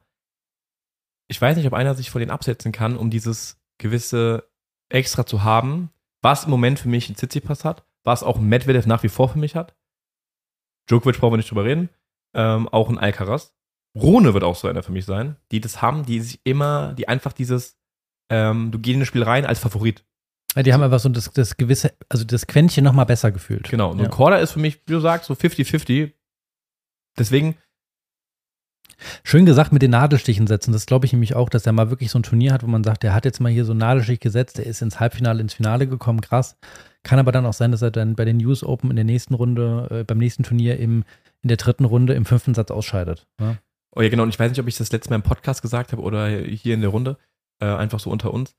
Ich 1.29 1.41
weiß 1.41 1.57
nicht, 1.57 1.67
ob 1.69 1.75
einer 1.75 1.95
sich 1.95 2.11
von 2.11 2.19
denen 2.19 2.33
absetzen 2.33 2.73
kann, 2.73 2.97
um 2.97 3.11
dieses 3.11 3.61
gewisse 3.79 4.51
Extra 4.89 5.25
zu 5.25 5.45
haben, 5.45 5.91
was 6.23 6.45
im 6.45 6.51
Moment 6.51 6.79
für 6.79 6.89
mich 6.89 7.09
ein 7.09 7.17
Tsitsipas 7.17 7.65
hat, 7.65 7.85
was 8.05 8.23
auch 8.23 8.39
Medvedev 8.39 8.87
nach 8.87 9.03
wie 9.03 9.09
vor 9.09 9.29
für 9.29 9.39
mich 9.39 9.55
hat. 9.57 9.75
Djokovic 10.89 11.21
brauchen 11.21 11.35
wir 11.35 11.37
nicht 11.39 11.51
drüber 11.51 11.65
reden. 11.65 11.89
Ähm, 12.35 12.69
auch 12.69 12.89
ein 12.89 12.99
Alcaraz. 12.99 13.55
Rune 13.97 14.35
wird 14.35 14.45
auch 14.45 14.57
so 14.57 14.69
einer 14.69 14.83
für 14.83 14.93
mich 14.93 15.05
sein, 15.05 15.37
die 15.51 15.61
das 15.61 15.83
haben, 15.83 16.05
die 16.05 16.21
sich 16.21 16.41
immer, 16.45 16.93
die 16.95 17.09
einfach 17.09 17.33
dieses, 17.33 17.79
ähm, 18.31 18.71
du 18.71 18.79
gehst 18.79 18.95
in 18.95 19.01
das 19.01 19.09
Spiel 19.09 19.23
rein 19.23 19.45
als 19.45 19.59
Favorit. 19.59 20.05
Ja, 20.55 20.63
die 20.63 20.73
haben 20.73 20.83
einfach 20.83 21.01
so 21.01 21.09
das, 21.09 21.31
das 21.33 21.57
gewisse, 21.57 21.95
also 22.09 22.25
das 22.25 22.47
Quäntchen 22.47 22.85
noch 22.85 22.93
mal 22.93 23.05
besser 23.05 23.31
gefühlt. 23.31 23.69
Genau. 23.69 23.91
Und 23.91 24.01
ja. 24.01 24.09
Korda 24.09 24.37
ist 24.37 24.53
für 24.53 24.59
mich, 24.59 24.81
wie 24.87 24.93
du 24.93 25.01
sagst, 25.01 25.27
so 25.27 25.35
50-50. 25.35 26.13
Deswegen. 27.19 27.57
Schön 29.25 29.47
gesagt 29.47 29.73
mit 29.73 29.83
den 29.83 29.91
Nadelstichen 29.91 30.47
setzen. 30.47 30.73
Das 30.73 30.87
glaube 30.87 31.07
ich 31.07 31.13
nämlich 31.13 31.35
auch, 31.35 31.49
dass 31.49 31.67
er 31.67 31.73
mal 31.73 31.91
wirklich 31.91 32.11
so 32.11 32.19
ein 32.19 32.23
Turnier 32.23 32.53
hat, 32.53 32.63
wo 32.63 32.67
man 32.67 32.85
sagt, 32.85 33.03
der 33.03 33.15
hat 33.15 33.25
jetzt 33.25 33.41
mal 33.41 33.53
hier 33.53 33.65
so 33.65 33.73
einen 33.73 33.81
Nadelstich 33.81 34.21
gesetzt, 34.21 34.59
der 34.59 34.67
ist 34.67 34.83
ins 34.83 35.01
Halbfinale, 35.01 35.41
ins 35.41 35.55
Finale 35.55 35.87
gekommen, 35.87 36.21
krass. 36.21 36.57
Kann 37.03 37.19
aber 37.19 37.33
dann 37.33 37.47
auch 37.47 37.55
sein, 37.55 37.71
dass 37.71 37.83
er 37.83 37.91
dann 37.91 38.15
bei 38.15 38.25
den 38.25 38.37
News 38.37 38.63
Open 38.63 38.91
in 38.91 38.97
der 38.97 39.05
nächsten 39.05 39.35
Runde, 39.35 39.89
äh, 39.91 40.05
beim 40.05 40.19
nächsten 40.19 40.43
Turnier 40.43 40.79
im, 40.79 41.05
in 41.43 41.49
der 41.49 41.57
dritten 41.57 41.85
Runde 41.85 42.15
im 42.15 42.25
fünften 42.25 42.55
Satz 42.55 42.71
ausscheidet. 42.71 43.27
Ja? 43.41 43.57
Oh 43.95 44.03
ja, 44.03 44.09
genau. 44.09 44.23
Und 44.23 44.29
ich 44.29 44.39
weiß 44.39 44.51
nicht, 44.51 44.61
ob 44.61 44.69
ich 44.69 44.77
das 44.77 44.93
letzte 44.93 45.11
Mal 45.11 45.17
im 45.17 45.23
Podcast 45.23 45.63
gesagt 45.63 45.93
habe 45.93 46.03
oder 46.03 46.29
hier 46.29 46.75
in 46.75 46.81
der 46.81 46.91
Runde. 46.91 47.17
Äh, 47.61 47.67
einfach 47.67 48.01
so 48.01 48.11
unter 48.11 48.33
uns. 48.33 48.55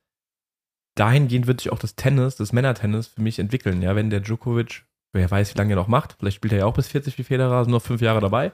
Dahingehend 0.96 1.48
wird 1.48 1.62
sich 1.62 1.72
auch 1.72 1.80
das 1.80 1.96
Tennis, 1.96 2.36
das 2.36 2.52
Männertennis 2.52 3.08
für 3.08 3.22
mich 3.22 3.40
entwickeln. 3.40 3.82
Ja, 3.82 3.96
wenn 3.96 4.10
der 4.10 4.20
Djokovic, 4.20 4.86
wer 5.14 5.30
weiß, 5.30 5.54
wie 5.54 5.58
lange 5.58 5.74
er 5.74 5.78
noch 5.78 5.88
macht, 5.88 6.18
vielleicht 6.20 6.36
spielt 6.36 6.54
er 6.54 6.60
ja 6.60 6.66
auch 6.66 6.74
bis 6.74 6.88
40 6.90 7.18
wie 7.18 7.24
Federer, 7.24 7.64
sind 7.64 7.72
noch 7.72 7.82
fünf 7.82 8.02
Jahre 8.02 8.20
dabei. 8.20 8.52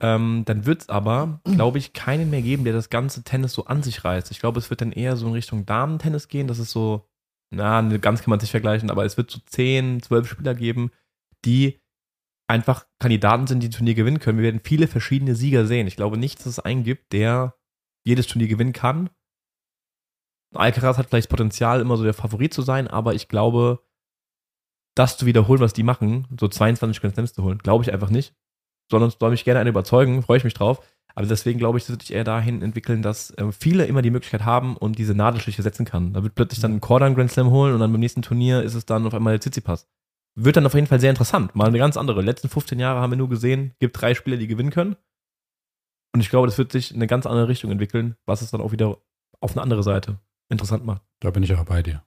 Ähm, 0.00 0.44
dann 0.46 0.64
wird 0.64 0.82
es 0.82 0.88
aber, 0.88 1.40
glaube 1.44 1.78
ich, 1.78 1.92
keinen 1.92 2.30
mehr 2.30 2.42
geben, 2.42 2.64
der 2.64 2.72
das 2.72 2.88
ganze 2.88 3.24
Tennis 3.24 3.52
so 3.52 3.64
an 3.64 3.82
sich 3.82 4.04
reißt. 4.04 4.30
Ich 4.30 4.38
glaube, 4.38 4.58
es 4.58 4.70
wird 4.70 4.80
dann 4.80 4.92
eher 4.92 5.16
so 5.16 5.26
in 5.26 5.32
Richtung 5.32 5.66
Damen-Tennis 5.66 6.28
gehen. 6.28 6.46
Das 6.46 6.60
ist 6.60 6.70
so, 6.70 7.08
na, 7.50 7.80
ganz 7.98 8.22
kann 8.22 8.30
man 8.30 8.40
sich 8.40 8.50
vergleichen, 8.50 8.90
aber 8.90 9.04
es 9.04 9.16
wird 9.16 9.30
so 9.30 9.40
10, 9.44 10.02
12 10.02 10.28
Spieler 10.28 10.54
geben, 10.54 10.92
die 11.44 11.80
einfach 12.48 12.86
Kandidaten 12.98 13.46
sind, 13.46 13.60
die 13.62 13.68
ein 13.68 13.72
Turnier 13.72 13.94
gewinnen 13.94 14.20
können. 14.20 14.38
Wir 14.38 14.44
werden 14.44 14.60
viele 14.64 14.86
verschiedene 14.86 15.34
Sieger 15.34 15.66
sehen. 15.66 15.86
Ich 15.86 15.96
glaube 15.96 16.16
nicht, 16.16 16.38
dass 16.40 16.46
es 16.46 16.58
einen 16.60 16.84
gibt, 16.84 17.12
der 17.12 17.54
jedes 18.04 18.26
Turnier 18.26 18.48
gewinnen 18.48 18.72
kann. 18.72 19.10
Alcaraz 20.54 20.96
hat 20.96 21.08
vielleicht 21.08 21.26
das 21.26 21.30
Potenzial, 21.30 21.80
immer 21.80 21.96
so 21.96 22.04
der 22.04 22.14
Favorit 22.14 22.54
zu 22.54 22.62
sein, 22.62 22.88
aber 22.88 23.14
ich 23.14 23.28
glaube, 23.28 23.84
das 24.94 25.18
zu 25.18 25.26
wiederholen, 25.26 25.60
was 25.60 25.74
die 25.74 25.82
machen, 25.82 26.26
so 26.40 26.48
22 26.48 27.00
Grand 27.00 27.14
Slams 27.14 27.34
zu 27.34 27.42
holen, 27.42 27.58
glaube 27.58 27.84
ich 27.84 27.92
einfach 27.92 28.08
nicht. 28.08 28.34
Sondern 28.90 29.10
soll 29.10 29.30
mich 29.30 29.44
gerne 29.44 29.60
eine 29.60 29.70
überzeugen, 29.70 30.22
freue 30.22 30.38
ich 30.38 30.44
mich 30.44 30.54
drauf. 30.54 30.80
Aber 31.14 31.26
deswegen 31.26 31.58
glaube 31.58 31.78
ich, 31.78 31.84
das 31.84 31.90
wird 31.90 32.02
sich 32.02 32.14
eher 32.14 32.24
dahin 32.24 32.62
entwickeln, 32.62 33.02
dass 33.02 33.30
äh, 33.32 33.50
viele 33.50 33.86
immer 33.86 34.02
die 34.02 34.10
Möglichkeit 34.10 34.44
haben 34.44 34.76
und 34.76 34.98
diese 34.98 35.14
Nadelstiche 35.14 35.62
setzen 35.62 35.84
kann. 35.84 36.12
Da 36.12 36.22
wird 36.22 36.34
plötzlich 36.34 36.60
dann 36.60 36.74
ein 36.74 36.80
Korda 36.80 37.06
einen 37.06 37.16
Grand 37.16 37.32
Slam 37.32 37.50
holen 37.50 37.74
und 37.74 37.80
dann 37.80 37.90
beim 37.90 38.00
nächsten 38.00 38.22
Turnier 38.22 38.62
ist 38.62 38.74
es 38.74 38.86
dann 38.86 39.06
auf 39.06 39.14
einmal 39.14 39.32
der 39.32 39.40
Tsitsipas 39.40 39.88
wird 40.40 40.56
dann 40.56 40.66
auf 40.66 40.74
jeden 40.74 40.86
Fall 40.86 41.00
sehr 41.00 41.10
interessant. 41.10 41.54
Mal 41.54 41.68
eine 41.68 41.78
ganz 41.78 41.96
andere. 41.96 42.20
Die 42.20 42.26
letzten 42.26 42.48
15 42.48 42.78
Jahre 42.78 43.00
haben 43.00 43.10
wir 43.10 43.16
nur 43.16 43.28
gesehen, 43.28 43.74
gibt 43.80 44.00
drei 44.00 44.14
Spieler, 44.14 44.36
die 44.36 44.46
gewinnen 44.46 44.70
können. 44.70 44.96
Und 46.14 46.20
ich 46.20 46.30
glaube, 46.30 46.46
das 46.46 46.58
wird 46.58 46.72
sich 46.72 46.90
in 46.90 46.96
eine 46.96 47.06
ganz 47.06 47.26
andere 47.26 47.48
Richtung 47.48 47.70
entwickeln, 47.70 48.16
was 48.24 48.40
es 48.40 48.50
dann 48.50 48.60
auch 48.60 48.72
wieder 48.72 48.98
auf 49.40 49.52
eine 49.52 49.62
andere 49.62 49.82
Seite 49.82 50.18
interessant 50.48 50.86
macht. 50.86 51.02
Da 51.20 51.30
bin 51.30 51.42
ich 51.42 51.54
auch 51.54 51.64
bei 51.64 51.82
dir. 51.82 52.02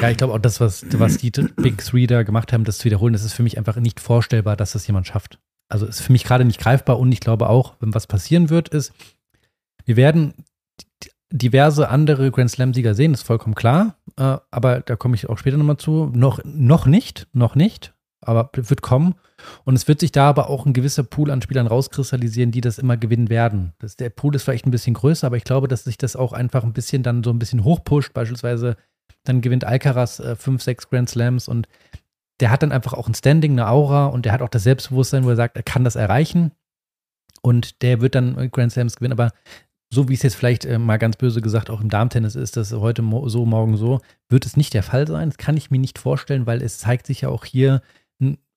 Ja, 0.00 0.10
ich 0.10 0.16
glaube 0.16 0.32
auch 0.32 0.38
das, 0.38 0.60
was, 0.60 0.84
was 0.98 1.18
die 1.18 1.30
Big 1.30 1.78
Three 1.78 2.06
da 2.06 2.22
gemacht 2.24 2.52
haben, 2.52 2.64
das 2.64 2.78
zu 2.78 2.86
wiederholen, 2.86 3.12
das 3.12 3.22
ist 3.22 3.34
für 3.34 3.44
mich 3.44 3.58
einfach 3.58 3.76
nicht 3.76 4.00
vorstellbar, 4.00 4.56
dass 4.56 4.72
das 4.72 4.86
jemand 4.86 5.06
schafft. 5.06 5.38
Also 5.74 5.86
ist 5.86 6.02
für 6.02 6.12
mich 6.12 6.22
gerade 6.22 6.44
nicht 6.44 6.60
greifbar 6.60 7.00
und 7.00 7.10
ich 7.10 7.18
glaube 7.18 7.48
auch, 7.48 7.74
wenn 7.80 7.92
was 7.94 8.06
passieren 8.06 8.48
wird, 8.48 8.68
ist, 8.68 8.92
wir 9.84 9.96
werden 9.96 10.34
diverse 11.32 11.88
andere 11.88 12.30
Grand 12.30 12.48
Slam-Sieger 12.48 12.94
sehen, 12.94 13.12
ist 13.12 13.24
vollkommen 13.24 13.56
klar. 13.56 13.96
Äh, 14.16 14.36
aber 14.52 14.82
da 14.82 14.94
komme 14.94 15.16
ich 15.16 15.28
auch 15.28 15.36
später 15.36 15.56
nochmal 15.56 15.78
zu. 15.78 16.12
Noch, 16.14 16.38
noch 16.44 16.86
nicht, 16.86 17.26
noch 17.32 17.56
nicht. 17.56 17.92
aber 18.20 18.50
wird 18.54 18.82
kommen. 18.82 19.16
Und 19.64 19.74
es 19.74 19.88
wird 19.88 20.00
sich 20.00 20.12
da 20.12 20.28
aber 20.28 20.48
auch 20.48 20.64
ein 20.64 20.72
gewisser 20.72 21.02
Pool 21.02 21.30
an 21.32 21.42
Spielern 21.42 21.66
rauskristallisieren, 21.66 22.52
die 22.52 22.60
das 22.60 22.78
immer 22.78 22.96
gewinnen 22.96 23.28
werden. 23.28 23.72
Das, 23.80 23.96
der 23.96 24.10
Pool 24.10 24.34
ist 24.34 24.44
vielleicht 24.44 24.66
ein 24.66 24.70
bisschen 24.70 24.94
größer, 24.94 25.26
aber 25.26 25.36
ich 25.36 25.44
glaube, 25.44 25.68
dass 25.68 25.84
sich 25.84 25.98
das 25.98 26.16
auch 26.16 26.32
einfach 26.32 26.64
ein 26.64 26.72
bisschen 26.72 27.02
dann 27.02 27.22
so 27.24 27.30
ein 27.30 27.38
bisschen 27.38 27.64
hochpusht. 27.64 28.14
Beispielsweise 28.14 28.76
dann 29.24 29.40
gewinnt 29.40 29.64
Alcaraz 29.64 30.20
äh, 30.20 30.36
fünf, 30.36 30.62
sechs 30.62 30.88
Grand 30.88 31.08
Slams 31.10 31.48
und 31.48 31.68
der 32.40 32.50
hat 32.50 32.62
dann 32.62 32.72
einfach 32.72 32.92
auch 32.92 33.08
ein 33.08 33.14
Standing, 33.14 33.52
eine 33.52 33.68
Aura 33.68 34.06
und 34.06 34.24
der 34.24 34.32
hat 34.32 34.42
auch 34.42 34.48
das 34.48 34.64
Selbstbewusstsein, 34.64 35.24
wo 35.24 35.30
er 35.30 35.36
sagt, 35.36 35.56
er 35.56 35.62
kann 35.62 35.84
das 35.84 35.96
erreichen. 35.96 36.52
Und 37.42 37.82
der 37.82 38.00
wird 38.00 38.14
dann 38.14 38.50
Grand 38.50 38.72
Slams 38.72 38.96
gewinnen. 38.96 39.12
Aber 39.12 39.32
so 39.92 40.08
wie 40.08 40.14
es 40.14 40.22
jetzt 40.22 40.34
vielleicht 40.34 40.64
äh, 40.64 40.78
mal 40.78 40.96
ganz 40.96 41.16
böse 41.16 41.40
gesagt 41.40 41.70
auch 41.70 41.80
im 41.80 41.90
Darmtennis 41.90 42.34
ist, 42.34 42.56
dass 42.56 42.72
heute 42.72 43.02
mo 43.02 43.28
so, 43.28 43.44
morgen 43.44 43.76
so, 43.76 44.00
wird 44.28 44.46
es 44.46 44.56
nicht 44.56 44.74
der 44.74 44.82
Fall 44.82 45.06
sein. 45.06 45.28
Das 45.28 45.38
kann 45.38 45.56
ich 45.56 45.70
mir 45.70 45.78
nicht 45.78 45.98
vorstellen, 45.98 46.46
weil 46.46 46.62
es 46.62 46.78
zeigt 46.78 47.06
sich 47.06 47.20
ja 47.20 47.28
auch 47.28 47.44
hier 47.44 47.82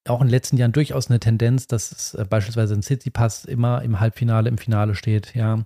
auch 0.10 0.22
in 0.22 0.28
den 0.28 0.32
letzten 0.32 0.58
Jahren 0.58 0.72
durchaus 0.72 1.10
eine 1.10 1.20
Tendenz, 1.20 1.68
dass 1.68 1.92
es 1.92 2.14
äh, 2.14 2.26
beispielsweise 2.26 2.76
ein 2.76 3.12
Pass 3.12 3.46
immer 3.46 3.82
im 3.82 4.00
Halbfinale, 4.00 4.50
im 4.50 4.58
Finale 4.58 4.96
steht, 4.96 5.36
ja. 5.36 5.66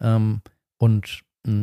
Ähm, 0.00 0.40
und 0.78 1.22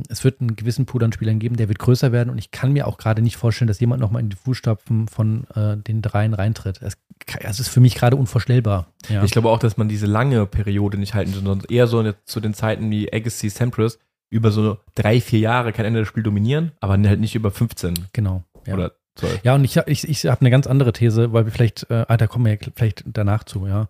es 0.10 0.24
wird 0.24 0.42
einen 0.42 0.56
gewissen 0.56 0.86
Pool 0.86 1.04
an 1.04 1.12
Spielern 1.12 1.40
geben, 1.40 1.58
der 1.58 1.68
wird 1.68 1.80
größer 1.80 2.12
werden 2.12 2.30
und 2.30 2.38
ich 2.38 2.52
kann 2.52 2.74
mir 2.74 2.88
auch 2.88 2.98
gerade 2.98 3.22
nicht 3.22 3.38
vorstellen, 3.38 3.68
dass 3.68 3.80
jemand 3.80 4.02
nochmal 4.02 4.22
in 4.22 4.30
die 4.30 4.36
Fußstapfen 4.36 5.08
von 5.08 5.46
äh, 5.56 5.78
den 5.78 6.02
dreien 6.02 6.34
reintritt. 6.34 6.82
Es, 6.82 6.98
es, 7.40 7.60
ist 7.60 7.70
für 7.70 7.80
mich 7.80 7.96
gerade 7.96 8.16
unvorstellbar. 8.16 8.88
Ja. 9.10 9.24
Ich 9.24 9.32
glaube 9.32 9.50
auch, 9.50 9.60
dass 9.60 9.78
man 9.78 9.90
diese 9.90 10.06
lange 10.06 10.46
Periode 10.46 10.98
nicht 10.98 11.14
halten, 11.14 11.34
sondern 11.34 11.62
eher 11.70 11.88
so 11.88 12.14
zu 12.26 12.40
den 12.40 12.54
Zeiten 12.54 12.90
wie 12.92 13.12
Agassi, 13.12 13.50
Sampras 13.50 14.00
über 14.30 14.52
so 14.52 14.78
drei, 14.96 15.22
vier 15.22 15.40
Jahre 15.40 15.74
kein 15.74 15.86
Ende 15.86 16.00
des 16.00 16.08
Spiels 16.08 16.24
dominieren, 16.24 16.72
aber 16.80 16.94
halt 16.94 17.20
nicht 17.20 17.36
über 17.36 17.52
15. 17.52 18.08
Genau. 18.14 18.44
Ja. 18.66 18.74
Oder 18.74 18.94
12. 19.16 19.44
Ja, 19.44 19.56
und 19.56 19.64
ich, 19.64 19.78
ich, 19.78 20.10
ich 20.10 20.26
habe 20.26 20.42
eine 20.42 20.50
ganz 20.50 20.66
andere 20.66 20.92
These, 20.92 21.34
weil 21.34 21.46
wir 21.46 21.52
vielleicht, 21.52 21.90
äh, 21.90 22.06
ah, 22.08 22.18
da 22.18 22.28
kommen 22.28 22.46
wir 22.46 22.54
ja 22.54 22.60
vielleicht 22.76 23.04
danach 23.06 23.44
zu, 23.44 23.68
ja. 23.68 23.88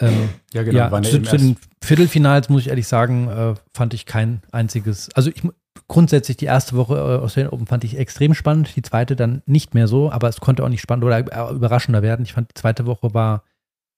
Ähm, 0.00 0.30
ja, 0.52 0.62
genau. 0.62 0.78
Ja, 0.78 1.02
zu, 1.02 1.22
zu 1.22 1.36
den 1.36 1.56
Viertelfinals 1.82 2.48
muss 2.48 2.62
ich 2.62 2.68
ehrlich 2.68 2.88
sagen, 2.88 3.28
äh, 3.28 3.54
fand 3.72 3.94
ich 3.94 4.06
kein 4.06 4.42
einziges. 4.50 5.08
Also 5.14 5.30
ich 5.30 5.42
grundsätzlich 5.88 6.36
die 6.36 6.46
erste 6.46 6.76
Woche 6.76 6.94
äh, 6.96 7.22
aus 7.22 7.34
den 7.34 7.48
Open 7.48 7.66
fand 7.66 7.84
ich 7.84 7.98
extrem 7.98 8.34
spannend, 8.34 8.74
die 8.76 8.82
zweite 8.82 9.16
dann 9.16 9.42
nicht 9.46 9.74
mehr 9.74 9.88
so, 9.88 10.10
aber 10.10 10.28
es 10.28 10.40
konnte 10.40 10.64
auch 10.64 10.68
nicht 10.68 10.80
spannend 10.80 11.04
oder 11.04 11.18
äh, 11.18 11.54
überraschender 11.54 12.02
werden. 12.02 12.24
Ich 12.24 12.32
fand 12.32 12.50
die 12.50 12.60
zweite 12.60 12.86
Woche 12.86 13.14
war 13.14 13.44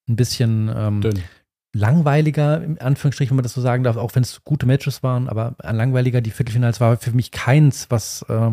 ein 0.08 0.16
bisschen 0.16 0.70
ähm, 0.74 1.02
langweiliger, 1.74 2.62
in 2.62 2.80
Anführungsstrichen, 2.80 3.30
wenn 3.30 3.36
man 3.36 3.44
das 3.44 3.54
so 3.54 3.60
sagen 3.60 3.84
darf, 3.84 3.96
auch 3.96 4.14
wenn 4.14 4.22
es 4.22 4.44
gute 4.44 4.66
Matches 4.66 5.02
waren, 5.02 5.28
aber 5.28 5.54
langweiliger. 5.62 6.20
Die 6.20 6.30
Viertelfinals 6.30 6.80
war 6.80 6.96
für 6.96 7.12
mich 7.12 7.30
keins, 7.30 7.90
was 7.90 8.22
äh, 8.28 8.50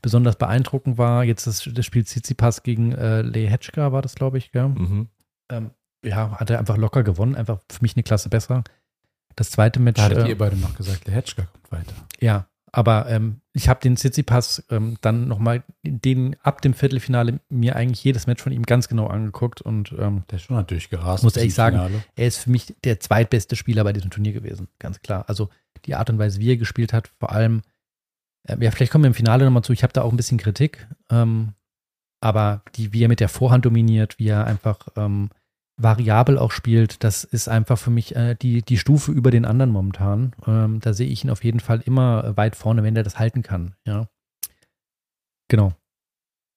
besonders 0.00 0.36
beeindruckend 0.36 0.98
war. 0.98 1.24
Jetzt 1.24 1.46
das, 1.46 1.68
das 1.72 1.86
Spiel 1.86 2.04
Tsitsipas 2.04 2.62
gegen 2.62 2.92
äh, 2.92 3.22
Lee 3.22 3.46
Hetschka 3.46 3.92
war 3.92 4.02
das, 4.02 4.14
glaube 4.14 4.38
ich, 4.38 4.52
gell? 4.52 4.68
Mhm. 4.68 5.08
Ähm, 5.50 5.70
ja, 6.04 6.38
hat 6.38 6.50
er 6.50 6.58
einfach 6.58 6.76
locker 6.76 7.02
gewonnen, 7.02 7.34
einfach 7.34 7.60
für 7.70 7.82
mich 7.82 7.96
eine 7.96 8.02
Klasse 8.02 8.28
besser. 8.28 8.64
Das 9.36 9.50
zweite 9.50 9.80
Match. 9.80 9.98
Da 9.98 10.04
hattet 10.04 10.26
äh, 10.26 10.28
ihr 10.28 10.38
beide 10.38 10.56
noch 10.56 10.74
gesagt, 10.74 11.06
Lehetschka 11.06 11.44
kommt 11.44 11.72
weiter. 11.72 11.94
Ja, 12.20 12.46
aber 12.72 13.08
ähm, 13.08 13.42
ich 13.52 13.68
habe 13.68 13.80
den 13.80 13.96
Tsitsipas 13.96 14.64
ähm, 14.70 14.96
dann 15.02 15.28
nochmal 15.28 15.62
den 15.82 16.36
ab 16.42 16.62
dem 16.62 16.72
Viertelfinale 16.72 17.38
mir 17.50 17.76
eigentlich 17.76 18.02
jedes 18.02 18.26
Match 18.26 18.42
von 18.42 18.52
ihm 18.52 18.62
ganz 18.62 18.88
genau 18.88 19.08
angeguckt 19.08 19.60
und 19.60 19.94
ähm, 19.98 20.24
der 20.30 20.36
ist 20.36 20.44
schon 20.44 20.56
natürlich 20.56 20.88
gerast. 20.88 21.22
Muss 21.22 21.36
ehrlich 21.36 21.54
sagen, 21.54 21.76
Finale. 21.76 22.02
er 22.16 22.26
ist 22.26 22.38
für 22.38 22.50
mich 22.50 22.74
der 22.82 22.98
zweitbeste 22.98 23.56
Spieler 23.56 23.84
bei 23.84 23.92
diesem 23.92 24.10
Turnier 24.10 24.32
gewesen, 24.32 24.68
ganz 24.78 25.02
klar. 25.02 25.24
Also 25.28 25.50
die 25.84 25.94
Art 25.94 26.08
und 26.08 26.18
Weise, 26.18 26.40
wie 26.40 26.52
er 26.52 26.56
gespielt 26.56 26.94
hat, 26.94 27.08
vor 27.20 27.32
allem, 27.32 27.60
äh, 28.44 28.56
ja, 28.58 28.70
vielleicht 28.70 28.90
kommen 28.90 29.04
wir 29.04 29.08
im 29.08 29.14
Finale 29.14 29.44
nochmal 29.44 29.64
zu. 29.64 29.74
Ich 29.74 29.82
habe 29.82 29.92
da 29.92 30.00
auch 30.00 30.10
ein 30.10 30.16
bisschen 30.16 30.38
Kritik, 30.38 30.88
ähm, 31.10 31.52
aber 32.20 32.62
die, 32.76 32.94
wie 32.94 33.04
er 33.04 33.08
mit 33.08 33.20
der 33.20 33.28
Vorhand 33.28 33.66
dominiert, 33.66 34.18
wie 34.18 34.28
er 34.28 34.46
einfach 34.46 34.88
ähm, 34.96 35.28
variabel 35.76 36.38
auch 36.38 36.50
spielt, 36.52 37.02
das 37.02 37.24
ist 37.24 37.48
einfach 37.48 37.78
für 37.78 37.90
mich 37.90 38.14
äh, 38.14 38.34
die, 38.34 38.62
die 38.62 38.78
Stufe 38.78 39.12
über 39.12 39.30
den 39.30 39.44
anderen 39.44 39.70
momentan. 39.70 40.32
Ähm, 40.46 40.80
da 40.80 40.92
sehe 40.92 41.08
ich 41.08 41.24
ihn 41.24 41.30
auf 41.30 41.44
jeden 41.44 41.60
Fall 41.60 41.80
immer 41.80 42.36
weit 42.36 42.56
vorne, 42.56 42.82
wenn 42.82 42.94
der 42.94 43.04
das 43.04 43.18
halten 43.18 43.42
kann. 43.42 43.74
Ja. 43.86 44.08
Genau. 45.48 45.72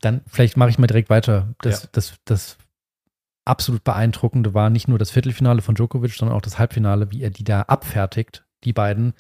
Dann 0.01 0.21
vielleicht 0.27 0.57
mache 0.57 0.69
ich 0.69 0.77
mal 0.77 0.87
direkt 0.87 1.09
weiter. 1.09 1.53
Das, 1.61 1.83
ja. 1.83 1.89
das, 1.93 2.15
das 2.25 2.57
absolut 3.45 3.83
beeindruckende 3.83 4.53
war 4.53 4.69
nicht 4.69 4.87
nur 4.87 4.99
das 4.99 5.11
Viertelfinale 5.11 5.61
von 5.61 5.75
Djokovic, 5.75 6.13
sondern 6.13 6.35
auch 6.35 6.41
das 6.41 6.59
Halbfinale, 6.59 7.11
wie 7.11 7.21
er 7.21 7.29
die 7.29 7.43
da 7.43 7.61
abfertigt, 7.63 8.45
die 8.63 8.73
beiden. 8.73 9.13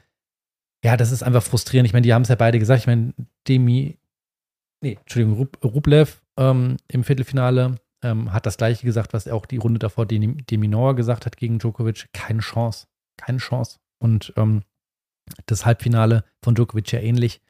Ja, 0.83 0.97
das 0.97 1.11
ist 1.11 1.23
einfach 1.23 1.43
frustrierend. 1.43 1.87
Ich 1.87 1.93
meine, 1.93 2.03
die 2.03 2.13
haben 2.13 2.23
es 2.23 2.29
ja 2.29 2.35
beide 2.35 2.59
gesagt. 2.59 2.81
Ich 2.81 2.87
meine, 2.87 3.13
Demi, 3.47 3.97
nee, 4.81 4.97
Entschuldigung, 4.99 5.49
Rublev 5.63 6.21
ähm, 6.37 6.77
im 6.87 7.03
Viertelfinale 7.03 7.79
ähm, 8.05 8.31
hat 8.31 8.45
das 8.45 8.57
gleiche 8.57 8.85
gesagt, 8.85 9.13
was 9.13 9.27
auch 9.27 9.45
die 9.45 9.57
Runde 9.57 9.79
davor 9.79 10.05
Deminor 10.05 10.95
gesagt 10.95 11.25
hat 11.25 11.37
gegen 11.37 11.59
Djokovic. 11.59 12.07
Keine 12.13 12.39
Chance. 12.39 12.87
Keine 13.17 13.39
Chance. 13.39 13.79
Und 13.99 14.31
ähm, 14.37 14.61
das 15.47 15.65
Halbfinale 15.65 16.23
von 16.43 16.55
Djokovic 16.55 16.91
ja 16.91 16.99
ähnlich. 16.99 17.41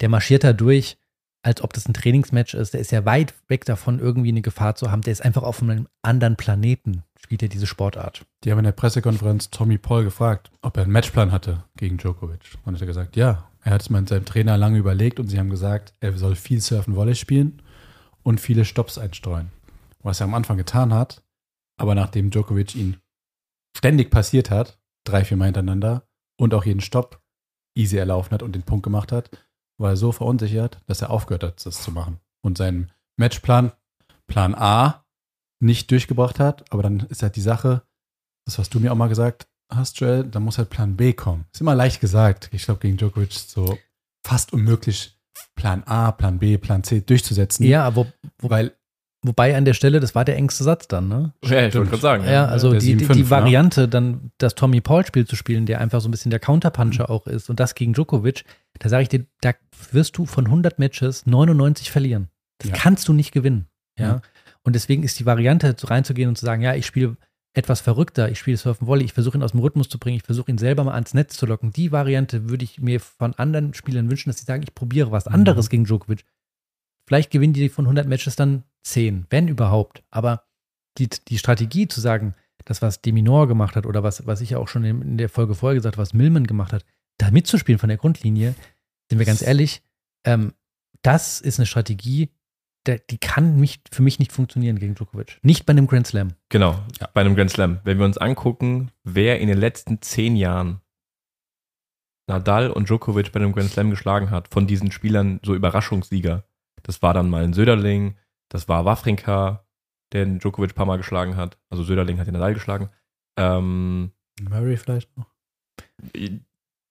Der 0.00 0.08
marschiert 0.08 0.42
da 0.42 0.52
durch, 0.52 0.98
als 1.42 1.62
ob 1.62 1.72
das 1.72 1.88
ein 1.88 1.94
Trainingsmatch 1.94 2.54
ist. 2.54 2.74
Der 2.74 2.80
ist 2.80 2.90
ja 2.90 3.04
weit 3.04 3.34
weg 3.46 3.64
davon, 3.64 4.00
irgendwie 4.00 4.30
eine 4.30 4.42
Gefahr 4.42 4.74
zu 4.74 4.90
haben. 4.90 5.02
Der 5.02 5.12
ist 5.12 5.24
einfach 5.24 5.44
auf 5.44 5.62
einem 5.62 5.86
anderen 6.02 6.36
Planeten, 6.36 7.04
spielt 7.18 7.42
er 7.42 7.48
diese 7.48 7.66
Sportart. 7.66 8.26
Die 8.42 8.50
haben 8.50 8.58
in 8.58 8.64
der 8.64 8.72
Pressekonferenz 8.72 9.50
Tommy 9.50 9.78
Paul 9.78 10.02
gefragt, 10.02 10.50
ob 10.62 10.76
er 10.76 10.82
einen 10.82 10.92
Matchplan 10.92 11.30
hatte 11.30 11.64
gegen 11.76 11.98
Djokovic. 11.98 12.40
Und 12.64 12.74
er 12.74 12.80
hat 12.80 12.86
gesagt, 12.86 13.16
ja. 13.16 13.48
Er 13.62 13.72
hat 13.72 13.82
es 13.82 13.90
mit 13.90 14.08
seinem 14.08 14.24
Trainer 14.24 14.56
lange 14.56 14.78
überlegt 14.78 15.18
und 15.18 15.26
sie 15.26 15.40
haben 15.40 15.50
gesagt, 15.50 15.92
er 15.98 16.16
soll 16.16 16.36
viel 16.36 16.60
Surfen 16.60 16.94
Volley 16.94 17.16
spielen 17.16 17.62
und 18.22 18.40
viele 18.40 18.64
Stops 18.64 18.96
einstreuen 18.96 19.50
was 20.06 20.20
er 20.20 20.24
am 20.24 20.34
Anfang 20.34 20.56
getan 20.56 20.94
hat, 20.94 21.22
aber 21.78 21.94
nachdem 21.94 22.30
Djokovic 22.30 22.74
ihn 22.74 23.00
ständig 23.76 24.10
passiert 24.10 24.50
hat, 24.50 24.80
drei, 25.04 25.24
vier 25.24 25.36
Mal 25.36 25.46
hintereinander 25.46 26.08
und 26.38 26.54
auch 26.54 26.64
jeden 26.64 26.80
Stopp 26.80 27.22
easy 27.76 27.96
erlaufen 27.96 28.32
hat 28.32 28.42
und 28.42 28.54
den 28.54 28.62
Punkt 28.62 28.84
gemacht 28.84 29.12
hat, 29.12 29.30
war 29.78 29.90
er 29.90 29.96
so 29.96 30.12
verunsichert, 30.12 30.80
dass 30.86 31.02
er 31.02 31.10
aufgehört 31.10 31.42
hat, 31.42 31.66
das 31.66 31.82
zu 31.82 31.90
machen 31.92 32.20
und 32.42 32.56
seinen 32.56 32.92
Matchplan, 33.18 33.72
Plan 34.26 34.54
A, 34.54 35.04
nicht 35.60 35.90
durchgebracht 35.90 36.38
hat. 36.38 36.70
Aber 36.72 36.82
dann 36.82 37.00
ist 37.00 37.22
halt 37.22 37.36
die 37.36 37.42
Sache, 37.42 37.82
das 38.46 38.58
was 38.58 38.70
du 38.70 38.80
mir 38.80 38.92
auch 38.92 38.96
mal 38.96 39.08
gesagt 39.08 39.48
hast, 39.70 39.98
Joel, 40.00 40.24
da 40.24 40.40
muss 40.40 40.58
halt 40.58 40.70
Plan 40.70 40.96
B 40.96 41.12
kommen. 41.12 41.46
Ist 41.52 41.60
immer 41.60 41.74
leicht 41.74 42.00
gesagt. 42.00 42.48
Ich 42.52 42.64
glaube, 42.64 42.80
gegen 42.80 42.96
Djokovic 42.96 43.32
so 43.32 43.76
fast 44.24 44.52
unmöglich, 44.52 45.18
Plan 45.56 45.82
A, 45.84 46.12
Plan 46.12 46.38
B, 46.38 46.56
Plan 46.58 46.84
C 46.84 47.00
durchzusetzen. 47.00 47.64
Ja, 47.66 47.94
wo, 47.96 48.06
wo 48.38 48.50
weil 48.50 48.76
Wobei 49.26 49.56
an 49.56 49.64
der 49.64 49.74
Stelle, 49.74 49.98
das 49.98 50.14
war 50.14 50.24
der 50.24 50.36
engste 50.36 50.62
Satz 50.62 50.86
dann, 50.86 51.08
ne? 51.08 51.32
Ja, 51.42 51.66
ich 51.66 51.74
wollte 51.74 51.90
gerade 51.90 52.02
sagen. 52.02 52.24
Ja, 52.24 52.46
also 52.46 52.72
die, 52.72 52.80
7, 52.80 52.98
die, 52.98 53.06
die, 53.08 53.22
ne? 53.22 53.30
Variante, 53.30 53.88
dann 53.88 54.30
das 54.38 54.54
Tommy 54.54 54.80
Paul-Spiel 54.80 55.26
zu 55.26 55.34
spielen, 55.34 55.66
der 55.66 55.80
einfach 55.80 56.00
so 56.00 56.08
ein 56.08 56.12
bisschen 56.12 56.30
der 56.30 56.38
Counterpuncher 56.38 57.04
mhm. 57.04 57.14
auch 57.14 57.26
ist 57.26 57.50
und 57.50 57.58
das 57.58 57.74
gegen 57.74 57.92
Djokovic, 57.92 58.44
da 58.78 58.88
sage 58.88 59.02
ich 59.02 59.08
dir, 59.08 59.26
da 59.40 59.52
wirst 59.90 60.16
du 60.16 60.26
von 60.26 60.46
100 60.46 60.78
Matches 60.78 61.26
99 61.26 61.90
verlieren. 61.90 62.28
Das 62.58 62.70
ja. 62.70 62.76
kannst 62.76 63.08
du 63.08 63.12
nicht 63.12 63.32
gewinnen. 63.32 63.66
Ja? 63.98 64.06
ja. 64.06 64.20
Und 64.62 64.74
deswegen 64.74 65.02
ist 65.02 65.18
die 65.18 65.26
Variante, 65.26 65.74
reinzugehen 65.82 66.28
und 66.28 66.38
zu 66.38 66.44
sagen, 66.44 66.62
ja, 66.62 66.74
ich 66.74 66.86
spiele 66.86 67.16
etwas 67.52 67.80
verrückter, 67.80 68.30
ich 68.30 68.38
spiele 68.38 68.56
Surfen 68.56 68.86
Volley, 68.86 69.04
ich 69.04 69.14
versuche 69.14 69.38
ihn 69.38 69.42
aus 69.42 69.52
dem 69.52 69.60
Rhythmus 69.60 69.88
zu 69.88 69.98
bringen, 69.98 70.18
ich 70.18 70.24
versuche 70.24 70.50
ihn 70.50 70.58
selber 70.58 70.84
mal 70.84 70.94
ans 70.94 71.14
Netz 71.14 71.36
zu 71.36 71.46
locken. 71.46 71.72
Die 71.72 71.90
Variante 71.90 72.48
würde 72.48 72.64
ich 72.64 72.80
mir 72.80 73.00
von 73.00 73.34
anderen 73.34 73.74
Spielern 73.74 74.10
wünschen, 74.10 74.28
dass 74.28 74.38
sie 74.38 74.44
sagen, 74.44 74.62
ich 74.62 74.74
probiere 74.74 75.10
was 75.10 75.26
anderes 75.26 75.66
mhm. 75.66 75.70
gegen 75.70 75.84
Djokovic. 75.84 76.24
Vielleicht 77.06 77.30
gewinnen 77.30 77.54
die 77.54 77.68
von 77.68 77.86
100 77.86 78.06
Matches 78.06 78.36
dann 78.36 78.64
10, 78.86 79.26
wenn 79.30 79.48
überhaupt. 79.48 80.02
Aber 80.10 80.44
die, 80.98 81.08
die 81.08 81.38
Strategie 81.38 81.88
zu 81.88 82.00
sagen, 82.00 82.34
das, 82.64 82.82
was 82.82 83.00
Deminor 83.00 83.48
gemacht 83.48 83.76
hat 83.76 83.86
oder 83.86 84.02
was, 84.02 84.26
was 84.26 84.40
ich 84.40 84.56
auch 84.56 84.68
schon 84.68 84.84
in, 84.84 85.18
der 85.18 85.28
Folge 85.28 85.54
vorher 85.54 85.76
gesagt 85.76 85.96
habe, 85.96 86.02
was 86.02 86.14
Millman 86.14 86.46
gemacht 86.46 86.72
hat, 86.72 86.84
da 87.18 87.30
mitzuspielen 87.30 87.78
von 87.78 87.88
der 87.88 87.98
Grundlinie, 87.98 88.54
sind 89.08 89.18
wir 89.18 89.26
ganz 89.26 89.42
ehrlich, 89.42 89.82
ähm, 90.24 90.52
das 91.02 91.40
ist 91.40 91.58
eine 91.58 91.66
Strategie, 91.66 92.30
der, 92.86 92.98
die 92.98 93.18
kann 93.18 93.58
mich, 93.58 93.80
für 93.90 94.02
mich 94.02 94.18
nicht 94.18 94.32
funktionieren 94.32 94.78
gegen 94.78 94.94
Djokovic. 94.94 95.38
Nicht 95.42 95.66
bei 95.66 95.72
einem 95.72 95.86
Grand 95.86 96.06
Slam. 96.06 96.32
Genau, 96.48 96.80
ja. 97.00 97.08
bei 97.14 97.20
einem 97.20 97.36
Grand 97.36 97.50
Slam. 97.50 97.80
Wenn 97.84 97.98
wir 97.98 98.04
uns 98.04 98.18
angucken, 98.18 98.90
wer 99.04 99.40
in 99.40 99.48
den 99.48 99.58
letzten 99.58 100.02
zehn 100.02 100.36
Jahren 100.36 100.80
Nadal 102.28 102.70
und 102.70 102.88
Djokovic 102.88 103.32
bei 103.32 103.40
einem 103.40 103.52
Grand 103.52 103.70
Slam 103.70 103.90
geschlagen 103.90 104.30
hat, 104.30 104.48
von 104.52 104.66
diesen 104.66 104.90
Spielern 104.90 105.40
so 105.44 105.54
Überraschungssieger, 105.54 106.44
das 106.82 107.02
war 107.02 107.14
dann 107.14 107.30
mal 107.30 107.44
ein 107.44 107.52
Söderling, 107.52 108.16
das 108.48 108.68
war 108.68 108.84
Wawrinka, 108.84 109.66
der 110.12 110.24
den 110.24 110.38
Djokovic 110.38 110.70
ein 110.70 110.74
paar 110.74 110.86
Mal 110.86 110.98
geschlagen 110.98 111.36
hat. 111.36 111.58
Also 111.70 111.82
Söderling 111.82 112.18
hat 112.18 112.26
den 112.26 112.34
Nadal 112.34 112.54
geschlagen. 112.54 112.90
Ähm, 113.38 114.12
Murray 114.40 114.76
vielleicht 114.76 115.16
noch? 115.16 115.26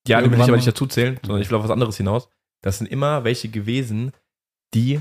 Ja, 0.08 0.22
den 0.22 0.32
will 0.32 0.40
ich 0.40 0.44
aber 0.44 0.56
nicht 0.56 0.68
dazu 0.68 0.86
zählen, 0.86 1.20
sondern 1.24 1.42
ich 1.42 1.50
will 1.50 1.58
auf 1.58 1.64
was 1.64 1.72
anderes 1.72 1.98
hinaus. 1.98 2.30
Das 2.62 2.78
sind 2.78 2.88
immer 2.88 3.24
welche 3.24 3.50
gewesen, 3.50 4.12
die 4.74 5.00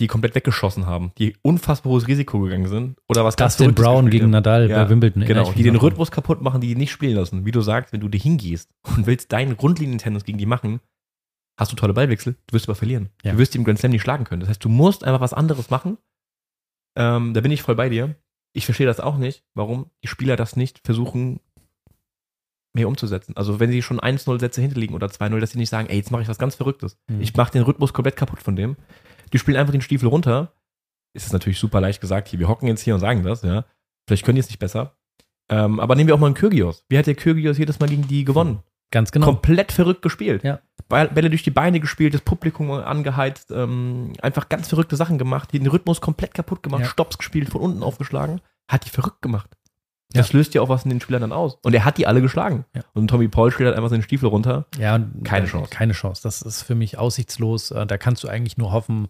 die 0.00 0.06
komplett 0.06 0.34
weggeschossen 0.34 0.86
haben, 0.86 1.12
die 1.18 1.36
unfassbar 1.42 1.92
hohes 1.92 2.08
Risiko 2.08 2.40
gegangen 2.40 2.68
sind 2.68 2.96
oder 3.06 3.24
was 3.24 3.36
ganz 3.36 3.56
Dustin 3.56 3.74
Brown 3.74 4.08
gegen 4.08 4.24
haben. 4.24 4.30
Nadal 4.30 4.70
ja, 4.70 4.82
bei 4.82 4.90
Wimbledon. 4.90 5.24
Genau, 5.24 5.52
die 5.52 5.62
den 5.62 5.76
Rhythmus 5.76 6.10
kaputt 6.10 6.40
machen, 6.40 6.60
die 6.60 6.74
nicht 6.74 6.90
spielen 6.90 7.16
lassen. 7.16 7.44
Wie 7.44 7.50
du 7.50 7.60
sagst, 7.60 7.92
wenn 7.92 8.00
du 8.00 8.08
dir 8.08 8.18
hingehst 8.18 8.70
und 8.96 9.06
willst 9.06 9.30
deinen 9.30 9.56
Grundlinientennis 9.56 10.24
gegen 10.24 10.38
die 10.38 10.46
machen, 10.46 10.80
hast 11.60 11.70
du 11.70 11.76
tolle 11.76 11.92
Ballwechsel, 11.92 12.36
du 12.46 12.54
wirst 12.54 12.66
aber 12.68 12.74
verlieren. 12.74 13.10
Ja. 13.22 13.32
Du 13.32 13.38
wirst 13.38 13.54
ihm 13.54 13.64
Grand 13.64 13.78
Slam 13.78 13.92
nicht 13.92 14.02
schlagen 14.02 14.24
können. 14.24 14.40
Das 14.40 14.48
heißt, 14.48 14.64
du 14.64 14.70
musst 14.70 15.04
einfach 15.04 15.20
was 15.20 15.34
anderes 15.34 15.70
machen. 15.70 15.98
Ähm, 16.96 17.34
da 17.34 17.40
bin 17.42 17.52
ich 17.52 17.62
voll 17.62 17.74
bei 17.76 17.88
dir. 17.88 18.16
Ich 18.52 18.64
verstehe 18.64 18.86
das 18.86 18.98
auch 18.98 19.18
nicht, 19.18 19.44
warum 19.54 19.90
die 20.02 20.08
Spieler 20.08 20.36
das 20.36 20.56
nicht 20.56 20.80
versuchen, 20.84 21.38
mehr 22.72 22.88
umzusetzen. 22.88 23.36
Also 23.36 23.60
wenn 23.60 23.70
sie 23.70 23.82
schon 23.82 24.00
1-0 24.00 24.40
Sätze 24.40 24.60
hinterliegen 24.60 24.94
oder 24.94 25.08
2-0, 25.08 25.38
dass 25.38 25.50
sie 25.50 25.58
nicht 25.58 25.70
sagen, 25.70 25.88
ey, 25.88 25.96
jetzt 25.96 26.10
mache 26.10 26.22
ich 26.22 26.28
was 26.28 26.38
ganz 26.38 26.54
Verrücktes. 26.54 26.98
Mhm. 27.08 27.20
Ich 27.20 27.34
mache 27.36 27.52
den 27.52 27.62
Rhythmus 27.62 27.92
komplett 27.92 28.16
kaputt 28.16 28.42
von 28.42 28.56
dem. 28.56 28.76
Die 29.32 29.38
spielen 29.38 29.56
einfach 29.56 29.72
den 29.72 29.82
Stiefel 29.82 30.08
runter. 30.08 30.52
Ist 31.12 31.26
es 31.26 31.32
natürlich 31.32 31.58
super 31.58 31.80
leicht 31.80 32.00
gesagt, 32.00 32.28
hier, 32.28 32.38
wir 32.38 32.48
hocken 32.48 32.68
jetzt 32.68 32.82
hier 32.82 32.94
und 32.94 33.00
sagen 33.00 33.22
das, 33.22 33.42
ja. 33.42 33.64
Vielleicht 34.08 34.24
können 34.24 34.36
die 34.36 34.40
es 34.40 34.48
nicht 34.48 34.60
besser. 34.60 34.96
Ähm, 35.50 35.78
aber 35.78 35.94
nehmen 35.94 36.08
wir 36.08 36.14
auch 36.14 36.20
mal 36.20 36.26
einen 36.26 36.34
Kyrgios. 36.34 36.84
Wie 36.88 36.96
hat 36.96 37.06
der 37.06 37.16
Kyrgios 37.16 37.58
jedes 37.58 37.80
Mal 37.80 37.88
gegen 37.88 38.06
die 38.06 38.24
gewonnen? 38.24 38.62
Ganz 38.92 39.12
genau. 39.12 39.26
Komplett 39.26 39.72
verrückt 39.72 40.02
gespielt. 40.02 40.42
Ja. 40.42 40.60
Bälle 40.90 41.30
durch 41.30 41.42
die 41.42 41.50
Beine 41.50 41.80
gespielt, 41.80 42.12
das 42.12 42.20
Publikum 42.20 42.70
angeheizt, 42.70 43.50
ähm, 43.50 44.12
einfach 44.20 44.48
ganz 44.48 44.68
verrückte 44.68 44.96
Sachen 44.96 45.18
gemacht, 45.18 45.52
den 45.52 45.66
Rhythmus 45.66 46.00
komplett 46.00 46.34
kaputt 46.34 46.62
gemacht, 46.62 46.82
ja. 46.82 46.88
Stops 46.88 47.16
gespielt, 47.16 47.48
von 47.48 47.62
unten 47.62 47.82
aufgeschlagen, 47.82 48.40
hat 48.68 48.84
die 48.84 48.90
verrückt 48.90 49.22
gemacht. 49.22 49.56
Das 50.12 50.32
ja. 50.32 50.38
löst 50.38 50.54
ja 50.54 50.60
auch 50.60 50.68
was 50.68 50.84
in 50.84 50.90
den 50.90 51.00
Spielern 51.00 51.22
dann 51.22 51.32
aus. 51.32 51.56
Und 51.62 51.72
er 51.72 51.84
hat 51.84 51.96
die 51.96 52.06
alle 52.06 52.20
geschlagen. 52.20 52.64
Ja. 52.74 52.82
Und 52.94 53.08
Tommy 53.08 53.28
Paul 53.28 53.52
spielt 53.52 53.68
halt 53.68 53.76
einfach 53.76 53.90
seinen 53.90 54.02
Stiefel 54.02 54.28
runter. 54.28 54.66
Ja, 54.76 55.00
keine 55.22 55.46
Chance. 55.46 55.70
Keine 55.70 55.92
Chance. 55.92 56.22
Das 56.24 56.42
ist 56.42 56.62
für 56.62 56.74
mich 56.74 56.98
aussichtslos. 56.98 57.70
Äh, 57.70 57.86
da 57.86 57.96
kannst 57.96 58.24
du 58.24 58.28
eigentlich 58.28 58.58
nur 58.58 58.72
hoffen, 58.72 59.08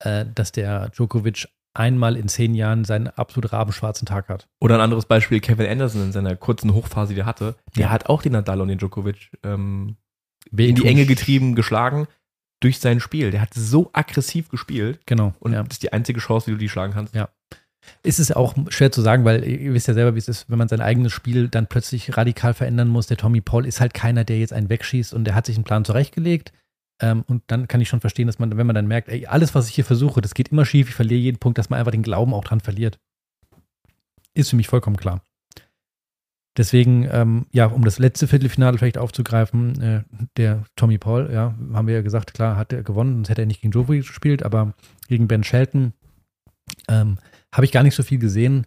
äh, 0.00 0.24
dass 0.34 0.52
der 0.52 0.88
Djokovic 0.88 1.48
einmal 1.74 2.16
in 2.16 2.28
zehn 2.28 2.54
Jahren 2.54 2.84
seinen 2.84 3.08
absolut 3.08 3.52
rabenschwarzen 3.52 4.06
Tag 4.06 4.28
hat. 4.28 4.48
Oder 4.60 4.76
ein 4.76 4.80
anderes 4.80 5.04
Beispiel, 5.04 5.40
Kevin 5.40 5.66
Anderson 5.66 6.02
in 6.02 6.12
seiner 6.12 6.34
kurzen 6.34 6.72
Hochphase, 6.72 7.14
die 7.14 7.20
er 7.20 7.26
hatte, 7.26 7.56
der 7.76 7.84
ja. 7.84 7.90
hat 7.90 8.08
auch 8.08 8.22
den 8.22 8.32
Nadal 8.32 8.60
und 8.60 8.68
den 8.68 8.78
Djokovic 8.78 9.30
ähm, 9.44 9.96
in 10.56 10.74
die 10.74 10.86
Enge 10.86 11.06
getrieben, 11.06 11.54
geschlagen 11.54 12.06
durch 12.60 12.78
sein 12.78 13.00
Spiel. 13.00 13.30
Der 13.30 13.40
hat 13.40 13.54
so 13.54 13.90
aggressiv 13.92 14.48
gespielt. 14.48 15.00
Genau. 15.06 15.34
Und 15.40 15.52
ja. 15.52 15.62
das 15.62 15.74
ist 15.74 15.82
die 15.82 15.92
einzige 15.92 16.20
Chance, 16.20 16.46
wie 16.46 16.52
du 16.52 16.58
die 16.58 16.68
schlagen 16.68 16.92
kannst. 16.92 17.14
Ja. 17.14 17.28
Ist 18.02 18.18
es 18.18 18.32
auch 18.32 18.54
schwer 18.68 18.92
zu 18.92 19.00
sagen, 19.00 19.24
weil 19.24 19.44
ihr 19.44 19.72
wisst 19.72 19.88
ja 19.88 19.94
selber, 19.94 20.14
wie 20.14 20.18
es 20.18 20.28
ist, 20.28 20.50
wenn 20.50 20.58
man 20.58 20.68
sein 20.68 20.80
eigenes 20.80 21.12
Spiel 21.12 21.48
dann 21.48 21.68
plötzlich 21.68 22.16
radikal 22.16 22.52
verändern 22.52 22.88
muss. 22.88 23.06
Der 23.06 23.16
Tommy 23.16 23.40
Paul 23.40 23.64
ist 23.66 23.80
halt 23.80 23.94
keiner, 23.94 24.24
der 24.24 24.38
jetzt 24.38 24.52
einen 24.52 24.68
wegschießt 24.68 25.14
und 25.14 25.24
der 25.24 25.34
hat 25.34 25.46
sich 25.46 25.56
einen 25.56 25.64
Plan 25.64 25.84
zurechtgelegt. 25.84 26.52
Ähm, 27.00 27.24
und 27.28 27.44
dann 27.46 27.68
kann 27.68 27.80
ich 27.80 27.88
schon 27.88 28.00
verstehen, 28.00 28.26
dass 28.26 28.38
man, 28.38 28.56
wenn 28.56 28.66
man 28.66 28.74
dann 28.74 28.88
merkt, 28.88 29.08
ey, 29.08 29.26
alles, 29.26 29.54
was 29.54 29.68
ich 29.68 29.74
hier 29.74 29.84
versuche, 29.84 30.20
das 30.20 30.34
geht 30.34 30.48
immer 30.48 30.66
schief, 30.66 30.88
ich 30.88 30.94
verliere 30.94 31.20
jeden 31.20 31.38
Punkt, 31.38 31.58
dass 31.58 31.70
man 31.70 31.78
einfach 31.78 31.92
den 31.92 32.02
Glauben 32.02 32.34
auch 32.34 32.44
dran 32.44 32.60
verliert. 32.60 32.98
Ist 34.34 34.50
für 34.50 34.56
mich 34.56 34.68
vollkommen 34.68 34.96
klar. 34.96 35.22
Deswegen, 36.58 37.08
ähm, 37.12 37.46
ja, 37.52 37.66
um 37.66 37.84
das 37.84 38.00
letzte 38.00 38.26
Viertelfinale 38.26 38.76
vielleicht 38.78 38.98
aufzugreifen, 38.98 39.80
äh, 39.80 40.02
der 40.36 40.64
Tommy 40.74 40.98
Paul, 40.98 41.30
ja, 41.32 41.54
haben 41.72 41.86
wir 41.86 41.94
ja 41.94 42.02
gesagt, 42.02 42.34
klar, 42.34 42.56
hat 42.56 42.72
er 42.72 42.82
gewonnen, 42.82 43.14
sonst 43.14 43.28
hätte 43.28 43.42
er 43.42 43.46
nicht 43.46 43.60
gegen 43.60 43.70
Djokovic 43.70 44.04
gespielt, 44.04 44.42
aber 44.42 44.74
gegen 45.06 45.28
Ben 45.28 45.44
Shelton 45.44 45.92
ähm, 46.88 47.18
habe 47.54 47.64
ich 47.64 47.70
gar 47.70 47.84
nicht 47.84 47.94
so 47.94 48.02
viel 48.02 48.18
gesehen. 48.18 48.66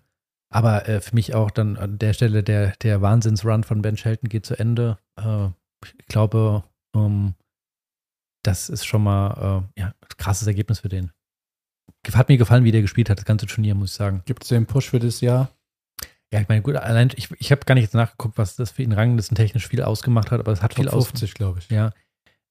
Aber 0.53 0.87
äh, 0.87 1.01
für 1.01 1.15
mich 1.15 1.35
auch 1.35 1.51
dann 1.51 1.77
an 1.77 1.99
der 1.99 2.13
Stelle 2.13 2.43
der, 2.43 2.73
der 2.81 3.01
Wahnsinnsrun 3.01 3.65
von 3.65 3.81
Ben 3.81 3.97
Shelton 3.97 4.29
geht 4.29 4.45
zu 4.45 4.57
Ende. 4.57 4.97
Äh, 5.17 5.47
ich 5.83 6.07
glaube, 6.07 6.63
ähm, 6.95 7.35
das 8.43 8.69
ist 8.69 8.85
schon 8.85 9.03
mal 9.03 9.65
äh, 9.75 9.81
ja, 9.81 9.87
ein 9.87 10.17
krasses 10.17 10.47
Ergebnis 10.47 10.79
für 10.79 10.89
den. 10.89 11.11
Hat 12.13 12.29
mir 12.29 12.37
gefallen, 12.37 12.63
wie 12.63 12.71
der 12.71 12.81
gespielt 12.81 13.09
hat, 13.09 13.17
das 13.17 13.25
ganze 13.25 13.47
Turnier, 13.47 13.75
muss 13.75 13.91
ich 13.91 13.95
sagen. 13.97 14.23
Gibt 14.25 14.43
es 14.43 14.49
den 14.49 14.65
Push 14.65 14.89
für 14.89 14.99
das 14.99 15.19
Jahr? 15.19 15.51
Ja, 16.33 16.39
ich 16.39 16.47
meine, 16.47 16.61
gut, 16.61 16.75
allein, 16.77 17.09
ich, 17.15 17.29
ich 17.39 17.51
habe 17.51 17.65
gar 17.65 17.75
nicht 17.75 17.83
jetzt 17.83 17.93
nachgeguckt, 17.93 18.37
was 18.37 18.55
das 18.55 18.71
für 18.71 18.83
ihn 18.83 18.93
ranglistentechnisch 18.93 19.67
viel 19.67 19.83
ausgemacht 19.83 20.31
hat, 20.31 20.39
aber 20.39 20.51
es 20.51 20.61
hat 20.61 20.73
viel 20.73 20.89
50, 20.89 21.33
glaube 21.33 21.59
ich. 21.59 21.69
Ja. 21.69 21.91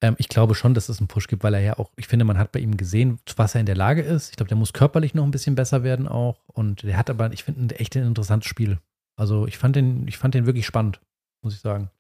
Ähm, 0.03 0.17
ich 0.19 0.29
glaube 0.29 0.55
schon, 0.55 0.75
dass 0.75 0.89
es 0.89 0.99
einen 0.99 1.09
Push 1.09 1.29
gibt, 1.29 1.43
weil 1.43 1.55
er 1.55 1.61
ja 1.61 1.79
auch, 1.79 1.91
ich 1.97 2.07
finde, 2.07 2.25
man 2.25 2.39
hat 2.39 2.53
bei 2.53 2.61
ihm 2.61 2.77
gesehen, 2.77 3.21
was 3.37 3.55
er 3.55 3.61
in 3.61 3.67
der 3.67 3.77
Lage 3.77 4.03
ist. 4.03 4.31
Ich 4.31 4.37
glaube, 4.37 4.49
der 4.49 4.57
muss 4.57 4.73
körperlich 4.75 5.15
noch 5.15 5.25
ein 5.25 5.31
bisschen 5.31 5.55
besser 5.55 5.83
werden 5.83 6.09
auch. 6.09 6.43
Und 6.47 6.83
der 6.83 6.97
hat 6.97 7.09
aber, 7.09 7.33
ich 7.33 7.45
finde, 7.45 7.61
ein 7.61 7.71
echt 7.71 7.97
ein 7.97 8.07
interessantes 8.07 8.49
Spiel. 8.49 8.79
Also 9.17 9.47
ich 9.47 9.59
fand 9.59 9.77
den, 9.77 10.07
ich 10.09 10.19
fand 10.19 10.35
den 10.35 10.47
wirklich 10.47 10.67
spannend, 10.67 11.01
muss 11.43 11.55
ich 11.55 11.61
sagen. 11.61 11.91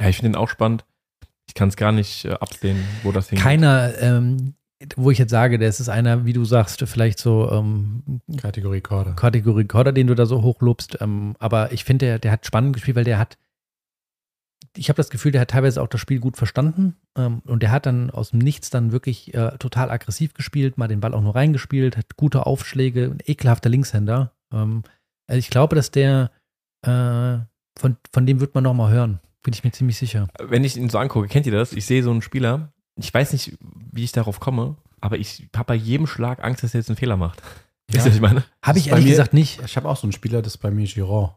Ja, 0.00 0.08
ich 0.08 0.16
finde 0.16 0.30
den 0.30 0.36
auch 0.36 0.48
spannend. 0.48 0.84
Ich 1.46 1.54
kann 1.54 1.68
es 1.68 1.76
gar 1.76 1.92
nicht 1.92 2.24
äh, 2.24 2.32
absehen, 2.32 2.82
wo 3.02 3.12
das 3.12 3.28
hingeht. 3.28 3.42
Keiner, 3.42 3.98
ähm, 3.98 4.54
wo 4.96 5.10
ich 5.10 5.18
jetzt 5.18 5.30
sage, 5.30 5.58
das 5.58 5.80
ist 5.80 5.88
einer, 5.88 6.24
wie 6.24 6.32
du 6.32 6.44
sagst, 6.44 6.82
vielleicht 6.86 7.18
so 7.18 7.50
ähm, 7.50 8.20
Kategorie 8.38 8.80
Korder. 8.80 9.12
Kategorie 9.12 9.66
Korder, 9.66 9.92
den 9.92 10.06
du 10.06 10.14
da 10.14 10.26
so 10.26 10.42
hochlobst. 10.42 10.98
Ähm, 11.00 11.34
aber 11.38 11.72
ich 11.72 11.84
finde, 11.84 12.06
der, 12.06 12.18
der 12.18 12.32
hat 12.32 12.46
spannend 12.46 12.74
gespielt, 12.74 12.96
weil 12.96 13.04
der 13.04 13.18
hat, 13.18 13.36
ich 14.76 14.88
habe 14.88 14.96
das 14.96 15.10
Gefühl, 15.10 15.32
der 15.32 15.42
hat 15.42 15.50
teilweise 15.50 15.82
auch 15.82 15.88
das 15.88 16.00
Spiel 16.00 16.18
gut 16.18 16.36
verstanden 16.36 16.96
ähm, 17.16 17.42
und 17.46 17.62
der 17.62 17.72
hat 17.72 17.86
dann 17.86 18.10
aus 18.10 18.30
dem 18.30 18.38
Nichts 18.38 18.70
dann 18.70 18.92
wirklich 18.92 19.34
äh, 19.34 19.58
total 19.58 19.90
aggressiv 19.90 20.32
gespielt, 20.32 20.78
mal 20.78 20.88
den 20.88 21.00
Ball 21.00 21.14
auch 21.14 21.22
nur 21.22 21.34
reingespielt, 21.34 21.96
hat 21.96 22.16
gute 22.16 22.46
Aufschläge, 22.46 23.04
ein 23.04 23.18
ekelhafter 23.24 23.68
Linkshänder. 23.68 24.32
Ähm, 24.52 24.82
also 25.26 25.38
ich 25.38 25.50
glaube, 25.50 25.76
dass 25.76 25.90
der, 25.90 26.30
äh, 26.86 27.38
von, 27.78 27.96
von 28.12 28.26
dem 28.26 28.40
wird 28.40 28.54
man 28.54 28.64
noch 28.64 28.74
mal 28.74 28.90
hören. 28.90 29.20
Bin 29.42 29.54
ich 29.54 29.64
mir 29.64 29.72
ziemlich 29.72 29.96
sicher. 29.96 30.28
Wenn 30.38 30.64
ich 30.64 30.76
ihn 30.76 30.88
so 30.88 30.98
angucke, 30.98 31.28
kennt 31.28 31.46
ihr 31.46 31.52
das? 31.52 31.72
Ich 31.72 31.86
sehe 31.86 32.02
so 32.02 32.10
einen 32.10 32.20
Spieler, 32.20 32.72
ich 33.04 33.12
weiß 33.12 33.32
nicht, 33.32 33.56
wie 33.92 34.04
ich 34.04 34.12
darauf 34.12 34.40
komme, 34.40 34.76
aber 35.00 35.18
ich 35.18 35.48
habe 35.56 35.66
bei 35.66 35.74
jedem 35.74 36.06
Schlag 36.06 36.42
Angst, 36.42 36.62
dass 36.62 36.74
er 36.74 36.80
jetzt 36.80 36.90
einen 36.90 36.96
Fehler 36.96 37.16
macht. 37.16 37.42
Ja. 37.90 37.96
Weißt 37.96 38.06
du, 38.06 38.10
was 38.10 38.16
ich 38.16 38.22
meine? 38.22 38.44
Habe 38.62 38.78
ich 38.78 38.88
ehrlich 38.88 39.04
mir, 39.04 39.10
gesagt 39.10 39.34
nicht. 39.34 39.60
Ich 39.64 39.76
habe 39.76 39.88
auch 39.88 39.96
so 39.96 40.04
einen 40.04 40.12
Spieler, 40.12 40.42
das 40.42 40.54
ist 40.54 40.58
bei 40.58 40.70
mir 40.70 40.86
Giron. 40.86 41.30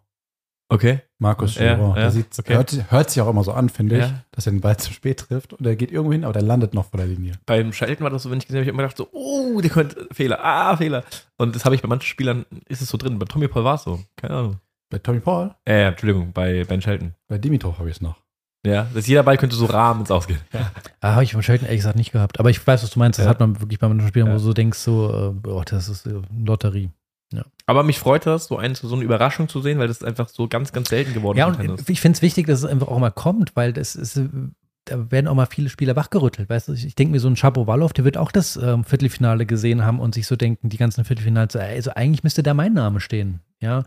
Okay. 0.69 1.01
Markus 1.19 1.55
Giron. 1.55 1.95
Ja, 1.95 2.09
ja, 2.09 2.11
der 2.11 2.25
okay. 2.39 2.53
hört, 2.55 2.91
hört, 2.91 3.09
sich 3.09 3.21
auch 3.21 3.29
immer 3.29 3.43
so 3.43 3.53
an, 3.53 3.69
finde 3.69 3.99
ich, 3.99 4.13
dass 4.31 4.45
er 4.45 4.53
den 4.53 4.61
Ball 4.61 4.77
zu 4.77 4.93
spät 4.93 5.19
trifft 5.19 5.53
und 5.53 5.65
er 5.65 5.75
geht 5.75 5.91
irgendwo 5.91 6.13
hin, 6.13 6.23
aber 6.23 6.33
der 6.33 6.41
landet 6.41 6.73
noch 6.73 6.85
vor 6.85 6.97
der 6.97 7.07
Linie. 7.07 7.33
Beim 7.45 7.73
Schalten 7.73 8.03
war 8.03 8.09
das 8.09 8.23
so, 8.23 8.31
wenn 8.31 8.39
ich 8.39 8.45
gesehen 8.45 8.59
habe, 8.59 8.63
ich 8.63 8.69
immer 8.69 8.83
gedacht 8.83 8.97
so, 8.97 9.09
oh, 9.11 9.61
der 9.61 9.69
könnte 9.69 10.07
Fehler, 10.11 10.43
ah, 10.43 10.75
Fehler. 10.77 11.03
Und 11.37 11.55
das 11.55 11.65
habe 11.65 11.75
ich 11.75 11.81
bei 11.81 11.87
manchen 11.87 12.07
Spielern, 12.07 12.45
ist 12.67 12.81
es 12.81 12.89
so 12.89 12.97
drin. 12.97 13.19
Bei 13.19 13.25
Tommy 13.25 13.47
Paul 13.47 13.63
war 13.63 13.75
es 13.75 13.83
so. 13.83 13.99
Keine 14.15 14.35
Ahnung. 14.35 14.59
Bei 14.89 14.99
Tommy 14.99 15.19
Paul? 15.19 15.53
Äh, 15.65 15.87
Entschuldigung, 15.87 16.33
bei 16.33 16.63
Ben 16.65 16.81
Shelton. 16.81 17.15
Bei 17.27 17.37
Dimitrov 17.37 17.79
habe 17.79 17.89
ich 17.89 17.95
es 17.95 18.01
noch. 18.01 18.22
Ja, 18.65 18.87
dass 18.93 19.07
jeder 19.07 19.23
Ball 19.23 19.37
könnte 19.37 19.55
so 19.55 19.65
rahmen 19.65 20.01
ins 20.01 20.11
Ausgehen. 20.11 20.39
Ja. 20.53 20.71
Ah, 21.01 21.15
habe 21.15 21.25
ich 21.25 21.33
beim 21.33 21.41
Shelton 21.41 21.65
ehrlich 21.65 21.81
gesagt 21.81 21.97
nicht 21.97 22.13
gehabt. 22.13 22.39
Aber 22.39 22.49
ich 22.49 22.65
weiß, 22.65 22.81
was 22.81 22.89
du 22.91 22.97
meinst. 22.97 23.19
Das 23.19 23.25
ja. 23.25 23.29
hat 23.29 23.41
man 23.41 23.59
wirklich 23.59 23.77
bei 23.77 23.89
manchen 23.89 24.07
Spielern, 24.07 24.29
ja. 24.29 24.35
wo 24.35 24.37
du 24.37 24.43
so 24.43 24.53
denkst, 24.53 24.79
so, 24.79 25.33
äh, 25.43 25.49
oh, 25.49 25.63
das 25.65 25.89
ist 25.89 26.05
äh, 26.05 26.13
Lotterie. 26.45 26.91
Ja. 27.33 27.43
Aber 27.65 27.83
mich 27.83 27.99
freut 27.99 28.25
das, 28.25 28.45
so, 28.45 28.57
ein, 28.57 28.75
so 28.75 28.95
eine 28.95 29.03
Überraschung 29.03 29.49
zu 29.49 29.61
sehen, 29.61 29.79
weil 29.79 29.89
das 29.89 29.97
ist 29.97 30.03
einfach 30.05 30.29
so 30.29 30.47
ganz, 30.47 30.71
ganz 30.71 30.87
selten 30.87 31.13
geworden 31.13 31.37
ist. 31.37 31.41
Ja, 31.41 31.47
und 31.47 31.89
ich 31.89 31.99
finde 31.99 32.15
es 32.15 32.21
wichtig, 32.21 32.47
dass 32.47 32.59
es 32.59 32.65
einfach 32.65 32.87
auch 32.87 32.99
mal 32.99 33.11
kommt, 33.11 33.53
weil 33.57 33.73
das 33.73 33.95
ist, 33.95 34.21
da 34.85 35.11
werden 35.11 35.27
auch 35.27 35.35
mal 35.35 35.47
viele 35.47 35.69
Spieler 35.69 35.97
wachgerüttelt. 35.97 36.49
Weißt 36.49 36.69
du, 36.69 36.73
ich 36.73 36.95
denke 36.95 37.11
mir, 37.11 37.19
so 37.19 37.27
ein 37.27 37.35
Chapo 37.35 37.65
der 37.65 38.05
wird 38.05 38.17
auch 38.17 38.31
das 38.31 38.55
ähm, 38.55 38.85
Viertelfinale 38.85 39.45
gesehen 39.45 39.83
haben 39.83 39.99
und 39.99 40.13
sich 40.13 40.25
so 40.25 40.37
denken, 40.37 40.69
die 40.69 40.77
ganzen 40.77 41.03
Viertelfinale, 41.03 41.49
also 41.59 41.91
eigentlich 41.95 42.23
müsste 42.23 42.43
da 42.43 42.53
mein 42.53 42.73
Name 42.73 43.01
stehen. 43.01 43.41
Ja. 43.59 43.83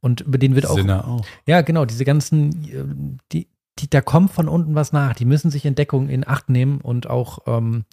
Und 0.00 0.20
über 0.22 0.38
den 0.38 0.54
wird 0.54 0.66
auch, 0.66 0.78
auch. 0.78 1.24
Ja, 1.46 1.62
genau, 1.62 1.84
diese 1.84 2.04
ganzen, 2.04 2.50
äh, 2.64 2.84
die, 3.32 3.48
die, 3.78 3.90
da 3.90 4.00
kommt 4.00 4.30
von 4.30 4.48
unten 4.48 4.74
was 4.74 4.92
nach. 4.92 5.14
Die 5.14 5.24
müssen 5.24 5.50
sich 5.50 5.64
Entdeckungen 5.64 6.08
in 6.08 6.26
Acht 6.26 6.48
nehmen 6.48 6.80
und 6.80 7.08
auch 7.08 7.40
ähm, 7.46 7.84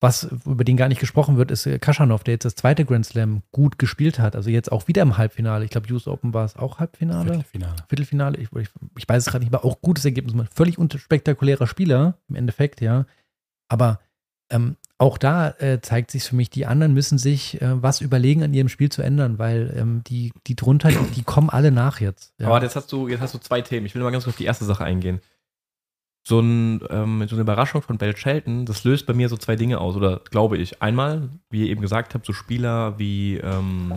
was 0.00 0.24
über 0.44 0.62
den 0.62 0.76
gar 0.76 0.88
nicht 0.88 1.00
gesprochen 1.00 1.38
wird, 1.38 1.50
ist 1.50 1.66
äh, 1.66 1.78
Kaschanov, 1.78 2.22
der 2.22 2.34
jetzt 2.34 2.44
das 2.44 2.54
zweite 2.54 2.84
Grand 2.84 3.06
Slam 3.06 3.42
gut 3.50 3.78
gespielt 3.78 4.18
hat. 4.18 4.36
Also 4.36 4.50
jetzt 4.50 4.70
auch 4.70 4.88
wieder 4.88 5.02
im 5.02 5.16
Halbfinale. 5.16 5.64
Ich 5.64 5.70
glaube, 5.70 5.90
US 5.92 6.06
Open 6.06 6.34
war 6.34 6.44
es 6.44 6.56
auch 6.56 6.78
Halbfinale. 6.78 7.30
Viertelfinale. 7.30 7.76
Viertelfinale. 7.88 8.38
Ich, 8.38 8.52
ich, 8.52 8.68
ich 8.98 9.08
weiß 9.08 9.26
es 9.26 9.30
gerade 9.30 9.44
nicht, 9.44 9.54
aber 9.54 9.64
auch 9.64 9.80
gutes 9.80 10.04
Ergebnis. 10.04 10.34
Völlig 10.54 10.78
unspektakulärer 10.78 11.66
Spieler 11.66 12.18
im 12.28 12.36
Endeffekt, 12.36 12.82
ja. 12.82 13.06
Aber 13.68 14.00
ähm, 14.50 14.76
auch 14.98 15.18
da 15.18 15.50
äh, 15.58 15.80
zeigt 15.80 16.10
sich 16.10 16.24
für 16.24 16.36
mich, 16.36 16.48
die 16.50 16.66
anderen 16.66 16.94
müssen 16.94 17.18
sich 17.18 17.60
äh, 17.60 17.82
was 17.82 18.00
überlegen, 18.00 18.42
an 18.42 18.54
ihrem 18.54 18.68
Spiel 18.68 18.90
zu 18.90 19.02
ändern, 19.02 19.38
weil 19.38 19.74
ähm, 19.76 20.02
die, 20.06 20.32
die 20.46 20.56
drunter, 20.56 20.88
die, 20.88 20.96
die, 21.14 21.22
kommen 21.22 21.50
alle 21.50 21.70
nach 21.70 22.00
jetzt. 22.00 22.32
Ja. 22.38 22.46
Aber 22.46 22.62
jetzt 22.62 22.76
hast 22.76 22.90
du, 22.92 23.08
jetzt 23.08 23.20
hast 23.20 23.34
du 23.34 23.38
zwei 23.38 23.60
Themen. 23.60 23.86
Ich 23.86 23.94
will 23.94 24.02
mal 24.02 24.10
ganz 24.10 24.24
kurz 24.24 24.34
auf 24.34 24.38
die 24.38 24.46
erste 24.46 24.64
Sache 24.64 24.84
eingehen 24.84 25.20
so, 26.26 26.40
ein, 26.40 26.80
ähm, 26.90 27.24
so 27.28 27.36
eine 27.36 27.42
Überraschung 27.42 27.82
von 27.82 27.98
Bell 27.98 28.16
Shelton, 28.16 28.66
das 28.66 28.82
löst 28.82 29.06
bei 29.06 29.14
mir 29.14 29.28
so 29.28 29.36
zwei 29.36 29.54
Dinge 29.54 29.78
aus, 29.78 29.94
oder 29.94 30.22
glaube 30.28 30.58
ich. 30.58 30.82
Einmal, 30.82 31.28
wie 31.50 31.62
ihr 31.62 31.70
eben 31.70 31.80
gesagt 31.80 32.14
habt, 32.14 32.26
so 32.26 32.32
Spieler 32.32 32.98
wie 32.98 33.36
ähm, 33.36 33.94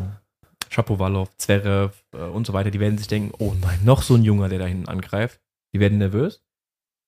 Shapovalov, 0.70 1.36
Zverev 1.38 1.96
äh, 2.14 2.18
und 2.18 2.46
so 2.46 2.54
weiter, 2.54 2.70
die 2.70 2.80
werden 2.80 3.00
sich 3.00 3.08
denken, 3.08 3.34
oh 3.40 3.56
nein, 3.60 3.80
noch 3.84 4.04
so 4.04 4.14
ein 4.14 4.24
Junger, 4.24 4.48
der 4.48 4.60
da 4.60 4.66
hinten 4.66 4.88
angreift. 4.88 5.40
Die 5.74 5.80
werden 5.80 5.98
nervös. 5.98 6.44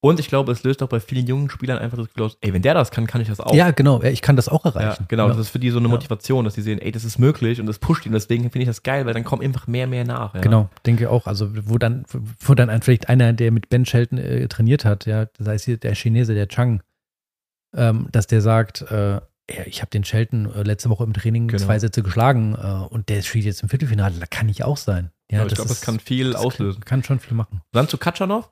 Und 0.04 0.20
ich 0.20 0.28
glaube, 0.30 0.52
es 0.52 0.64
löst 0.64 0.82
auch 0.82 0.90
bei 0.90 1.00
vielen 1.00 1.28
jungen 1.28 1.50
Spielern 1.52 1.78
einfach 1.78 1.98
das 1.98 2.08
aus, 2.20 2.36
ey, 2.42 2.52
wenn 2.54 2.64
der 2.64 2.74
das 2.74 2.90
kann, 2.90 3.06
kann 3.06 3.22
ich 3.22 3.28
das 3.28 3.40
auch. 3.40 3.54
Ja, 3.54 3.70
genau, 3.70 4.02
ich 4.02 4.24
kann 4.24 4.36
das 4.36 4.50
auch 4.50 4.66
erreichen. 4.66 5.04
Ja, 5.04 5.06
genau, 5.08 5.28
ja. 5.28 5.30
das 5.30 5.38
ist 5.38 5.50
für 5.50 5.60
die 5.60 5.70
so 5.70 5.78
eine 5.78 5.90
Motivation, 5.90 6.44
dass 6.44 6.56
sie 6.56 6.64
sehen, 6.64 6.80
ey, 6.80 6.92
das 6.92 7.04
ist 7.04 7.20
möglich 7.20 7.60
und 7.60 7.68
das 7.68 7.78
pusht 7.78 8.08
ihn. 8.08 8.12
Deswegen 8.12 8.46
finde 8.46 8.62
ich 8.62 8.68
das 8.68 8.82
geil, 8.82 9.06
weil 9.06 9.14
dann 9.14 9.24
kommt 9.24 9.44
einfach 9.44 9.68
mehr, 9.68 9.86
mehr 9.86 10.04
nach. 10.04 10.34
Ja. 10.34 10.42
Genau, 10.42 10.70
denke 10.88 11.12
auch. 11.12 11.28
Also, 11.28 11.50
wo 11.68 11.78
dann, 11.78 12.06
wo 12.40 12.56
dann 12.56 12.72
ein, 12.72 12.82
vielleicht 12.82 13.10
einer, 13.10 13.32
der 13.34 13.52
mit 13.52 13.70
Ben 13.70 13.86
Shelton 13.86 14.18
äh, 14.18 14.48
trainiert 14.48 14.86
hat, 14.86 15.06
ja, 15.06 15.26
das 15.38 15.48
heißt 15.48 15.66
hier 15.66 15.78
der 15.78 15.94
Chinese, 15.94 16.34
der 16.34 16.48
Chang, 16.48 16.82
ähm, 17.76 18.08
dass 18.12 18.26
der 18.26 18.42
sagt, 18.42 18.82
äh, 18.82 19.22
ich 19.68 19.82
habe 19.82 19.92
den 19.92 20.04
Shelton 20.04 20.52
äh, 20.52 20.64
letzte 20.64 20.90
Woche 20.90 21.04
im 21.04 21.14
Training 21.14 21.48
genau. 21.48 21.64
zwei 21.64 21.78
Sätze 21.78 22.02
geschlagen 22.02 22.56
äh, 22.56 22.94
und 22.94 23.10
der 23.10 23.22
spielt 23.22 23.46
jetzt 23.46 23.62
im 23.62 23.70
Viertelfinale, 23.70 24.16
da 24.20 24.26
kann 24.26 24.50
ich 24.50 24.64
auch 24.64 24.78
sein. 24.78 25.12
Ja, 25.32 25.46
ich 25.46 25.54
glaube, 25.54 25.70
das 25.70 25.82
kann 25.82 26.00
viel 26.00 26.36
auslösen. 26.36 26.82
Kann, 26.82 27.02
kann 27.02 27.04
schon 27.04 27.20
viel 27.20 27.38
machen. 27.38 27.62
Dann 27.72 27.88
zu 27.88 28.00
Katschanov 28.00 28.50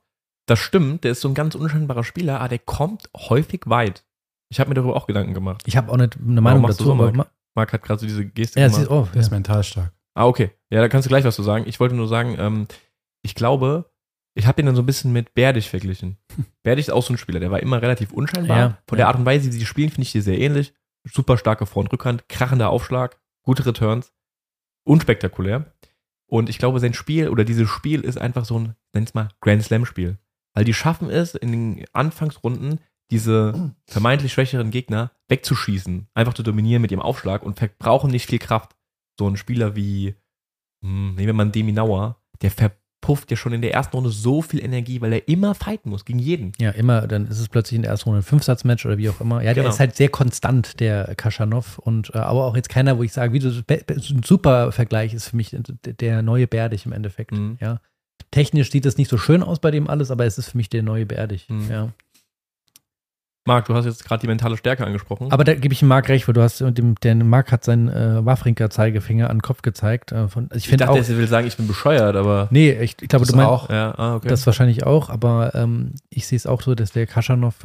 das 0.49 0.59
stimmt, 0.59 1.03
der 1.03 1.11
ist 1.11 1.21
so 1.21 1.27
ein 1.27 1.33
ganz 1.33 1.55
unscheinbarer 1.55 2.03
Spieler, 2.03 2.39
aber 2.39 2.49
der 2.49 2.59
kommt 2.59 3.09
häufig 3.15 3.61
weit. 3.65 4.03
Ich 4.49 4.59
habe 4.59 4.69
mir 4.69 4.75
darüber 4.75 4.95
auch 4.95 5.07
Gedanken 5.07 5.33
gemacht. 5.33 5.63
Ich 5.65 5.77
habe 5.77 5.91
auch 5.91 5.97
nicht 5.97 6.17
eine 6.17 6.41
Meinung 6.41 6.63
dazu, 6.63 6.85
so, 6.85 6.93
aber 6.93 7.27
Marc 7.55 7.73
hat 7.73 7.83
gerade 7.83 7.99
so 7.99 8.07
diese 8.07 8.25
Geste 8.25 8.59
ja, 8.59 8.67
gemacht. 8.67 8.81
Ist, 8.83 8.89
oh, 8.89 9.07
der 9.13 9.15
ja. 9.15 9.21
ist 9.21 9.31
mental 9.31 9.63
stark. 9.63 9.93
Ah, 10.15 10.25
okay. 10.25 10.51
Ja, 10.71 10.81
da 10.81 10.89
kannst 10.89 11.05
du 11.05 11.09
gleich 11.09 11.23
was 11.23 11.35
zu 11.35 11.43
sagen. 11.43 11.65
Ich 11.67 11.79
wollte 11.79 11.95
nur 11.95 12.07
sagen, 12.07 12.35
ähm, 12.39 12.67
ich 13.21 13.35
glaube, 13.35 13.91
ich 14.33 14.47
habe 14.47 14.61
ihn 14.61 14.65
dann 14.65 14.75
so 14.75 14.81
ein 14.81 14.85
bisschen 14.85 15.11
mit 15.11 15.33
Berdich 15.33 15.69
verglichen. 15.69 16.17
Berdich 16.63 16.87
ist 16.87 16.93
auch 16.93 17.03
so 17.03 17.13
ein 17.13 17.17
Spieler, 17.17 17.39
der 17.39 17.51
war 17.51 17.59
immer 17.59 17.81
relativ 17.81 18.11
unscheinbar. 18.11 18.57
Ja, 18.57 18.77
Von 18.87 18.97
der 18.97 19.07
Art 19.07 19.17
und 19.17 19.25
Weise, 19.25 19.47
wie 19.47 19.51
sie 19.51 19.65
spielen, 19.65 19.89
finde 19.89 20.03
ich 20.03 20.11
die 20.11 20.21
sehr 20.21 20.39
ähnlich. 20.39 20.73
Super 21.03 21.37
starke 21.37 21.65
Vor- 21.65 21.83
und 21.83 21.93
Rückhand, 21.93 22.27
krachender 22.27 22.69
Aufschlag, 22.69 23.19
gute 23.43 23.65
Returns, 23.65 24.13
unspektakulär. 24.83 25.73
Und 26.27 26.49
ich 26.49 26.57
glaube, 26.57 26.79
sein 26.79 26.93
Spiel 26.93 27.29
oder 27.29 27.43
dieses 27.43 27.69
Spiel 27.69 28.01
ist 28.01 28.17
einfach 28.17 28.45
so 28.45 28.59
ein, 28.59 28.75
nenn's 28.93 29.13
mal, 29.13 29.29
Grand 29.41 29.63
Slam-Spiel. 29.63 30.17
Weil 30.53 30.65
die 30.65 30.73
schaffen 30.73 31.09
es 31.09 31.35
in 31.35 31.51
den 31.51 31.85
Anfangsrunden, 31.93 32.79
diese 33.11 33.73
vermeintlich 33.85 34.33
schwächeren 34.33 34.71
Gegner 34.71 35.11
wegzuschießen, 35.29 36.07
einfach 36.13 36.33
zu 36.33 36.43
dominieren 36.43 36.81
mit 36.81 36.91
ihrem 36.91 37.01
Aufschlag 37.01 37.43
und 37.43 37.57
verbrauchen 37.57 38.11
nicht 38.11 38.29
viel 38.29 38.39
Kraft. 38.39 38.75
So 39.17 39.27
ein 39.27 39.37
Spieler 39.37 39.75
wie, 39.75 40.15
hm, 40.83 41.15
nehmen 41.15 41.27
wir 41.27 41.33
mal 41.33 41.43
einen 41.43 41.51
Demi 41.51 41.71
Nauer, 41.71 42.21
der 42.41 42.51
verpufft 42.51 43.31
ja 43.31 43.37
schon 43.37 43.53
in 43.53 43.61
der 43.61 43.73
ersten 43.73 43.95
Runde 43.95 44.11
so 44.11 44.41
viel 44.41 44.63
Energie, 44.63 45.01
weil 45.01 45.13
er 45.13 45.27
immer 45.27 45.55
fighten 45.55 45.89
muss 45.89 46.05
gegen 46.05 46.19
jeden. 46.19 46.51
Ja, 46.59 46.71
immer, 46.71 47.07
dann 47.07 47.27
ist 47.27 47.39
es 47.39 47.49
plötzlich 47.49 47.77
in 47.77 47.81
der 47.81 47.91
ersten 47.91 48.09
Runde 48.09 48.21
ein 48.21 48.23
Fünfsatzmatch 48.23 48.85
oder 48.85 48.97
wie 48.97 49.09
auch 49.09 49.19
immer. 49.19 49.37
Ja, 49.37 49.53
der 49.53 49.63
genau. 49.63 49.69
ist 49.69 49.79
halt 49.79 49.95
sehr 49.95 50.09
konstant, 50.09 50.79
der 50.79 51.15
Kaschanov. 51.15 51.79
Und 51.79 52.13
äh, 52.13 52.19
aber 52.19 52.45
auch 52.45 52.55
jetzt 52.55 52.69
keiner, 52.69 52.97
wo 52.97 53.03
ich 53.03 53.11
sage, 53.11 53.33
wie 53.33 53.39
du 53.39 53.49
ein 53.49 54.23
super 54.23 54.71
Vergleich 54.71 55.13
ist 55.13 55.29
für 55.29 55.35
mich 55.35 55.55
der 55.83 56.21
neue 56.21 56.47
Berdich 56.47 56.85
im 56.85 56.91
Endeffekt. 56.91 57.31
Mhm. 57.31 57.57
Ja. 57.59 57.81
Technisch 58.31 58.71
sieht 58.71 58.85
es 58.85 58.97
nicht 58.97 59.09
so 59.09 59.17
schön 59.17 59.43
aus 59.43 59.59
bei 59.59 59.71
dem 59.71 59.89
alles, 59.89 60.11
aber 60.11 60.25
es 60.25 60.37
ist 60.37 60.49
für 60.49 60.57
mich 60.57 60.69
der 60.69 60.83
neue 60.83 61.05
Berdich. 61.05 61.47
Mhm. 61.49 61.69
Ja. 61.69 61.89
Marc, 63.49 63.65
du 63.65 63.73
hast 63.73 63.85
jetzt 63.85 64.05
gerade 64.05 64.21
die 64.21 64.27
mentale 64.27 64.57
Stärke 64.57 64.85
angesprochen. 64.85 65.31
Aber 65.31 65.43
da 65.43 65.55
gebe 65.55 65.73
ich 65.73 65.81
Marc 65.81 66.07
recht, 66.07 66.27
weil 66.27 66.33
du 66.33 66.41
hast, 66.43 66.59
dem, 66.59 66.93
der 66.95 67.15
Marc 67.15 67.51
hat 67.51 67.63
seinen 67.63 67.89
äh, 67.89 68.23
Wafrinker-Zeigefinger 68.23 69.27
an 69.27 69.37
den 69.37 69.41
Kopf 69.41 69.63
gezeigt. 69.63 70.11
Äh, 70.11 70.27
von, 70.27 70.51
also 70.51 70.57
ich, 70.57 70.71
ich 70.71 70.77
dachte, 70.77 70.99
er 70.99 71.07
will 71.17 71.27
sagen, 71.27 71.47
ich 71.47 71.57
bin 71.57 71.65
bescheuert, 71.65 72.15
aber. 72.15 72.47
Nee, 72.51 72.73
ich, 72.73 72.97
ich 73.01 73.07
glaube, 73.07 73.25
du 73.25 73.35
meinst. 73.35 73.49
Auch. 73.49 73.69
Ja, 73.71 73.95
ah, 73.97 74.15
okay. 74.17 74.27
Das 74.27 74.45
wahrscheinlich 74.45 74.83
auch, 74.83 75.09
aber 75.09 75.55
ähm, 75.55 75.93
ich 76.11 76.27
sehe 76.27 76.35
es 76.35 76.45
auch 76.45 76.61
so, 76.61 76.75
dass 76.75 76.91
der 76.91 77.07
Kaschanov 77.07 77.55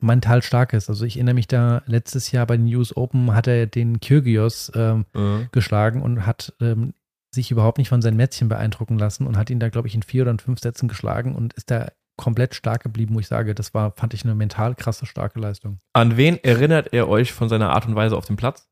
mental 0.00 0.42
stark 0.42 0.72
ist. 0.72 0.88
Also 0.88 1.04
ich 1.04 1.16
erinnere 1.16 1.34
mich 1.34 1.46
da, 1.46 1.82
letztes 1.84 2.32
Jahr 2.32 2.46
bei 2.46 2.56
den 2.56 2.74
US 2.74 2.96
Open 2.96 3.34
hat 3.34 3.46
er 3.46 3.66
den 3.66 4.00
Kyrgios 4.00 4.72
ähm, 4.74 5.04
mhm. 5.12 5.48
geschlagen 5.52 6.00
und 6.00 6.24
hat 6.24 6.54
ähm, 6.62 6.94
sich 7.34 7.50
überhaupt 7.50 7.78
nicht 7.78 7.88
von 7.88 8.02
seinen 8.02 8.16
Mätzchen 8.16 8.48
beeindrucken 8.48 8.98
lassen 8.98 9.26
und 9.26 9.36
hat 9.36 9.50
ihn 9.50 9.60
da, 9.60 9.68
glaube 9.68 9.88
ich, 9.88 9.94
in 9.94 10.02
vier 10.02 10.22
oder 10.22 10.30
in 10.30 10.38
fünf 10.38 10.60
Sätzen 10.60 10.88
geschlagen 10.88 11.34
und 11.34 11.52
ist 11.54 11.70
da 11.70 11.90
komplett 12.16 12.54
stark 12.54 12.82
geblieben, 12.82 13.14
wo 13.14 13.20
ich 13.20 13.26
sage, 13.26 13.54
das 13.54 13.74
war, 13.74 13.92
fand 13.92 14.14
ich 14.14 14.24
eine 14.24 14.34
mental 14.34 14.74
krasse, 14.74 15.06
starke 15.06 15.40
Leistung. 15.40 15.80
An 15.92 16.16
wen 16.16 16.42
erinnert 16.42 16.92
er 16.92 17.08
euch 17.08 17.32
von 17.32 17.48
seiner 17.48 17.70
Art 17.70 17.86
und 17.86 17.96
Weise 17.96 18.16
auf 18.16 18.26
dem 18.26 18.36
Platz? 18.36 18.68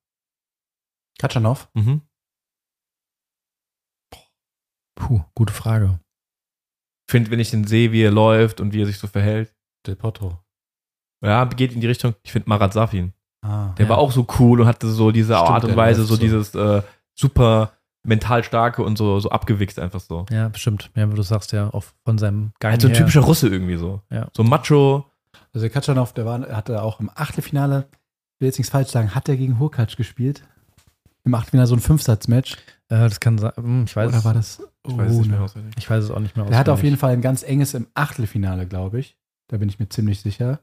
Katschanov? 1.19 1.69
Mhm. 1.75 2.03
Puh, 4.95 5.23
gute 5.35 5.53
Frage. 5.53 5.99
Ich 7.09 7.13
finde, 7.13 7.31
wenn 7.31 7.41
ich 7.41 7.51
den 7.51 7.67
sehe, 7.67 7.93
wie 7.93 8.03
er 8.03 8.11
läuft 8.11 8.61
und 8.61 8.73
wie 8.73 8.83
er 8.83 8.87
sich 8.87 8.99
so 8.99 9.07
verhält. 9.07 9.55
Del 9.87 9.97
Potro. 9.97 10.39
Ja, 11.25 11.45
geht 11.45 11.73
in 11.73 11.81
die 11.81 11.87
Richtung. 11.87 12.15
Ich 12.23 12.33
finde 12.33 12.49
Marat 12.49 12.73
Safin. 12.73 13.13
Ah, 13.45 13.75
der 13.77 13.87
ja. 13.87 13.91
war 13.91 13.99
auch 13.99 14.13
so 14.13 14.27
cool 14.39 14.61
und 14.61 14.67
hatte 14.67 14.89
so 14.89 15.11
diese 15.11 15.35
Stimmt, 15.35 15.51
Art 15.51 15.65
und 15.65 15.77
Weise, 15.77 16.05
so, 16.05 16.15
so 16.15 16.21
dieses 16.21 16.55
äh, 16.55 16.83
super 17.15 17.73
mental 18.05 18.43
starke 18.45 18.83
und 18.83 18.99
so, 18.99 19.21
so 19.21 19.31
abgewichst 19.31 19.79
einfach 19.79 20.01
so. 20.01 20.27
Ja, 20.31 20.49
bestimmt. 20.49 20.91
Ja, 20.95 21.11
wie 21.11 21.15
du 21.15 21.23
sagst, 21.23 21.53
ja, 21.53 21.73
auch 21.73 21.85
von 22.05 22.19
seinem 22.19 22.53
Gang. 22.59 22.75
Also 22.75 22.89
ein 22.89 22.93
her. 22.93 22.99
typischer 23.01 23.21
Russe 23.21 23.49
irgendwie 23.49 23.77
so. 23.77 24.01
Ja. 24.11 24.29
So 24.37 24.43
macho. 24.43 25.07
Also 25.53 25.69
Katschanov, 25.69 26.13
der 26.13 26.25
war, 26.25 26.41
hatte 26.49 26.83
auch 26.83 27.01
im 27.01 27.11
Achtelfinale, 27.15 27.87
ich 28.35 28.41
will 28.41 28.49
jetzt 28.49 28.59
nichts 28.59 28.71
falsch 28.71 28.91
sagen, 28.91 29.15
hat 29.15 29.29
er 29.29 29.37
gegen 29.37 29.59
Hurkacz 29.59 29.97
gespielt? 29.97 30.43
Im 31.25 31.35
Achtelfinale 31.35 31.69
so 31.69 31.77
ein 31.77 31.81
Fünfsatzmatch? 31.81 32.57
Äh, 32.89 33.09
das 33.09 33.21
kann 33.21 33.39
sein, 33.39 33.53
hm, 33.55 33.85
ich 33.87 33.95
weiß 33.95 34.09
Oder 34.09 34.25
war 34.25 34.35
das? 34.35 34.63
Ich 34.87 34.97
weiß 34.97 35.13
es 35.13 35.19
nicht 35.19 35.31
mehr 35.31 35.41
auswendig. 35.41 35.75
Ich 35.79 35.89
weiß 35.89 36.05
es 36.05 36.11
auch 36.11 36.19
nicht 36.19 36.37
mehr 36.37 36.45
auswendig. 36.45 36.57
Er 36.57 36.59
hatte 36.59 36.73
auf 36.73 36.83
jeden 36.83 36.97
Fall 36.97 37.13
ein 37.13 37.23
ganz 37.23 37.43
enges 37.43 37.75
im 37.75 37.87
Achtelfinale, 37.95 38.67
glaube 38.67 38.99
ich. 38.99 39.17
Da 39.49 39.59
bin 39.59 39.69
ich 39.69 39.79
mir 39.79 39.89
ziemlich 39.89 40.21
sicher. 40.21 40.61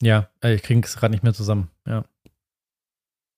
Ja, 0.00 0.28
ich 0.42 0.62
kriege 0.62 0.80
es 0.80 0.96
gerade 0.96 1.12
nicht 1.12 1.24
mehr 1.24 1.34
zusammen, 1.34 1.70
ja. 1.86 2.04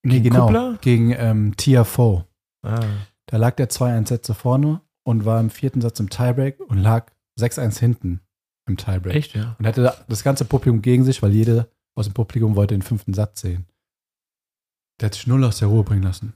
Nee, 0.03 0.19
gegen 0.19 0.29
genau. 0.29 0.45
Kuppler? 0.45 0.77
Gegen 0.81 1.11
ähm, 1.11 1.57
Tiafoe. 1.57 2.25
Ah. 2.61 2.85
Da 3.27 3.37
lag 3.37 3.55
der 3.55 3.69
2-1 3.69 4.07
Sätze 4.07 4.33
vorne 4.33 4.81
und 5.03 5.25
war 5.25 5.39
im 5.39 5.49
vierten 5.49 5.81
Satz 5.81 5.99
im 5.99 6.09
Tiebreak 6.09 6.59
und 6.59 6.77
lag 6.77 7.11
6-1 7.39 7.79
hinten 7.79 8.21
im 8.67 8.77
Tiebreak. 8.77 9.15
Echt, 9.15 9.35
ja? 9.35 9.55
Und 9.59 9.67
hatte 9.67 9.93
das 10.07 10.23
ganze 10.23 10.45
Publikum 10.45 10.81
gegen 10.81 11.03
sich, 11.03 11.21
weil 11.21 11.31
jede 11.31 11.69
aus 11.95 12.05
dem 12.05 12.13
Publikum 12.13 12.55
wollte 12.55 12.75
den 12.75 12.81
fünften 12.81 13.13
Satz 13.13 13.41
sehen. 13.41 13.65
Der 14.99 15.07
hat 15.07 15.15
sich 15.15 15.27
null 15.27 15.43
aus 15.43 15.59
der 15.59 15.67
Ruhe 15.67 15.83
bringen 15.83 16.03
lassen. 16.03 16.33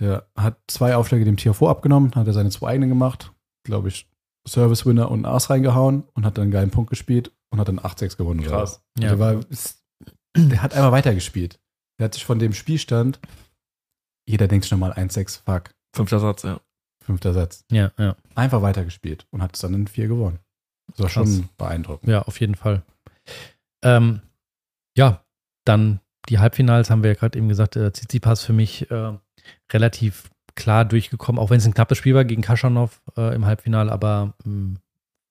Der 0.00 0.26
hat 0.36 0.58
zwei 0.68 0.96
Aufschläge 0.96 1.24
dem 1.24 1.36
Tier 1.36 1.54
vor 1.54 1.70
abgenommen, 1.70 2.14
hat 2.14 2.26
er 2.26 2.32
seine 2.32 2.50
zwei 2.50 2.68
eigenen 2.68 2.90
gemacht, 2.90 3.32
glaube 3.64 3.88
ich, 3.88 4.08
Service-Winner 4.46 5.10
und 5.10 5.24
Ass 5.24 5.50
reingehauen 5.50 6.04
und 6.14 6.24
hat 6.24 6.36
dann 6.36 6.42
einen 6.42 6.52
geilen 6.52 6.70
Punkt 6.70 6.90
gespielt 6.90 7.32
und 7.50 7.60
hat 7.60 7.68
dann 7.68 7.80
8-6 7.80 8.16
gewonnen. 8.16 8.42
Krass. 8.42 8.82
Ja. 8.98 9.08
Der, 9.08 9.18
war, 9.18 9.40
der 10.36 10.62
hat 10.62 10.74
einmal 10.74 10.92
weitergespielt. 10.92 11.58
Der 11.98 12.06
hat 12.06 12.14
sich 12.14 12.24
von 12.24 12.38
dem 12.38 12.52
Spielstand 12.52 13.20
jeder 14.26 14.48
denkt 14.48 14.66
schon 14.66 14.78
mal 14.78 14.92
1-6, 14.92 15.42
fuck. 15.44 15.74
Fünfter 15.94 16.20
Satz, 16.20 16.42
ja. 16.42 16.60
Fünfter 17.04 17.32
Satz. 17.32 17.64
Ja, 17.70 17.92
ja. 17.98 18.16
Einfach 18.34 18.62
weitergespielt 18.62 19.26
und 19.30 19.42
hat 19.42 19.54
es 19.54 19.60
dann 19.60 19.74
in 19.74 19.86
vier 19.86 20.08
gewonnen. 20.08 20.40
Das 20.88 20.98
war 20.98 21.06
Krass. 21.06 21.14
schon 21.14 21.48
beeindruckend. 21.56 22.10
Ja, 22.10 22.22
auf 22.22 22.40
jeden 22.40 22.56
Fall. 22.56 22.82
Ähm, 23.82 24.20
ja, 24.96 25.24
dann 25.64 26.00
die 26.28 26.38
Halbfinals 26.38 26.90
haben 26.90 27.02
wir 27.02 27.10
ja 27.10 27.16
gerade 27.16 27.38
eben 27.38 27.48
gesagt, 27.48 27.76
äh, 27.76 27.92
Tsitsipas 27.92 28.42
für 28.42 28.52
mich 28.52 28.90
äh, 28.90 29.12
relativ 29.72 30.30
klar 30.56 30.84
durchgekommen, 30.84 31.38
auch 31.38 31.50
wenn 31.50 31.58
es 31.58 31.66
ein 31.66 31.74
knappes 31.74 31.98
Spiel 31.98 32.14
war 32.14 32.24
gegen 32.24 32.42
Kaschanov 32.42 33.02
äh, 33.16 33.34
im 33.34 33.46
Halbfinale, 33.46 33.92
aber 33.92 34.34
mh, 34.44 34.52
hm, 34.52 34.78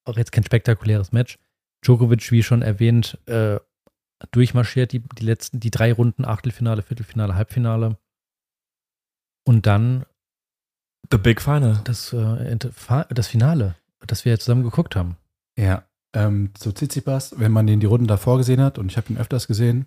auch 0.06 0.18
jetzt 0.18 0.32
kein 0.32 0.44
spektakuläres 0.44 1.12
Match. 1.12 1.40
Djokovic, 1.84 2.32
wie 2.32 2.44
schon 2.44 2.62
erwähnt, 2.62 3.18
äh, 3.26 3.60
durchmarschiert 4.32 4.92
die, 4.92 5.00
die 5.00 5.26
letzten, 5.26 5.60
die 5.60 5.72
drei 5.72 5.92
Runden, 5.92 6.26
Achtelfinale, 6.26 6.84
Viertelfinale, 6.84 7.36
Halbfinale. 7.36 7.98
Und 9.46 9.66
dann 9.66 10.06
The 11.12 11.18
Big 11.18 11.42
Final. 11.42 11.82
Das, 11.84 12.14
äh, 12.14 12.58
das 13.10 13.28
Finale, 13.28 13.76
das 14.06 14.26
wir 14.26 14.34
ja 14.34 14.40
zusammen 14.40 14.64
geguckt 14.64 14.96
haben. 14.96 15.18
Ja, 15.58 15.84
ähm, 16.14 16.52
zu 16.56 16.72
Tsitsipas, 16.72 17.40
wenn 17.40 17.52
man 17.52 17.68
den 17.68 17.80
die 17.80 17.86
Runden 17.86 18.08
davor 18.08 18.38
gesehen 18.38 18.62
hat, 18.62 18.78
und 18.80 18.92
ich 18.92 18.98
habe 18.98 19.12
ihn 19.12 19.18
öfters 19.18 19.48
gesehen, 19.48 19.86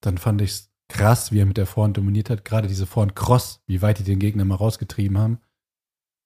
dann 0.00 0.18
fand 0.18 0.40
ich 0.42 0.50
es 0.50 0.70
krass, 0.88 1.32
wie 1.32 1.40
er 1.40 1.46
mit 1.46 1.56
der 1.56 1.66
Vorhand 1.66 1.96
dominiert 1.96 2.30
hat. 2.30 2.44
Gerade 2.44 2.68
diese 2.68 2.86
Vorhand 2.86 3.16
Cross, 3.16 3.62
wie 3.66 3.82
weit 3.82 3.98
die 3.98 4.04
den 4.04 4.18
Gegner 4.18 4.44
mal 4.44 4.56
rausgetrieben 4.56 5.18
haben, 5.18 5.38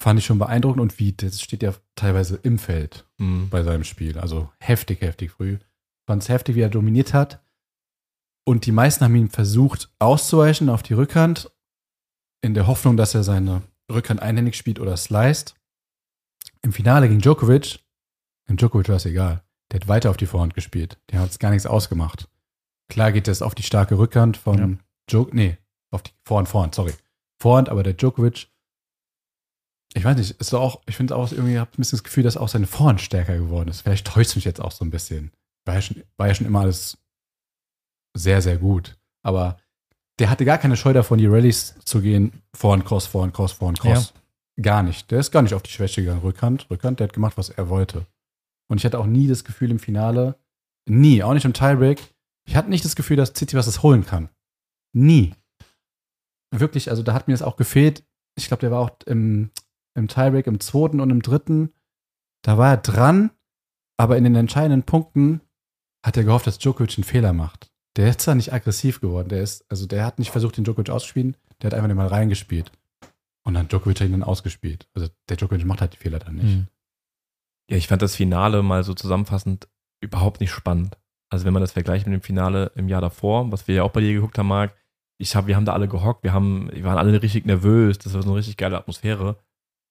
fand 0.00 0.18
ich 0.18 0.26
schon 0.26 0.38
beeindruckend. 0.38 0.80
Und 0.80 0.98
wie, 0.98 1.12
das 1.12 1.40
steht 1.40 1.62
ja 1.62 1.74
teilweise 1.94 2.36
im 2.42 2.58
Feld 2.58 3.06
mhm. 3.18 3.48
bei 3.48 3.62
seinem 3.62 3.84
Spiel. 3.84 4.18
Also 4.18 4.50
heftig, 4.58 5.00
heftig 5.00 5.32
früh. 5.32 5.58
Fand 6.06 6.22
es 6.22 6.28
heftig, 6.28 6.56
wie 6.56 6.60
er 6.60 6.68
dominiert 6.68 7.14
hat. 7.14 7.42
Und 8.46 8.66
die 8.66 8.72
meisten 8.72 9.04
haben 9.04 9.14
ihn 9.14 9.30
versucht 9.30 9.90
auszuweichen 9.98 10.68
auf 10.68 10.82
die 10.82 10.94
Rückhand 10.94 11.50
in 12.44 12.54
der 12.54 12.66
Hoffnung, 12.66 12.96
dass 12.98 13.14
er 13.14 13.24
seine 13.24 13.62
Rückhand 13.90 14.20
einhändig 14.20 14.54
spielt 14.56 14.78
oder 14.78 14.96
sliced. 14.96 15.54
Im 16.60 16.72
Finale 16.72 17.08
gegen 17.08 17.20
Djokovic, 17.20 17.80
dem 18.48 18.58
Djokovic 18.58 18.88
war 18.88 18.96
es 18.96 19.06
egal. 19.06 19.42
Der 19.72 19.80
hat 19.80 19.88
weiter 19.88 20.10
auf 20.10 20.18
die 20.18 20.26
Vorhand 20.26 20.54
gespielt. 20.54 20.98
Der 21.10 21.20
hat 21.20 21.30
es 21.30 21.38
gar 21.38 21.50
nichts 21.50 21.66
ausgemacht. 21.66 22.28
Klar 22.90 23.12
geht 23.12 23.28
es 23.28 23.40
auf 23.40 23.54
die 23.54 23.62
starke 23.62 23.98
Rückhand 23.98 24.36
von 24.36 24.58
ja. 24.58 24.78
Djokovic, 25.10 25.34
nee, 25.34 25.58
auf 25.90 26.02
die 26.02 26.12
Vorhand, 26.22 26.48
Vorhand, 26.48 26.74
sorry. 26.74 26.92
Vorhand, 27.40 27.70
aber 27.70 27.82
der 27.82 27.94
Djokovic, 27.94 28.48
ich 29.94 30.04
weiß 30.04 30.16
nicht, 30.16 30.32
ist 30.32 30.52
doch 30.52 30.60
auch, 30.60 30.82
ich 30.86 30.96
finde 30.96 31.16
auch 31.16 31.32
irgendwie, 31.32 31.54
ich 31.54 31.58
habe 31.58 31.70
ein 31.70 31.78
bisschen 31.78 31.96
das 31.96 32.04
Gefühl, 32.04 32.24
dass 32.24 32.36
auch 32.36 32.48
seine 32.48 32.66
Vorhand 32.66 33.00
stärker 33.00 33.38
geworden 33.38 33.70
ist. 33.70 33.80
Vielleicht 33.80 34.06
täuscht 34.06 34.36
mich 34.36 34.44
jetzt 34.44 34.60
auch 34.60 34.72
so 34.72 34.84
ein 34.84 34.90
bisschen. 34.90 35.32
War 35.64 35.76
ja 35.76 35.82
schon, 35.82 36.02
war 36.18 36.28
ja 36.28 36.34
schon 36.34 36.46
immer 36.46 36.60
alles 36.60 36.98
sehr, 38.14 38.42
sehr 38.42 38.58
gut. 38.58 38.98
Aber 39.22 39.56
der 40.18 40.30
hatte 40.30 40.44
gar 40.44 40.58
keine 40.58 40.76
Scheu 40.76 40.92
davon, 40.92 41.18
die 41.18 41.26
Rallyes 41.26 41.74
zu 41.84 42.00
gehen, 42.00 42.42
vorn, 42.54 42.84
cross, 42.84 43.06
vorn, 43.06 43.32
cross, 43.32 43.52
vorn, 43.52 43.74
cross. 43.74 44.14
Ja. 44.56 44.62
Gar 44.62 44.82
nicht. 44.84 45.10
Der 45.10 45.18
ist 45.18 45.32
gar 45.32 45.42
nicht 45.42 45.54
auf 45.54 45.62
die 45.62 45.70
Schwäche 45.70 46.02
gegangen. 46.02 46.20
Rückhand, 46.20 46.70
Rückhand, 46.70 47.00
der 47.00 47.08
hat 47.08 47.14
gemacht, 47.14 47.36
was 47.36 47.50
er 47.50 47.68
wollte. 47.68 48.06
Und 48.68 48.78
ich 48.78 48.84
hatte 48.84 48.98
auch 48.98 49.06
nie 49.06 49.26
das 49.26 49.44
Gefühl 49.44 49.70
im 49.70 49.80
Finale, 49.80 50.36
nie, 50.88 51.22
auch 51.22 51.34
nicht 51.34 51.44
im 51.44 51.52
Tiebreak, 51.52 52.14
ich 52.46 52.56
hatte 52.56 52.70
nicht 52.70 52.84
das 52.84 52.96
Gefühl, 52.96 53.16
dass 53.16 53.32
City 53.34 53.56
was 53.56 53.66
das 53.66 53.82
holen 53.82 54.04
kann. 54.04 54.28
Nie. 54.92 55.34
Wirklich, 56.50 56.90
also 56.90 57.02
da 57.02 57.14
hat 57.14 57.26
mir 57.26 57.34
das 57.34 57.42
auch 57.42 57.56
gefehlt. 57.56 58.04
Ich 58.36 58.48
glaube, 58.48 58.60
der 58.60 58.70
war 58.70 58.80
auch 58.80 58.90
im, 59.06 59.50
im 59.94 60.08
Tiebreak 60.08 60.46
im 60.46 60.60
zweiten 60.60 61.00
und 61.00 61.10
im 61.10 61.22
dritten. 61.22 61.72
Da 62.42 62.58
war 62.58 62.70
er 62.70 62.76
dran, 62.76 63.30
aber 63.96 64.16
in 64.16 64.24
den 64.24 64.34
entscheidenden 64.34 64.84
Punkten 64.84 65.40
hat 66.04 66.16
er 66.16 66.24
gehofft, 66.24 66.46
dass 66.46 66.58
Djokovic 66.58 66.96
einen 66.98 67.04
Fehler 67.04 67.32
macht. 67.32 67.72
Der 67.96 68.10
ist 68.10 68.20
zwar 68.20 68.34
nicht 68.34 68.52
aggressiv 68.52 69.00
geworden, 69.00 69.28
der 69.28 69.42
ist, 69.42 69.64
also 69.70 69.86
der 69.86 70.04
hat 70.04 70.18
nicht 70.18 70.30
versucht, 70.30 70.56
den 70.56 70.64
Djokovic 70.64 70.90
auszuspielen, 70.90 71.36
der 71.62 71.68
hat 71.68 71.74
einfach 71.74 71.88
nicht 71.88 71.96
mal 71.96 72.08
reingespielt. 72.08 72.72
Und 73.44 73.54
dann 73.54 73.68
Djokovic 73.68 74.00
hat 74.00 74.06
ihn 74.06 74.12
dann 74.12 74.22
ausgespielt. 74.22 74.88
Also 74.94 75.08
der 75.28 75.36
Djokovic 75.36 75.64
macht 75.64 75.80
halt 75.80 75.92
die 75.92 75.98
Fehler 75.98 76.18
dann 76.18 76.36
nicht. 76.36 76.56
Mhm. 76.56 76.66
Ja, 77.70 77.76
ich 77.76 77.88
fand 77.88 78.02
das 78.02 78.16
Finale 78.16 78.62
mal 78.62 78.82
so 78.84 78.94
zusammenfassend 78.94 79.68
überhaupt 80.00 80.40
nicht 80.40 80.50
spannend. 80.50 80.98
Also 81.30 81.44
wenn 81.44 81.52
man 81.52 81.62
das 81.62 81.72
vergleicht 81.72 82.06
mit 82.06 82.14
dem 82.14 82.22
Finale 82.22 82.72
im 82.74 82.88
Jahr 82.88 83.00
davor, 83.00 83.50
was 83.50 83.66
wir 83.68 83.74
ja 83.74 83.82
auch 83.82 83.90
bei 83.90 84.00
dir 84.00 84.12
geguckt 84.12 84.38
haben, 84.38 84.48
Marc, 84.48 84.74
ich 85.18 85.34
hab, 85.36 85.46
wir 85.46 85.56
haben 85.56 85.64
da 85.64 85.72
alle 85.72 85.88
gehockt, 85.88 86.24
wir, 86.24 86.32
haben, 86.32 86.70
wir 86.72 86.84
waren 86.84 86.98
alle 86.98 87.22
richtig 87.22 87.46
nervös, 87.46 87.98
das 87.98 88.14
war 88.14 88.22
so 88.22 88.30
eine 88.30 88.38
richtig 88.38 88.56
geile 88.56 88.76
Atmosphäre. 88.76 89.36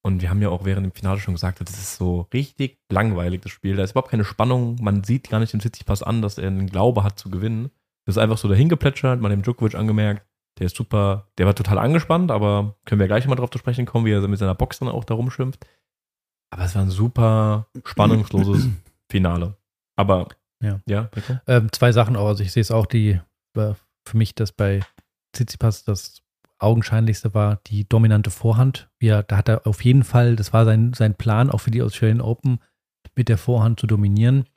Und 0.06 0.22
wir 0.22 0.30
haben 0.30 0.42
ja 0.42 0.50
auch 0.50 0.66
während 0.66 0.86
dem 0.86 0.92
Finale 0.92 1.20
schon 1.20 1.34
gesagt, 1.34 1.62
das 1.62 1.72
ist 1.72 1.96
so 1.96 2.28
richtig 2.34 2.78
langweilig, 2.90 3.42
das 3.42 3.54
Spiel. 3.54 3.78
Da 3.78 3.84
ist 3.84 3.92
überhaupt 3.92 4.12
keine 4.12 4.26
Spannung. 4.26 4.78
Man 4.82 5.06
sieht 5.06 5.30
gar 5.30 5.40
nicht 5.40 5.54
den 5.54 5.62
Tsitsipas 5.62 6.04
an, 6.04 6.22
dass 6.22 6.38
er 6.38 6.48
einen 6.48 6.68
Glaube 6.68 7.06
hat 7.06 7.18
zu 7.18 7.30
gewinnen. 7.30 7.72
Das 8.06 8.16
ist 8.16 8.22
einfach 8.22 8.38
so 8.38 8.48
dahin 8.48 8.70
geplätschert, 8.70 9.22
man 9.22 9.32
hat 9.32 9.38
dem 9.38 9.44
Djokovic 9.44 9.76
angemerkt. 9.76 10.28
Der 10.60 10.68
ist 10.68 10.76
super, 10.76 11.30
der 11.38 11.46
war 11.46 11.56
total 11.56 11.80
angespannt, 11.80 12.30
aber 12.30 12.76
können 12.86 13.00
wir 13.00 13.08
gleich 13.08 13.26
mal 13.28 13.36
drauf 13.36 13.50
zu 13.50 13.58
sprechen 13.58 13.86
kommen, 13.86 14.06
wie 14.06 14.12
er 14.12 14.28
mit 14.28 14.40
seiner 14.40 14.56
Box 14.56 14.80
dann 14.80 14.90
auch 14.90 15.04
da 15.04 15.16
rumschimpft. 15.16 15.66
Aber 16.52 16.66
es 16.66 16.76
war 16.76 16.84
ein 16.84 16.92
super 16.92 17.68
spannungsloses 17.84 18.68
Finale. 19.10 19.58
Aber 19.96 20.28
ja, 20.62 20.80
ja 20.88 21.10
ähm, 21.48 21.72
zwei 21.72 21.92
Sachen 21.92 22.16
auch. 22.16 22.28
Also 22.28 22.44
ich 22.44 22.52
sehe 22.52 22.62
es 22.62 22.72
auch, 22.72 22.86
die 22.86 23.20
für 23.56 24.18
mich, 24.18 24.36
dass 24.36 24.52
bei 24.52 24.82
Tsitsipas 25.34 25.84
das 25.84 26.22
augenscheinlichste 26.60 27.34
war 27.34 27.60
die 27.68 27.88
dominante 27.88 28.32
Vorhand. 28.32 28.90
Ja, 29.02 29.22
da 29.22 29.38
hat 29.38 29.50
er 29.50 29.68
auf 29.68 29.84
jeden 29.84 30.04
Fall, 30.04 30.36
das 30.36 30.54
war 30.54 30.66
sein, 30.66 30.94
sein 30.94 31.16
Plan, 31.16 31.50
auch 31.50 31.60
für 31.60 31.72
die 31.72 31.82
Australian 31.82 32.22
Open, 32.22 32.60
mit 33.16 33.30
der 33.30 33.38
Vorhand 33.38 33.80
zu 33.80 33.88
dominieren. 33.88 34.48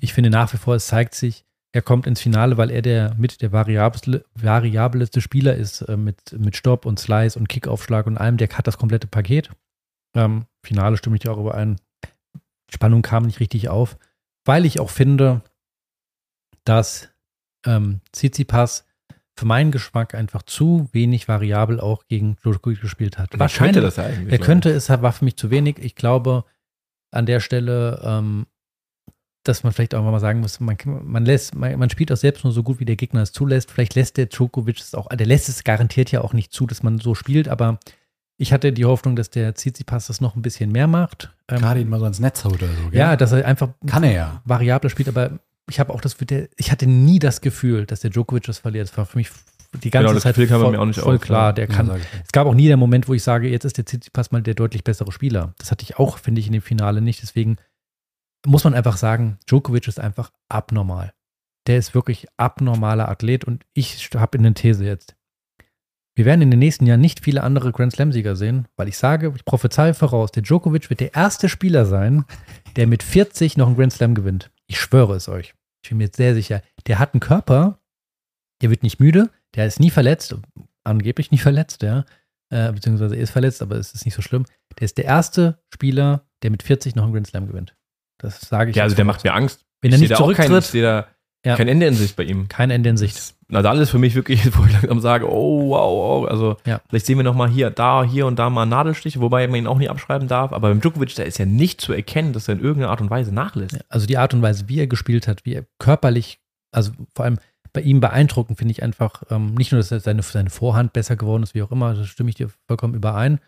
Ich 0.00 0.12
finde 0.12 0.30
nach 0.30 0.52
wie 0.52 0.58
vor, 0.58 0.74
es 0.74 0.86
zeigt 0.86 1.14
sich, 1.14 1.44
er 1.78 1.82
kommt 1.82 2.08
ins 2.08 2.20
Finale, 2.20 2.56
weil 2.56 2.72
er 2.72 2.82
der 2.82 3.14
mit 3.18 3.40
der 3.40 3.52
variabelste, 3.52 4.24
variabelste 4.34 5.20
Spieler 5.20 5.54
ist, 5.54 5.82
äh, 5.82 5.96
mit, 5.96 6.32
mit 6.36 6.56
Stopp 6.56 6.84
und 6.86 6.98
Slice 6.98 7.38
und 7.38 7.48
Kickaufschlag 7.48 8.08
und 8.08 8.18
allem. 8.18 8.36
Der 8.36 8.48
hat 8.48 8.66
das 8.66 8.78
komplette 8.78 9.06
Paket. 9.06 9.50
Ähm, 10.16 10.46
Finale 10.64 10.96
stimme 10.96 11.14
ich 11.14 11.22
dir 11.22 11.30
auch 11.30 11.38
überein. 11.38 11.76
Spannung 12.68 13.02
kam 13.02 13.22
nicht 13.22 13.38
richtig 13.38 13.68
auf, 13.68 13.96
weil 14.44 14.66
ich 14.66 14.80
auch 14.80 14.90
finde, 14.90 15.42
dass 16.64 17.10
ähm, 17.64 18.00
Tsitsipas 18.10 18.84
für 19.38 19.46
meinen 19.46 19.70
Geschmack 19.70 20.16
einfach 20.16 20.42
zu 20.42 20.88
wenig 20.90 21.28
variabel 21.28 21.78
auch 21.78 22.08
gegen 22.08 22.34
Djokovic 22.42 22.80
gespielt 22.80 23.18
hat. 23.18 23.38
Wahrscheinlich. 23.38 23.74
Könnte 23.74 23.80
das 23.82 24.00
eigentlich. 24.00 24.32
Er 24.32 24.44
könnte 24.44 24.70
es, 24.70 24.88
war 24.88 25.12
für 25.12 25.24
mich 25.24 25.36
zu 25.36 25.52
wenig. 25.52 25.78
Ich 25.78 25.94
glaube, 25.94 26.44
an 27.12 27.24
der 27.24 27.38
Stelle 27.38 28.00
ähm, 28.02 28.46
dass 29.48 29.64
man 29.64 29.72
vielleicht 29.72 29.94
auch 29.94 30.02
mal 30.02 30.20
sagen 30.20 30.40
muss, 30.40 30.60
man, 30.60 30.76
man 30.84 31.24
lässt, 31.24 31.54
man, 31.54 31.78
man, 31.78 31.90
spielt 31.90 32.12
auch 32.12 32.16
selbst 32.16 32.44
nur 32.44 32.52
so 32.52 32.62
gut, 32.62 32.80
wie 32.80 32.84
der 32.84 32.96
Gegner 32.96 33.22
es 33.22 33.32
zulässt. 33.32 33.70
Vielleicht 33.70 33.94
lässt 33.94 34.16
der 34.16 34.26
Djokovic 34.26 34.78
es 34.78 34.94
auch, 34.94 35.08
der 35.08 35.26
lässt 35.26 35.48
es 35.48 35.64
garantiert 35.64 36.12
ja 36.12 36.20
auch 36.20 36.32
nicht 36.32 36.52
zu, 36.52 36.66
dass 36.66 36.82
man 36.82 36.98
so 36.98 37.14
spielt, 37.14 37.48
aber 37.48 37.78
ich 38.36 38.52
hatte 38.52 38.72
die 38.72 38.84
Hoffnung, 38.84 39.16
dass 39.16 39.30
der 39.30 39.54
Tsitsipas 39.54 40.06
das 40.06 40.20
noch 40.20 40.36
ein 40.36 40.42
bisschen 40.42 40.70
mehr 40.70 40.86
macht. 40.86 41.34
Ähm, 41.48 41.58
Gerade 41.58 41.80
ihn 41.80 41.88
mal 41.88 41.98
so 41.98 42.06
ins 42.06 42.20
Netz 42.20 42.44
haut 42.44 42.54
oder 42.54 42.68
so. 42.68 42.90
Gell? 42.90 43.00
Ja, 43.00 43.16
dass 43.16 43.32
er 43.32 43.44
einfach 43.44 43.70
kann 43.86 44.04
er 44.04 44.12
ja 44.12 44.42
variabler 44.44 44.90
spielt, 44.90 45.08
aber 45.08 45.40
ich 45.68 45.80
habe 45.80 45.92
auch 45.92 46.00
das, 46.00 46.16
ich 46.56 46.70
hatte 46.70 46.86
nie 46.86 47.18
das 47.18 47.40
Gefühl, 47.40 47.84
dass 47.84 48.00
der 48.00 48.10
Djokovic 48.10 48.44
das 48.44 48.58
verliert. 48.58 48.88
Das 48.88 48.96
war 48.96 49.06
für 49.06 49.18
mich 49.18 49.30
die 49.82 49.90
ganze 49.90 50.08
genau, 50.08 50.20
Zeit 50.20 50.34
voll, 50.36 50.46
voll 50.46 51.14
auf, 51.16 51.20
klar. 51.20 51.52
Der 51.52 51.66
kann, 51.66 51.90
es 52.24 52.32
gab 52.32 52.46
auch 52.46 52.54
nie 52.54 52.68
der 52.68 52.76
Moment, 52.76 53.08
wo 53.08 53.14
ich 53.14 53.22
sage, 53.22 53.48
jetzt 53.48 53.64
ist 53.64 53.76
der 53.76 53.84
Tsitsipas 53.84 54.30
mal 54.30 54.40
der 54.40 54.54
deutlich 54.54 54.84
bessere 54.84 55.12
Spieler. 55.12 55.54
Das 55.58 55.70
hatte 55.70 55.82
ich 55.82 55.98
auch, 55.98 56.18
finde 56.18 56.40
ich, 56.40 56.46
in 56.46 56.52
dem 56.52 56.62
Finale 56.62 57.02
nicht. 57.02 57.20
Deswegen 57.22 57.56
muss 58.46 58.64
man 58.64 58.74
einfach 58.74 58.96
sagen, 58.96 59.38
Djokovic 59.48 59.88
ist 59.88 60.00
einfach 60.00 60.32
abnormal. 60.48 61.12
Der 61.66 61.78
ist 61.78 61.94
wirklich 61.94 62.26
abnormaler 62.36 63.08
Athlet 63.08 63.44
und 63.44 63.64
ich 63.74 64.10
habe 64.14 64.38
eine 64.38 64.54
These 64.54 64.84
jetzt. 64.84 65.16
Wir 66.14 66.24
werden 66.24 66.42
in 66.42 66.50
den 66.50 66.58
nächsten 66.58 66.86
Jahren 66.86 67.00
nicht 67.00 67.22
viele 67.22 67.44
andere 67.44 67.70
Grand 67.70 67.92
Slam-Sieger 67.92 68.34
sehen, 68.34 68.66
weil 68.76 68.88
ich 68.88 68.98
sage, 68.98 69.32
ich 69.36 69.44
prophezeie 69.44 69.94
voraus, 69.94 70.32
der 70.32 70.42
Djokovic 70.42 70.90
wird 70.90 71.00
der 71.00 71.14
erste 71.14 71.48
Spieler 71.48 71.86
sein, 71.86 72.24
der 72.74 72.88
mit 72.88 73.04
40 73.04 73.56
noch 73.56 73.68
einen 73.68 73.76
Grand 73.76 73.92
Slam 73.92 74.16
gewinnt. 74.16 74.50
Ich 74.66 74.80
schwöre 74.80 75.14
es 75.14 75.28
euch. 75.28 75.54
Ich 75.84 75.90
bin 75.90 75.98
mir 75.98 76.04
jetzt 76.04 76.16
sehr 76.16 76.34
sicher. 76.34 76.62
Der 76.86 76.98
hat 76.98 77.14
einen 77.14 77.20
Körper, 77.20 77.78
der 78.62 78.70
wird 78.70 78.82
nicht 78.82 78.98
müde, 78.98 79.30
der 79.54 79.66
ist 79.66 79.78
nie 79.78 79.90
verletzt, 79.90 80.34
angeblich 80.82 81.30
nie 81.30 81.38
verletzt, 81.38 81.82
ja. 81.82 82.04
Äh, 82.50 82.72
beziehungsweise 82.72 83.14
er 83.14 83.22
ist 83.22 83.30
verletzt, 83.30 83.62
aber 83.62 83.76
es 83.76 83.92
ist 83.92 84.04
nicht 84.04 84.14
so 84.14 84.22
schlimm. 84.22 84.44
Der 84.78 84.86
ist 84.86 84.98
der 84.98 85.04
erste 85.04 85.62
Spieler, 85.72 86.26
der 86.42 86.50
mit 86.50 86.62
40 86.62 86.96
noch 86.96 87.04
einen 87.04 87.12
Grand 87.12 87.26
Slam 87.28 87.46
gewinnt. 87.46 87.76
Das 88.18 88.40
sage 88.40 88.70
ich. 88.70 88.76
Ja, 88.76 88.84
also 88.84 88.96
der 88.96 89.04
macht 89.04 89.24
mir 89.24 89.34
Angst. 89.34 89.64
Wenn 89.80 89.92
er 89.92 89.98
nicht 89.98 90.16
zurücktritt. 90.16 90.48
Kein, 90.48 90.58
ich 90.58 90.66
sehe 90.66 90.82
da 90.82 91.06
ja. 91.44 91.56
kein 91.56 91.68
Ende 91.68 91.86
in 91.86 91.94
Sicht 91.94 92.16
bei 92.16 92.24
ihm. 92.24 92.48
Kein 92.48 92.70
Ende 92.70 92.90
in 92.90 92.96
Sicht. 92.96 93.34
Nadal 93.48 93.78
ist 93.78 93.90
für 93.90 93.98
mich 93.98 94.14
wirklich, 94.14 94.44
wo 94.56 94.64
ich 94.64 94.72
langsam 94.72 95.00
sage, 95.00 95.30
oh, 95.30 95.70
wow, 95.70 96.22
wow. 96.22 96.28
Also 96.28 96.56
ja. 96.66 96.80
vielleicht 96.88 97.06
sehen 97.06 97.16
wir 97.16 97.24
noch 97.24 97.34
mal 97.34 97.48
hier, 97.48 97.70
da, 97.70 98.04
hier 98.04 98.26
und 98.26 98.38
da 98.38 98.50
mal 98.50 98.66
Nadelstiche, 98.66 99.20
wobei 99.20 99.46
man 99.46 99.56
ihn 99.56 99.66
auch 99.66 99.78
nicht 99.78 99.90
abschreiben 99.90 100.28
darf. 100.28 100.52
Aber 100.52 100.68
beim 100.68 100.80
Djokovic, 100.80 101.14
da 101.14 101.22
ist 101.22 101.38
ja 101.38 101.46
nicht 101.46 101.80
zu 101.80 101.92
erkennen, 101.92 102.32
dass 102.32 102.48
er 102.48 102.54
in 102.54 102.60
irgendeiner 102.60 102.90
Art 102.90 103.00
und 103.00 103.10
Weise 103.10 103.32
nachlässt. 103.32 103.78
Also 103.88 104.06
die 104.06 104.18
Art 104.18 104.34
und 104.34 104.42
Weise, 104.42 104.68
wie 104.68 104.80
er 104.80 104.86
gespielt 104.86 105.28
hat, 105.28 105.44
wie 105.44 105.54
er 105.54 105.64
körperlich, 105.78 106.40
also 106.72 106.92
vor 107.14 107.24
allem 107.24 107.38
bei 107.72 107.80
ihm 107.82 108.00
beeindruckend, 108.00 108.58
finde 108.58 108.72
ich 108.72 108.82
einfach, 108.82 109.22
ähm, 109.30 109.54
nicht 109.54 109.72
nur, 109.72 109.80
dass 109.80 109.88
seine, 110.02 110.22
seine 110.22 110.50
Vorhand 110.50 110.92
besser 110.92 111.16
geworden 111.16 111.42
ist, 111.42 111.54
wie 111.54 111.62
auch 111.62 111.70
immer, 111.70 111.94
da 111.94 112.04
stimme 112.04 112.30
ich 112.30 112.36
dir 112.36 112.48
vollkommen 112.66 112.94
überein. 112.94 113.40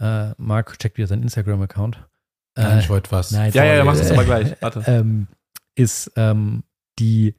Äh, 0.00 0.30
Marc 0.38 0.78
checkt 0.78 0.98
wieder 0.98 1.06
seinen 1.06 1.22
Instagram-Account. 1.22 1.98
Nein, 2.56 2.78
ich 2.78 2.88
wollte 2.88 3.10
was. 3.10 3.30
Nein, 3.30 3.52
ja, 3.52 3.64
ja, 3.64 3.74
ja, 3.76 3.84
mach 3.84 3.96
das 3.96 4.10
aber 4.10 4.24
gleich. 4.24 4.54
Warte. 4.60 4.82
Ähm, 4.86 5.28
ist 5.74 6.10
ähm, 6.16 6.64
die, 6.98 7.34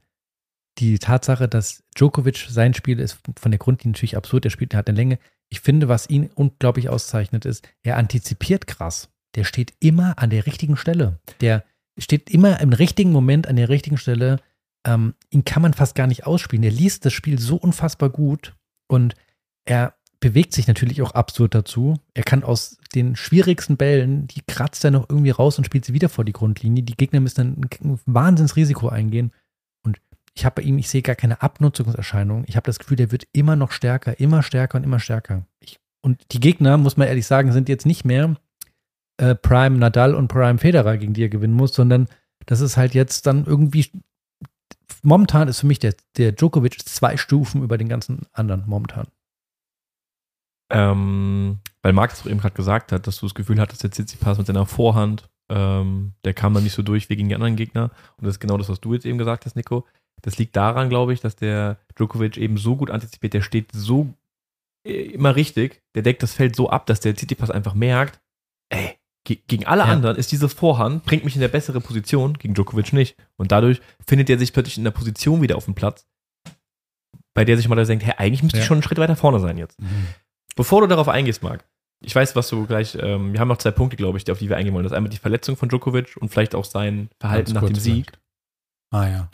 die 0.78 1.00
Tatsache, 1.00 1.48
dass 1.48 1.84
Djokovic 1.98 2.48
sein 2.50 2.74
Spiel 2.74 3.00
ist 3.00 3.18
von 3.40 3.52
der 3.52 3.58
Grundlinie 3.58 3.94
natürlich 3.94 4.16
absurd. 4.16 4.46
Er 4.46 4.52
spielt, 4.52 4.74
er 4.74 4.80
hat 4.80 4.88
eine 4.88 4.96
Länge. 4.96 5.18
Ich 5.50 5.62
finde, 5.62 5.88
was 5.88 6.10
ihn 6.10 6.30
unglaublich 6.36 6.90
auszeichnet, 6.90 7.46
ist, 7.46 7.68
er 7.84 7.98
antizipiert 7.98 8.68
krass. 8.68 9.10
Der 9.36 9.44
steht 9.44 9.74
immer 9.80 10.20
an 10.20 10.30
der 10.30 10.46
richtigen 10.46 10.78
Stelle. 10.78 11.20
Der 11.42 11.64
steht 11.98 12.30
immer 12.30 12.60
im 12.60 12.74
richtigen 12.74 13.12
Moment 13.12 13.48
an 13.48 13.56
der 13.56 13.70
richtigen 13.70 13.98
Stelle. 13.98 14.40
Ähm, 14.86 15.16
ihn 15.32 15.46
kann 15.46 15.62
man 15.62 15.74
fast 15.74 15.96
gar 15.96 16.08
nicht 16.08 16.26
ausspielen. 16.26 16.64
Er 16.64 16.72
liest 16.72 17.06
das 17.06 17.14
Spiel 17.14 17.40
so 17.40 17.56
unfassbar 17.56 18.10
gut 18.10 18.56
und 18.88 19.16
er 19.66 19.97
bewegt 20.20 20.54
sich 20.54 20.68
natürlich 20.68 21.02
auch 21.02 21.12
absurd 21.12 21.54
dazu. 21.54 21.96
Er 22.14 22.24
kann 22.24 22.44
aus 22.44 22.78
den 22.96 23.16
schwierigsten 23.16 23.78
Bällen, 23.78 24.28
die 24.28 24.42
kratzt 24.42 24.84
er 24.84 24.92
noch 24.92 25.10
irgendwie 25.10 25.30
raus 25.30 25.58
und 25.58 25.66
spielt 25.66 25.86
sie 25.86 25.94
wieder 25.94 26.10
vor 26.10 26.26
die 26.26 26.34
Grundlinie. 26.34 26.84
Die 26.84 26.96
Gegner 26.96 27.20
müssen 27.20 27.36
dann 27.56 27.70
ein 27.84 28.00
Wahnsinnsrisiko 28.06 28.90
eingehen. 28.90 29.32
Und 29.84 30.00
ich 30.34 30.46
habe 30.46 30.62
bei 30.62 30.62
ihm, 30.64 30.78
ich 30.78 30.90
sehe 30.90 31.02
gar 31.02 31.16
keine 31.16 31.42
Abnutzungserscheinung. 31.42 32.46
Ich 32.48 32.56
habe 32.56 32.66
das 32.66 32.80
Gefühl, 32.80 32.98
der 32.98 33.12
wird 33.12 33.28
immer 33.32 33.56
noch 33.56 33.72
stärker, 33.72 34.20
immer 34.20 34.44
stärker 34.44 34.78
und 34.78 34.84
immer 34.84 35.00
stärker. 35.00 35.46
Ich, 35.60 35.80
und 36.02 36.22
die 36.32 36.40
Gegner, 36.40 36.78
muss 36.78 36.98
man 36.98 37.08
ehrlich 37.08 37.28
sagen, 37.28 37.52
sind 37.52 37.70
jetzt 37.70 37.86
nicht 37.86 38.06
mehr 38.06 38.36
äh, 39.18 39.36
Prime 39.36 39.78
Nadal 39.78 40.16
und 40.16 40.30
Prime 40.30 40.58
Federer, 40.58 40.98
gegen 40.98 41.14
die 41.14 41.24
er 41.24 41.30
gewinnen 41.30 41.54
muss, 41.54 41.74
sondern 41.74 42.08
das 42.46 42.62
ist 42.62 42.78
halt 42.78 42.94
jetzt 42.94 43.28
dann 43.28 43.46
irgendwie. 43.46 43.92
Momentan 45.04 45.48
ist 45.48 45.60
für 45.60 45.68
mich 45.68 45.80
der, 45.80 45.94
der 46.18 46.32
Djokovic 46.32 46.88
zwei 46.88 47.18
Stufen 47.18 47.62
über 47.62 47.78
den 47.78 47.90
ganzen 47.90 48.22
anderen 48.34 48.64
momentan. 48.68 49.08
Ähm, 50.70 51.60
weil 51.82 51.94
Marc 51.94 52.12
es 52.12 52.26
eben 52.26 52.40
gerade 52.40 52.56
gesagt 52.56 52.92
hat, 52.92 53.08
dass 53.08 53.20
du 53.20 53.26
das 53.26 53.36
Gefühl 53.36 53.60
hattest, 53.60 53.84
der 53.84 53.92
Tsitsipas 53.92 54.38
mit 54.38 54.48
seiner 54.48 54.66
Vorhand, 54.66 55.30
ähm, 55.50 56.14
der 56.26 56.34
kam 56.34 56.54
dann 56.54 56.64
nicht 56.64 56.74
so 56.74 56.82
durch 56.82 57.10
wie 57.10 57.16
gegen 57.16 57.30
die 57.30 57.36
anderen 57.36 57.56
Gegner. 57.56 57.92
Und 58.18 58.26
das 58.26 58.36
ist 58.36 58.40
genau 58.40 58.58
das, 58.58 58.70
was 58.70 58.82
du 58.82 58.94
jetzt 58.94 59.06
eben 59.06 59.18
gesagt 59.18 59.46
hast, 59.46 59.56
Nico. 59.56 59.86
Das 60.22 60.38
liegt 60.38 60.56
daran, 60.56 60.90
glaube 60.90 61.14
ich, 61.14 61.22
dass 61.22 61.36
der 61.36 61.78
Djokovic 61.96 62.38
eben 62.38 62.58
so 62.58 62.76
gut 62.76 62.90
antizipiert, 62.90 63.34
der 63.34 63.42
steht 63.42 63.72
so 63.72 64.14
äh, 64.86 65.04
immer 65.04 65.36
richtig, 65.36 65.82
der 65.96 66.02
deckt 66.02 66.24
das 66.24 66.34
Feld 66.34 66.56
so 66.56 66.70
ab, 66.70 66.86
dass 66.88 67.00
der 67.00 67.16
Tsitsipas 67.16 67.52
einfach 67.52 67.74
merkt, 67.74 68.20
ey, 68.70 68.98
gegen 69.24 69.66
alle 69.66 69.82
ja. 69.82 69.88
anderen 69.88 70.16
ist 70.16 70.32
diese 70.32 70.48
Vorhand, 70.48 71.04
bringt 71.04 71.26
mich 71.26 71.36
in 71.36 71.42
eine 71.42 71.50
bessere 71.50 71.82
Position, 71.82 72.36
gegen 72.36 72.54
Djokovic 72.54 72.94
nicht. 72.94 73.18
Und 73.36 73.52
dadurch 73.52 73.82
findet 74.06 74.30
er 74.30 74.40
sich 74.40 74.54
plötzlich 74.54 74.78
in 74.78 74.86
der 74.86 74.92
Position 74.92 75.42
wieder 75.42 75.58
auf 75.58 75.66
dem 75.66 75.76
Platz, 75.76 76.08
bei 77.34 77.44
der 77.44 77.58
sich 77.58 77.68
mal 77.68 77.84
denkt, 77.84 78.06
hey, 78.06 78.14
eigentlich 78.18 78.42
müsste 78.42 78.58
ja. 78.58 78.62
ich 78.62 78.68
schon 78.68 78.78
einen 78.78 78.84
Schritt 78.84 79.00
weiter 79.00 79.18
vorne 79.18 79.40
sein 79.40 79.58
jetzt. 79.58 79.82
Mhm. 79.82 80.08
Bevor 80.58 80.82
du 80.82 80.88
darauf 80.88 81.08
eingehst, 81.08 81.44
Marc, 81.44 81.64
ich 82.04 82.16
weiß, 82.16 82.36
was 82.36 82.50
du 82.50 82.66
gleich, 82.66 82.98
ähm, 83.00 83.32
wir 83.32 83.40
haben 83.40 83.48
noch 83.48 83.60
zwei 83.60 83.72
Punkte, 83.72 83.96
glaube 83.96 84.18
ich, 84.18 84.30
auf 84.30 84.40
die 84.40 84.50
wir 84.50 84.58
eingehen 84.58 84.74
wollen. 84.74 84.84
Das 84.84 84.92
ist 84.92 84.98
einmal 84.98 85.12
die 85.12 85.18
Verletzung 85.18 85.56
von 85.56 85.70
Djokovic 85.70 86.18
und 86.18 86.30
vielleicht 86.30 86.56
auch 86.56 86.66
sein 86.66 87.10
Verhalten 87.20 87.54
nach 87.54 87.64
dem 87.64 87.76
Sieg. 87.76 88.12
Ah 88.92 89.08
ja. 89.08 89.30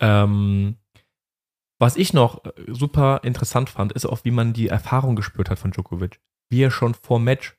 Ähm, 0.00 0.76
was 1.80 1.96
ich 1.96 2.14
noch 2.14 2.44
äh, 2.44 2.52
super 2.68 3.20
interessant 3.24 3.68
fand, 3.68 3.92
ist 3.92 4.06
auch, 4.06 4.24
wie 4.24 4.30
man 4.30 4.52
die 4.52 4.68
Erfahrung 4.68 5.16
gespürt 5.16 5.50
hat 5.50 5.58
von 5.58 5.72
Djokovic. 5.72 6.20
Wie 6.50 6.62
er 6.62 6.70
schon 6.70 6.94
vor 6.94 7.18
Match 7.18 7.56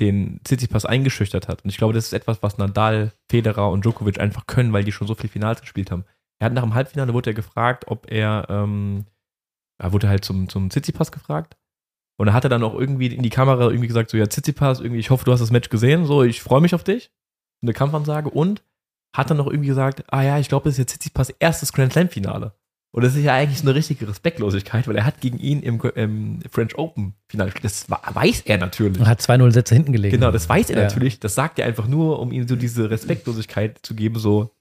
den 0.00 0.40
Tsitsipas 0.44 0.84
eingeschüchtert 0.84 1.48
hat. 1.48 1.64
Und 1.64 1.70
ich 1.70 1.78
glaube, 1.78 1.94
das 1.94 2.06
ist 2.06 2.12
etwas, 2.12 2.42
was 2.42 2.58
Nadal, 2.58 3.12
Federer 3.30 3.70
und 3.70 3.84
Djokovic 3.84 4.20
einfach 4.20 4.46
können, 4.46 4.72
weil 4.74 4.84
die 4.84 4.92
schon 4.92 5.06
so 5.06 5.14
viele 5.14 5.28
Finals 5.28 5.62
gespielt 5.62 5.90
haben. 5.90 6.04
Er 6.40 6.46
hat 6.46 6.52
nach 6.52 6.62
dem 6.62 6.74
Halbfinale 6.74 7.14
wurde 7.14 7.30
er 7.30 7.34
gefragt, 7.34 7.84
ob 7.86 8.10
er, 8.10 8.46
ähm, 8.50 9.06
er 9.78 9.92
wurde 9.92 10.08
halt 10.08 10.24
zum, 10.24 10.50
zum 10.50 10.68
Tsitsipas 10.68 11.10
gefragt 11.12 11.56
und 12.22 12.28
er 12.28 12.34
hatte 12.34 12.48
dann 12.48 12.62
auch 12.62 12.78
irgendwie 12.78 13.08
in 13.08 13.24
die 13.24 13.30
Kamera 13.30 13.64
irgendwie 13.64 13.88
gesagt, 13.88 14.10
so, 14.10 14.16
ja, 14.16 14.28
Tsitsipas, 14.28 14.78
irgendwie, 14.78 15.00
ich 15.00 15.10
hoffe, 15.10 15.24
du 15.24 15.32
hast 15.32 15.40
das 15.40 15.50
Match 15.50 15.70
gesehen, 15.70 16.04
so, 16.04 16.22
ich 16.22 16.40
freue 16.40 16.60
mich 16.60 16.72
auf 16.72 16.84
dich. 16.84 17.10
Eine 17.62 17.72
Kampfansage 17.72 18.30
und 18.30 18.62
hat 19.12 19.28
dann 19.28 19.38
noch 19.38 19.48
irgendwie 19.48 19.66
gesagt, 19.66 20.04
ah 20.06 20.22
ja, 20.22 20.38
ich 20.38 20.48
glaube, 20.48 20.66
das 20.66 20.74
ist 20.74 20.78
jetzt 20.78 20.90
Tsitsipas 20.92 21.30
erstes 21.30 21.72
Grand 21.72 21.92
Slam 21.92 22.08
Finale. 22.08 22.52
Und 22.92 23.02
das 23.02 23.16
ist 23.16 23.24
ja 23.24 23.34
eigentlich 23.34 23.58
so 23.58 23.64
eine 23.64 23.74
richtige 23.74 24.06
Respektlosigkeit, 24.06 24.86
weil 24.86 24.94
er 24.94 25.04
hat 25.04 25.20
gegen 25.20 25.38
ihn 25.38 25.64
im, 25.64 25.80
im 25.96 26.38
French 26.48 26.78
Open 26.78 27.14
Finale 27.26 27.50
gespielt. 27.50 27.64
Das 27.64 27.90
weiß 27.90 28.42
er 28.42 28.58
natürlich. 28.58 29.00
Er 29.00 29.08
hat 29.08 29.20
2-0 29.20 29.50
Sätze 29.50 29.74
hinten 29.74 29.90
gelegt. 29.90 30.14
Genau, 30.14 30.30
das 30.30 30.48
weiß 30.48 30.70
er 30.70 30.76
ja. 30.76 30.82
natürlich. 30.84 31.18
Das 31.18 31.34
sagt 31.34 31.58
er 31.58 31.66
einfach 31.66 31.88
nur, 31.88 32.20
um 32.20 32.30
ihm 32.30 32.46
so 32.46 32.54
diese 32.54 32.88
Respektlosigkeit 32.88 33.80
zu 33.82 33.96
geben, 33.96 34.20
so, 34.20 34.54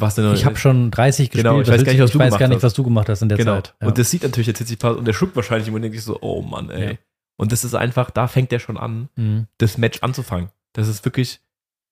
Was 0.00 0.14
denn 0.14 0.32
ich 0.34 0.44
habe 0.44 0.56
schon 0.56 0.90
30 0.90 1.30
gespielt. 1.30 1.44
Genau, 1.44 1.60
ich 1.60 1.68
weiß 1.68 1.84
gar 1.84 1.92
nicht, 1.92 2.02
was, 2.02 2.10
du 2.10 2.18
weiß 2.18 2.38
gar 2.38 2.48
nicht, 2.48 2.62
was 2.62 2.74
du 2.74 2.82
gemacht 2.82 3.08
hast 3.08 3.22
in 3.22 3.28
der 3.28 3.38
genau. 3.38 3.56
Zeit. 3.56 3.74
Ja. 3.80 3.88
Und 3.88 3.98
das 3.98 4.10
sieht 4.10 4.22
natürlich 4.22 4.46
jetzt 4.46 4.56
Tsitsipas 4.58 4.96
und 4.96 5.04
der 5.04 5.12
schluckt 5.12 5.36
wahrscheinlich 5.36 5.68
immer 5.68 5.76
und 5.76 5.82
denkt 5.82 5.96
sich 5.96 6.04
so, 6.04 6.18
oh 6.20 6.42
Mann, 6.42 6.70
ey. 6.70 6.92
Ja. 6.92 6.98
Und 7.36 7.52
das 7.52 7.64
ist 7.64 7.74
einfach, 7.74 8.10
da 8.10 8.28
fängt 8.28 8.52
der 8.52 8.58
schon 8.58 8.76
an, 8.76 9.08
mhm. 9.16 9.46
das 9.58 9.78
Match 9.78 10.02
anzufangen. 10.02 10.50
Das 10.74 10.88
ist 10.88 11.04
wirklich 11.04 11.40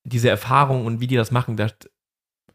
diese 0.05 0.29
Erfahrung 0.29 0.87
und 0.87 1.01
wie 1.01 1.07
die 1.07 1.17
das 1.17 1.31
machen, 1.31 1.57
das 1.57 1.75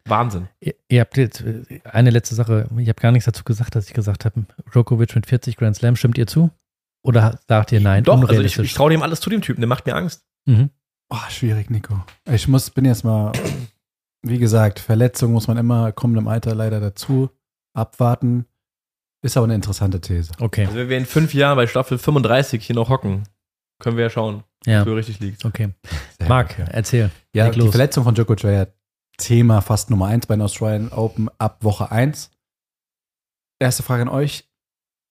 Wahnsinn. 0.06 0.48
Ihr, 0.60 0.74
ihr 0.88 1.00
habt 1.00 1.16
jetzt 1.16 1.40
äh, 1.40 1.80
eine 1.84 2.10
letzte 2.10 2.34
Sache, 2.34 2.68
ich 2.78 2.88
habe 2.88 3.00
gar 3.00 3.12
nichts 3.12 3.26
dazu 3.26 3.44
gesagt, 3.44 3.74
dass 3.74 3.88
ich 3.88 3.94
gesagt 3.94 4.24
habe, 4.24 4.46
Djokovic 4.72 5.14
mit 5.14 5.26
40 5.26 5.56
Grand 5.56 5.76
Slam, 5.76 5.96
stimmt 5.96 6.18
ihr 6.18 6.26
zu? 6.26 6.50
Oder 7.02 7.38
sagt 7.48 7.72
ihr 7.72 7.80
nein? 7.80 8.04
Doch, 8.04 8.28
also 8.28 8.42
ich, 8.42 8.58
ich 8.58 8.74
traue 8.74 8.90
dem 8.90 9.02
alles 9.02 9.20
zu, 9.20 9.30
dem 9.30 9.42
Typen, 9.42 9.60
der 9.60 9.68
macht 9.68 9.86
mir 9.86 9.94
Angst. 9.94 10.24
Mhm. 10.46 10.70
Oh, 11.10 11.18
schwierig, 11.28 11.70
Nico. 11.70 12.02
Ich 12.30 12.48
muss, 12.48 12.70
bin 12.70 12.84
jetzt 12.84 13.04
mal, 13.04 13.32
wie 14.24 14.38
gesagt, 14.38 14.80
Verletzung 14.80 15.32
muss 15.32 15.46
man 15.48 15.56
immer, 15.56 15.92
kommen 15.92 16.16
im 16.16 16.28
Alter 16.28 16.54
leider 16.54 16.80
dazu, 16.80 17.30
abwarten. 17.74 18.46
Ist 19.22 19.36
aber 19.36 19.44
eine 19.44 19.54
interessante 19.54 20.00
These. 20.00 20.32
Okay. 20.40 20.66
Also 20.66 20.76
wenn 20.76 20.88
wir 20.88 20.98
in 20.98 21.06
fünf 21.06 21.32
Jahren 21.34 21.56
bei 21.56 21.66
Staffel 21.66 21.98
35 21.98 22.64
hier 22.64 22.76
noch 22.76 22.88
hocken, 22.88 23.24
können 23.78 23.96
wir 23.96 24.04
ja 24.04 24.10
schauen, 24.10 24.44
ja. 24.66 24.86
wo 24.86 24.94
richtig 24.94 25.20
liegt. 25.20 25.44
Okay. 25.44 25.70
Sehr 26.18 26.28
Marc, 26.28 26.52
okay. 26.52 26.64
erzähl. 26.70 27.10
Ja, 27.34 27.50
die 27.50 27.60
los. 27.60 27.70
Verletzung 27.70 28.04
von 28.04 28.14
Djokovic 28.14 28.44
war 28.44 28.50
ja 28.50 28.66
Thema 29.18 29.60
fast 29.60 29.90
Nummer 29.90 30.06
eins 30.06 30.26
bei 30.26 30.34
den 30.34 30.42
Australian 30.42 30.92
Open 30.92 31.30
ab 31.38 31.62
Woche 31.62 31.90
1. 31.90 32.30
Erste 33.58 33.82
Frage 33.82 34.02
an 34.02 34.08
euch. 34.08 34.48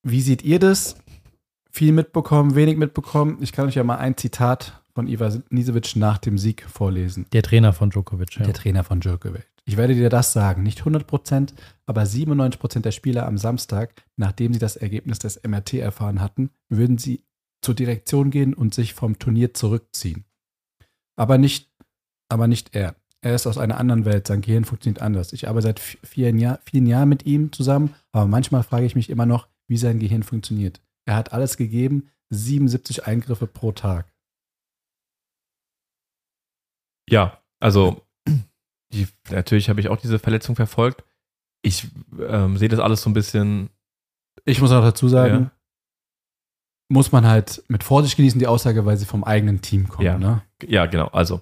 Wie 0.04 0.22
seht 0.22 0.44
ihr 0.44 0.60
das? 0.60 0.96
Viel 1.72 1.92
mitbekommen, 1.92 2.56
wenig 2.56 2.78
mitbekommen? 2.78 3.38
Ich 3.42 3.52
kann 3.52 3.68
euch 3.68 3.76
ja 3.76 3.84
mal 3.84 3.98
ein 3.98 4.18
Zitat 4.18 4.83
von 4.94 5.08
Iva 5.08 5.32
Nisevic 5.50 5.96
nach 5.96 6.18
dem 6.18 6.38
Sieg 6.38 6.64
vorlesen. 6.64 7.26
Der 7.34 7.44
Trainer 7.44 7.74
von 7.74 7.90
Djokovic. 7.90 8.36
Ja. 8.38 8.46
Der 8.46 8.54
Trainer 8.54 8.84
von 8.84 9.00
Djokovic. 9.00 9.48
Ich 9.66 9.78
werde 9.78 9.96
dir 9.96 10.10
das 10.10 10.34
sagen, 10.34 10.64
nicht 10.64 10.80
100 10.80 11.08
Prozent, 11.08 11.54
aber 11.86 12.06
97 12.06 12.60
Prozent 12.60 12.86
der 12.86 12.92
Spieler 12.92 13.26
am 13.26 13.38
Samstag, 13.38 14.04
nachdem 14.18 14.54
sie 14.54 14.60
das 14.60 14.76
Ergebnis 14.76 15.20
des 15.20 15.42
MRT 15.44 15.76
erfahren 15.76 16.20
hatten, 16.20 16.50
würden 16.70 16.98
sie 16.98 17.24
zur 17.62 17.74
Direktion 17.74 18.30
gehen 18.30 18.54
und 18.54 18.74
sich 18.74 18.94
vom 18.94 19.20
Turnier 19.20 19.54
zurückziehen. 19.54 20.26
Aber 21.16 21.38
nicht, 21.38 21.72
aber 22.30 22.48
nicht 22.48 22.76
er. 22.76 22.96
Er 23.22 23.36
ist 23.36 23.48
aus 23.48 23.58
einer 23.58 23.78
anderen 23.78 24.04
Welt, 24.04 24.28
sein 24.28 24.42
Gehirn 24.42 24.66
funktioniert 24.66 25.02
anders. 25.02 25.32
Ich 25.32 25.48
arbeite 25.48 25.68
seit 25.68 25.80
vielen, 25.80 26.38
Jahr, 26.40 26.60
vielen 26.66 26.86
Jahren 26.86 27.08
mit 27.08 27.26
ihm 27.26 27.54
zusammen, 27.54 27.96
aber 28.12 28.28
manchmal 28.28 28.64
frage 28.64 28.86
ich 28.86 28.96
mich 28.96 29.10
immer 29.10 29.26
noch, 29.26 29.48
wie 29.70 29.78
sein 29.78 30.00
Gehirn 30.00 30.24
funktioniert. 30.24 30.82
Er 31.06 31.16
hat 31.16 31.32
alles 31.32 31.56
gegeben, 31.56 32.10
77 32.32 33.06
Eingriffe 33.06 33.48
pro 33.48 33.72
Tag. 33.72 34.13
Ja, 37.10 37.40
also 37.60 38.02
die, 38.94 39.08
natürlich 39.30 39.70
habe 39.70 39.80
ich 39.80 39.90
auch 39.90 39.98
diese 39.98 40.20
Verletzung 40.20 40.56
verfolgt. 40.56 41.04
Ich 41.62 41.88
ähm, 42.20 42.58
sehe 42.58 42.70
das 42.70 42.80
alles 42.80 43.02
so 43.02 43.10
ein 43.10 43.14
bisschen. 43.14 43.70
Ich 44.46 44.62
muss 44.62 44.72
auch 44.72 44.82
dazu 44.82 45.08
sagen, 45.08 45.44
ja. 45.44 45.52
muss 46.90 47.12
man 47.12 47.26
halt 47.26 47.64
mit 47.68 47.84
Vorsicht 47.84 48.18
genießen, 48.18 48.40
die 48.40 48.48
Aussage, 48.48 48.86
weil 48.86 48.98
sie 48.98 49.06
vom 49.06 49.24
eigenen 49.24 49.62
Team 49.62 49.88
kommt. 49.88 50.04
Ja, 50.04 50.18
ne? 50.18 50.44
ja 50.66 50.86
genau. 50.86 51.08
Also, 51.08 51.42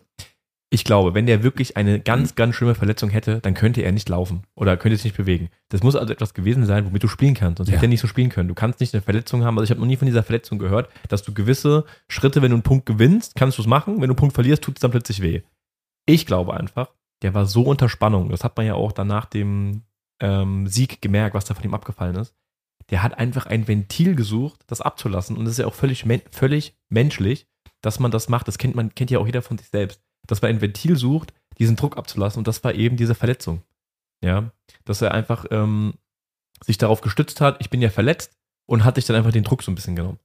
ich 0.74 0.86
glaube, 0.86 1.14
wenn 1.14 1.26
der 1.26 1.44
wirklich 1.44 1.76
eine 1.76 2.00
ganz, 2.00 2.36
ganz 2.36 2.56
schlimme 2.56 2.76
Verletzung 2.76 3.10
hätte, 3.10 3.42
dann 3.42 3.54
könnte 3.54 3.82
er 3.82 3.92
nicht 3.92 4.08
laufen 4.08 4.44
oder 4.56 4.78
könnte 4.78 4.96
sich 4.96 5.04
nicht 5.04 5.18
bewegen. 5.18 5.50
Das 5.68 5.84
muss 5.84 5.98
also 5.98 6.14
etwas 6.14 6.34
gewesen 6.34 6.66
sein, 6.66 6.86
womit 6.86 7.04
du 7.04 7.10
spielen 7.10 7.34
kannst. 7.34 7.58
Sonst 7.58 7.68
ja. 7.68 7.76
hätte 7.76 7.88
er 7.88 7.90
nicht 7.90 8.00
so 8.00 8.08
spielen 8.08 8.30
können. 8.30 8.48
Du 8.48 8.56
kannst 8.56 8.80
nicht 8.80 8.94
eine 8.94 9.02
Verletzung 9.02 9.44
haben. 9.44 9.58
Also, 9.58 9.66
ich 9.66 9.72
habe 9.72 9.82
noch 9.82 9.88
nie 9.88 9.98
von 9.98 10.06
dieser 10.06 10.24
Verletzung 10.24 10.60
gehört, 10.60 10.90
dass 11.10 11.24
du 11.24 11.34
gewisse 11.34 11.84
Schritte, 12.08 12.42
wenn 12.42 12.52
du 12.52 12.56
einen 12.56 12.64
Punkt 12.64 12.86
gewinnst, 12.86 13.36
kannst 13.36 13.58
du 13.58 13.64
es 13.64 13.68
machen. 13.68 13.96
Wenn 13.96 14.08
du 14.08 14.14
einen 14.14 14.16
Punkt 14.16 14.34
verlierst, 14.34 14.64
tut 14.64 14.78
es 14.78 14.80
dann 14.80 14.92
plötzlich 14.92 15.22
weh. 15.22 15.42
Ich 16.06 16.26
glaube 16.26 16.54
einfach, 16.54 16.94
der 17.22 17.34
war 17.34 17.46
so 17.46 17.64
unter 17.64 17.90
Spannung. 17.90 18.30
Das 18.30 18.46
hat 18.46 18.56
man 18.56 18.66
ja 18.66 18.76
auch 18.76 18.94
dann 18.94 19.08
nach 19.08 19.26
dem 19.26 19.82
ähm, 20.22 20.68
Sieg 20.68 21.02
gemerkt, 21.02 21.36
was 21.36 21.44
da 21.44 21.54
von 21.54 21.66
ihm 21.66 21.74
abgefallen 21.74 22.16
ist. 22.16 22.34
Der 22.92 23.04
hat 23.04 23.20
einfach 23.20 23.46
ein 23.46 23.68
Ventil 23.68 24.16
gesucht, 24.16 24.62
das 24.68 24.80
abzulassen. 24.80 25.36
Und 25.36 25.44
das 25.44 25.54
ist 25.54 25.58
ja 25.58 25.68
auch 25.68 25.74
völlig, 25.74 26.06
völlig 26.32 26.78
menschlich, 26.88 27.46
dass 27.82 28.00
man 28.00 28.12
das 28.12 28.30
macht. 28.30 28.48
Das 28.48 28.58
kennt 28.58 28.76
man, 28.76 28.96
kennt 28.96 29.12
ja 29.12 29.20
auch 29.20 29.26
jeder 29.26 29.42
von 29.42 29.58
sich 29.58 29.68
selbst. 29.68 30.02
Dass 30.32 30.42
man 30.42 30.50
ein 30.50 30.62
Ventil 30.62 30.96
sucht, 30.96 31.34
diesen 31.60 31.76
Druck 31.76 31.98
abzulassen. 31.98 32.40
Und 32.40 32.48
das 32.48 32.64
war 32.64 32.74
eben 32.74 32.96
diese 32.96 33.16
Verletzung. 33.16 33.64
Ja. 34.24 34.52
Dass 34.86 35.02
er 35.02 35.14
einfach 35.14 35.46
ähm, 35.52 35.96
sich 36.64 36.78
darauf 36.78 37.02
gestützt 37.02 37.42
hat, 37.42 37.58
ich 37.60 37.70
bin 37.70 37.82
ja 37.82 37.90
verletzt 37.90 38.32
und 38.66 38.86
hat 38.86 38.96
sich 38.96 39.06
dann 39.06 39.18
einfach 39.18 39.34
den 39.34 39.44
Druck 39.44 39.62
so 39.62 39.70
ein 39.72 39.76
bisschen 39.76 39.98
genommen. 39.98 40.20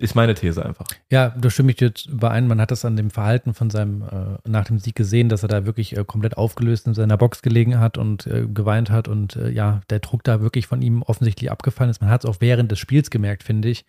Ist 0.00 0.16
meine 0.16 0.34
These 0.34 0.64
einfach. 0.64 0.86
Ja, 1.10 1.30
da 1.30 1.50
stimme 1.50 1.70
ich 1.70 1.76
dir 1.76 1.88
jetzt 1.88 2.06
überein. 2.06 2.48
Man 2.48 2.60
hat 2.60 2.72
das 2.72 2.84
an 2.84 2.96
dem 2.96 3.10
Verhalten 3.10 3.54
von 3.54 3.70
seinem, 3.70 4.02
äh, 4.02 4.48
nach 4.48 4.64
dem 4.64 4.80
Sieg 4.80 4.96
gesehen, 4.96 5.28
dass 5.28 5.42
er 5.42 5.48
da 5.48 5.66
wirklich 5.66 5.96
äh, 5.96 6.04
komplett 6.04 6.36
aufgelöst 6.36 6.86
in 6.88 6.94
seiner 6.94 7.16
Box 7.16 7.42
gelegen 7.42 7.78
hat 7.78 7.96
und 7.96 8.26
äh, 8.26 8.46
geweint 8.46 8.90
hat 8.90 9.06
und 9.06 9.36
äh, 9.36 9.50
ja, 9.50 9.80
der 9.90 10.00
Druck 10.00 10.24
da 10.24 10.40
wirklich 10.40 10.66
von 10.66 10.82
ihm 10.82 11.02
offensichtlich 11.02 11.50
abgefallen 11.50 11.90
ist. 11.90 12.00
Man 12.00 12.10
hat 12.10 12.24
es 12.24 12.30
auch 12.30 12.36
während 12.40 12.72
des 12.72 12.78
Spiels 12.78 13.10
gemerkt, 13.10 13.44
finde 13.44 13.68
ich, 13.68 13.84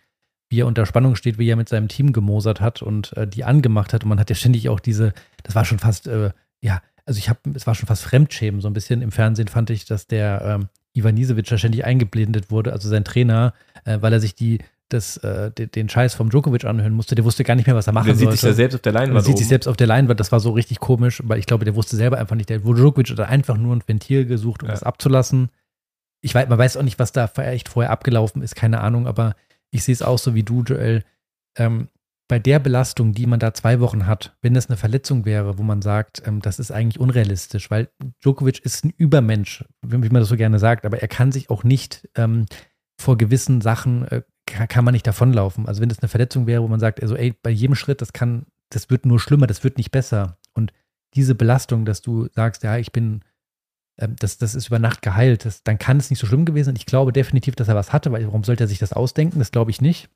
wie 0.50 0.60
er 0.60 0.66
unter 0.66 0.84
Spannung 0.84 1.16
steht, 1.16 1.38
wie 1.38 1.48
er 1.48 1.56
mit 1.56 1.68
seinem 1.68 1.88
Team 1.88 2.12
gemosert 2.12 2.60
hat 2.60 2.82
und 2.82 3.16
äh, 3.16 3.26
die 3.26 3.44
angemacht 3.44 3.94
hat. 3.94 4.04
Und 4.04 4.10
man 4.10 4.20
hat 4.20 4.28
ja 4.28 4.36
ständig 4.36 4.68
auch 4.68 4.80
diese, 4.80 5.14
das 5.42 5.54
war 5.54 5.64
schon 5.64 5.78
fast, 5.78 6.06
äh, 6.06 6.30
ja, 6.60 6.82
also 7.06 7.18
ich 7.18 7.28
habe, 7.28 7.40
es 7.54 7.66
war 7.66 7.74
schon 7.74 7.86
fast 7.86 8.02
Fremdschämen. 8.02 8.60
So 8.60 8.68
ein 8.68 8.74
bisschen 8.74 9.00
im 9.00 9.12
Fernsehen 9.12 9.48
fand 9.48 9.70
ich, 9.70 9.86
dass 9.86 10.06
der 10.06 10.42
ähm, 10.44 10.68
Ivan 10.92 11.16
Isevic 11.16 11.46
ständig 11.46 11.84
eingeblendet 11.84 12.50
wurde, 12.50 12.72
also 12.72 12.88
sein 12.88 13.04
Trainer, 13.04 13.54
weil 13.84 14.12
er 14.12 14.20
sich 14.20 14.34
die 14.34 14.58
das, 14.90 15.16
äh, 15.18 15.50
den, 15.52 15.88
Scheiß 15.88 16.14
vom 16.14 16.30
Djokovic 16.30 16.64
anhören 16.64 16.92
musste, 16.92 17.14
der 17.14 17.24
wusste 17.24 17.44
gar 17.44 17.54
nicht 17.54 17.66
mehr, 17.66 17.76
was 17.76 17.86
er 17.86 17.92
machen 17.92 18.08
der 18.08 18.16
sollte. 18.16 18.30
Der 18.30 18.32
sieht 18.32 18.40
sich 18.40 18.48
ja 18.48 18.54
selbst 18.54 18.74
auf 18.74 18.82
der 18.82 18.92
Leinwand. 18.92 19.16
Der 19.16 19.22
sieht 19.22 19.38
sich 19.38 19.48
selbst 19.48 19.66
auf 19.68 19.76
der 19.76 19.86
Leinwand, 19.86 20.20
das 20.20 20.32
war 20.32 20.40
so 20.40 20.50
richtig 20.50 20.80
komisch, 20.80 21.22
weil 21.24 21.38
ich 21.38 21.46
glaube, 21.46 21.64
der 21.64 21.76
wusste 21.76 21.96
selber 21.96 22.18
einfach 22.18 22.36
nicht. 22.36 22.50
Der 22.50 22.58
Djokovic 22.58 23.10
hat 23.10 23.20
einfach 23.20 23.56
nur 23.56 23.74
ein 23.74 23.82
Ventil 23.86 24.26
gesucht, 24.26 24.62
um 24.62 24.68
ja. 24.68 24.74
das 24.74 24.82
abzulassen. 24.82 25.50
Ich 26.22 26.34
weiß, 26.34 26.48
man 26.48 26.58
weiß 26.58 26.76
auch 26.76 26.82
nicht, 26.82 26.98
was 26.98 27.12
da 27.12 27.26
echt 27.36 27.68
vorher 27.68 27.90
abgelaufen 27.90 28.42
ist, 28.42 28.56
keine 28.56 28.80
Ahnung, 28.80 29.06
aber 29.06 29.34
ich 29.70 29.84
sehe 29.84 29.92
es 29.92 30.02
auch 30.02 30.18
so 30.18 30.34
wie 30.34 30.42
du, 30.42 30.62
Joel. 30.62 31.04
Ähm, 31.56 31.88
bei 32.28 32.38
der 32.38 32.60
Belastung, 32.60 33.12
die 33.12 33.26
man 33.26 33.40
da 33.40 33.52
zwei 33.54 33.80
Wochen 33.80 34.06
hat, 34.06 34.36
wenn 34.40 34.54
das 34.54 34.68
eine 34.68 34.76
Verletzung 34.76 35.24
wäre, 35.24 35.58
wo 35.58 35.64
man 35.64 35.82
sagt, 35.82 36.22
ähm, 36.26 36.40
das 36.40 36.60
ist 36.60 36.70
eigentlich 36.70 37.00
unrealistisch, 37.00 37.70
weil 37.70 37.88
Djokovic 38.22 38.60
ist 38.60 38.84
ein 38.84 38.94
Übermensch, 38.96 39.64
wie 39.82 39.96
man 39.96 40.20
das 40.20 40.28
so 40.28 40.36
gerne 40.36 40.60
sagt, 40.60 40.86
aber 40.86 41.02
er 41.02 41.08
kann 41.08 41.32
sich 41.32 41.50
auch 41.50 41.64
nicht 41.64 42.08
ähm, 42.14 42.46
vor 43.00 43.18
gewissen 43.18 43.60
Sachen 43.60 44.06
äh, 44.08 44.22
kann 44.46 44.84
man 44.84 44.92
nicht 44.92 45.06
davonlaufen. 45.06 45.66
Also 45.66 45.80
wenn 45.80 45.88
das 45.88 46.00
eine 46.00 46.08
Verletzung 46.08 46.46
wäre, 46.46 46.62
wo 46.62 46.68
man 46.68 46.80
sagt, 46.80 47.02
also 47.02 47.16
ey, 47.16 47.32
bei 47.42 47.50
jedem 47.50 47.74
Schritt, 47.74 48.00
das 48.00 48.12
kann, 48.12 48.46
das 48.68 48.90
wird 48.90 49.06
nur 49.06 49.20
schlimmer, 49.20 49.46
das 49.46 49.64
wird 49.64 49.76
nicht 49.76 49.90
besser. 49.90 50.38
Und 50.54 50.72
diese 51.14 51.34
Belastung, 51.34 51.84
dass 51.84 52.02
du 52.02 52.28
sagst, 52.34 52.62
ja, 52.62 52.76
ich 52.76 52.92
bin, 52.92 53.22
das, 54.08 54.38
das 54.38 54.54
ist 54.54 54.68
über 54.68 54.78
Nacht 54.78 55.02
geheilt, 55.02 55.44
das, 55.44 55.62
dann 55.62 55.78
kann 55.78 55.98
es 55.98 56.10
nicht 56.10 56.18
so 56.18 56.26
schlimm 56.26 56.44
gewesen 56.44 56.66
sein. 56.66 56.76
Ich 56.76 56.86
glaube 56.86 57.12
definitiv, 57.12 57.54
dass 57.56 57.68
er 57.68 57.74
was 57.74 57.92
hatte, 57.92 58.12
weil 58.12 58.24
warum 58.26 58.44
sollte 58.44 58.64
er 58.64 58.68
sich 58.68 58.78
das 58.78 58.92
ausdenken? 58.92 59.38
Das 59.38 59.52
glaube 59.52 59.70
ich 59.70 59.80
nicht. 59.80 60.08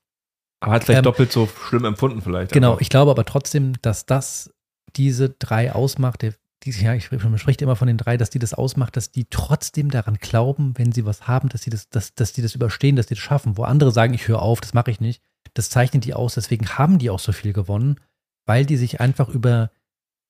Aber 0.60 0.72
hat 0.72 0.84
vielleicht 0.84 0.98
ähm, 0.98 1.04
doppelt 1.04 1.32
so 1.32 1.46
schlimm 1.46 1.84
empfunden, 1.84 2.22
vielleicht. 2.22 2.52
Genau, 2.52 2.72
aber. 2.72 2.80
ich 2.80 2.88
glaube 2.88 3.10
aber 3.10 3.24
trotzdem, 3.24 3.74
dass 3.82 4.06
das 4.06 4.54
diese 4.96 5.30
drei 5.30 5.72
ausmacht, 5.72 6.22
der 6.22 6.34
die, 6.64 6.70
ja, 6.70 6.94
ich 6.94 7.04
spricht 7.06 7.62
immer 7.62 7.76
von 7.76 7.88
den 7.88 7.98
drei, 7.98 8.16
dass 8.16 8.30
die 8.30 8.38
das 8.38 8.54
ausmacht, 8.54 8.96
dass 8.96 9.10
die 9.10 9.26
trotzdem 9.28 9.90
daran 9.90 10.16
glauben, 10.16 10.72
wenn 10.76 10.92
sie 10.92 11.04
was 11.04 11.28
haben, 11.28 11.50
dass 11.50 11.62
sie 11.62 11.70
das, 11.70 11.90
dass, 11.90 12.14
dass 12.14 12.32
die 12.32 12.42
das 12.42 12.54
überstehen, 12.54 12.96
dass 12.96 13.06
die 13.06 13.14
das 13.14 13.22
schaffen. 13.22 13.58
Wo 13.58 13.64
andere 13.64 13.92
sagen, 13.92 14.14
ich 14.14 14.28
höre 14.28 14.40
auf, 14.40 14.60
das 14.60 14.72
mache 14.72 14.90
ich 14.90 15.00
nicht. 15.00 15.22
Das 15.52 15.68
zeichnet 15.68 16.04
die 16.04 16.14
aus. 16.14 16.34
Deswegen 16.34 16.66
haben 16.70 16.98
die 16.98 17.10
auch 17.10 17.18
so 17.18 17.32
viel 17.32 17.52
gewonnen, 17.52 18.00
weil 18.46 18.64
die 18.64 18.78
sich 18.78 19.00
einfach 19.00 19.28
über 19.28 19.70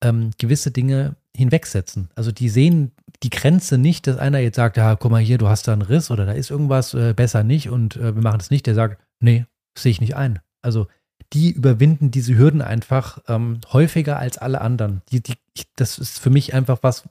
ähm, 0.02 0.32
gewisse 0.38 0.72
Dinge 0.72 1.14
hinwegsetzen. 1.36 2.10
Also 2.14 2.32
die 2.32 2.48
sehen 2.48 2.92
die 3.22 3.30
Grenze 3.30 3.78
nicht, 3.78 4.06
dass 4.06 4.18
einer 4.18 4.38
jetzt 4.38 4.56
sagt, 4.56 4.76
ja, 4.76 4.94
guck 4.96 5.10
mal 5.10 5.20
hier, 5.20 5.38
du 5.38 5.48
hast 5.48 5.66
da 5.66 5.72
einen 5.72 5.82
Riss 5.82 6.10
oder 6.10 6.26
da 6.26 6.32
ist 6.32 6.50
irgendwas, 6.50 6.94
äh, 6.94 7.14
besser 7.14 7.42
nicht 7.42 7.68
und 7.68 7.96
äh, 7.96 8.14
wir 8.14 8.22
machen 8.22 8.38
das 8.38 8.50
nicht. 8.50 8.66
Der 8.66 8.74
sagt, 8.74 9.02
nee, 9.20 9.46
sehe 9.76 9.90
ich 9.90 10.00
nicht 10.00 10.16
ein. 10.16 10.40
Also 10.62 10.86
die 11.32 11.50
überwinden 11.50 12.10
diese 12.10 12.36
Hürden 12.36 12.62
einfach 12.62 13.18
ähm, 13.28 13.60
häufiger 13.72 14.18
als 14.18 14.38
alle 14.38 14.60
anderen. 14.60 15.02
Die, 15.10 15.22
die, 15.22 15.34
das 15.76 15.98
ist 15.98 16.20
für 16.20 16.30
mich 16.30 16.54
einfach 16.54 16.78
was, 16.82 17.08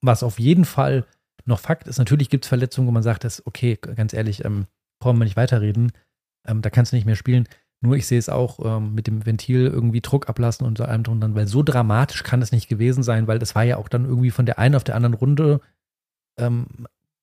was 0.00 0.22
auf 0.22 0.38
jeden 0.38 0.64
Fall 0.64 1.06
noch 1.44 1.60
Fakt 1.60 1.88
ist. 1.88 1.98
Natürlich 1.98 2.30
gibt 2.30 2.44
es 2.44 2.48
Verletzungen, 2.48 2.88
wo 2.88 2.92
man 2.92 3.02
sagt, 3.02 3.24
das 3.24 3.46
okay, 3.46 3.76
ganz 3.76 4.12
ehrlich, 4.12 4.44
ähm, 4.44 4.66
brauchen 5.00 5.18
wir 5.18 5.24
nicht 5.24 5.36
weiterreden. 5.36 5.92
Ähm, 6.46 6.62
da 6.62 6.70
kannst 6.70 6.92
du 6.92 6.96
nicht 6.96 7.06
mehr 7.06 7.16
spielen. 7.16 7.48
Nur 7.82 7.96
ich 7.96 8.06
sehe 8.06 8.18
es 8.18 8.28
auch 8.28 8.60
ähm, 8.64 8.94
mit 8.94 9.06
dem 9.06 9.26
Ventil 9.26 9.66
irgendwie 9.66 10.00
Druck 10.00 10.28
ablassen 10.28 10.66
und 10.66 10.78
so 10.78 10.84
allem 10.84 11.02
drunter, 11.02 11.34
weil 11.34 11.48
so 11.48 11.62
dramatisch 11.62 12.22
kann 12.22 12.40
es 12.40 12.52
nicht 12.52 12.68
gewesen 12.68 13.02
sein, 13.02 13.26
weil 13.26 13.38
das 13.38 13.54
war 13.54 13.64
ja 13.64 13.76
auch 13.76 13.88
dann 13.88 14.04
irgendwie 14.04 14.30
von 14.30 14.46
der 14.46 14.58
einen 14.58 14.76
auf 14.76 14.84
der 14.84 14.94
anderen 14.94 15.14
Runde 15.14 15.60
ähm, 16.38 16.66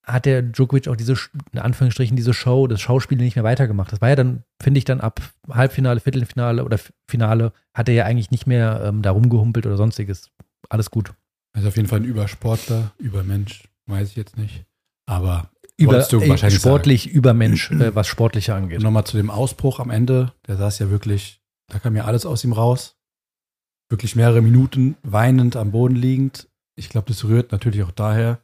hat 0.04 0.26
der 0.26 0.42
Djokovic 0.42 0.88
auch 0.88 0.96
diese, 0.96 1.16
in 1.52 1.60
Anführungsstrichen, 1.60 2.16
diese 2.16 2.34
Show, 2.34 2.68
das 2.68 2.82
Schauspiel 2.82 3.18
nicht 3.18 3.36
mehr 3.36 3.44
weitergemacht. 3.44 3.92
Das 3.92 4.02
war 4.02 4.10
ja 4.10 4.16
dann, 4.16 4.44
finde 4.62 4.80
ich, 4.80 4.86
dann 4.86 5.02
ab 5.02 5.22
Halbfinale, 5.50 6.00
Viertelfinale 6.00 6.66
oder 6.66 6.80
Finale, 7.08 7.54
hat 7.74 7.90
er 7.90 7.96
ja 7.96 8.06
eigentlich 8.06 8.32
nicht 8.32 8.48
mehr 8.48 8.82
ähm, 8.86 9.02
da 9.02 9.12
rumgehumpelt 9.12 9.66
oder 9.66 9.78
sonstiges. 9.78 10.32
Alles 10.70 10.92
gut. 10.92 11.14
Also 11.54 11.68
auf 11.68 11.76
jeden 11.76 11.88
Fall 11.88 12.00
ein 12.00 12.06
Übersportler, 12.06 12.92
Übermensch, 12.98 13.64
weiß 13.88 14.10
ich 14.10 14.16
jetzt 14.16 14.38
nicht. 14.38 14.66
Aber 15.06 15.50
über, 15.80 15.98
wahrscheinlich 15.98 16.60
sportlich 16.60 17.04
sagen. 17.04 17.16
Übermensch, 17.16 17.72
äh, 17.72 17.96
was 17.96 18.08
Sportliche 18.08 18.54
angeht. 18.54 18.82
Nochmal 18.82 19.06
zu 19.06 19.18
dem 19.18 19.30
Ausbruch 19.30 19.80
am 19.80 19.90
Ende, 19.90 20.34
der 20.48 20.58
saß 20.58 20.80
ja 20.80 20.90
wirklich, 20.90 21.42
da 21.72 21.80
kam 21.80 21.96
ja 21.96 22.06
alles 22.06 22.26
aus 22.26 22.44
ihm 22.44 22.54
raus. 22.54 22.98
Wirklich 23.90 24.16
mehrere 24.16 24.42
Minuten 24.42 24.98
weinend 25.04 25.56
am 25.56 25.72
Boden 25.72 25.96
liegend. 25.96 26.48
ich 26.76 26.90
glaube, 26.90 27.08
das 27.08 27.24
rührt 27.26 27.52
natürlich 27.52 27.84
auch 27.84 27.92
daher 27.92 28.40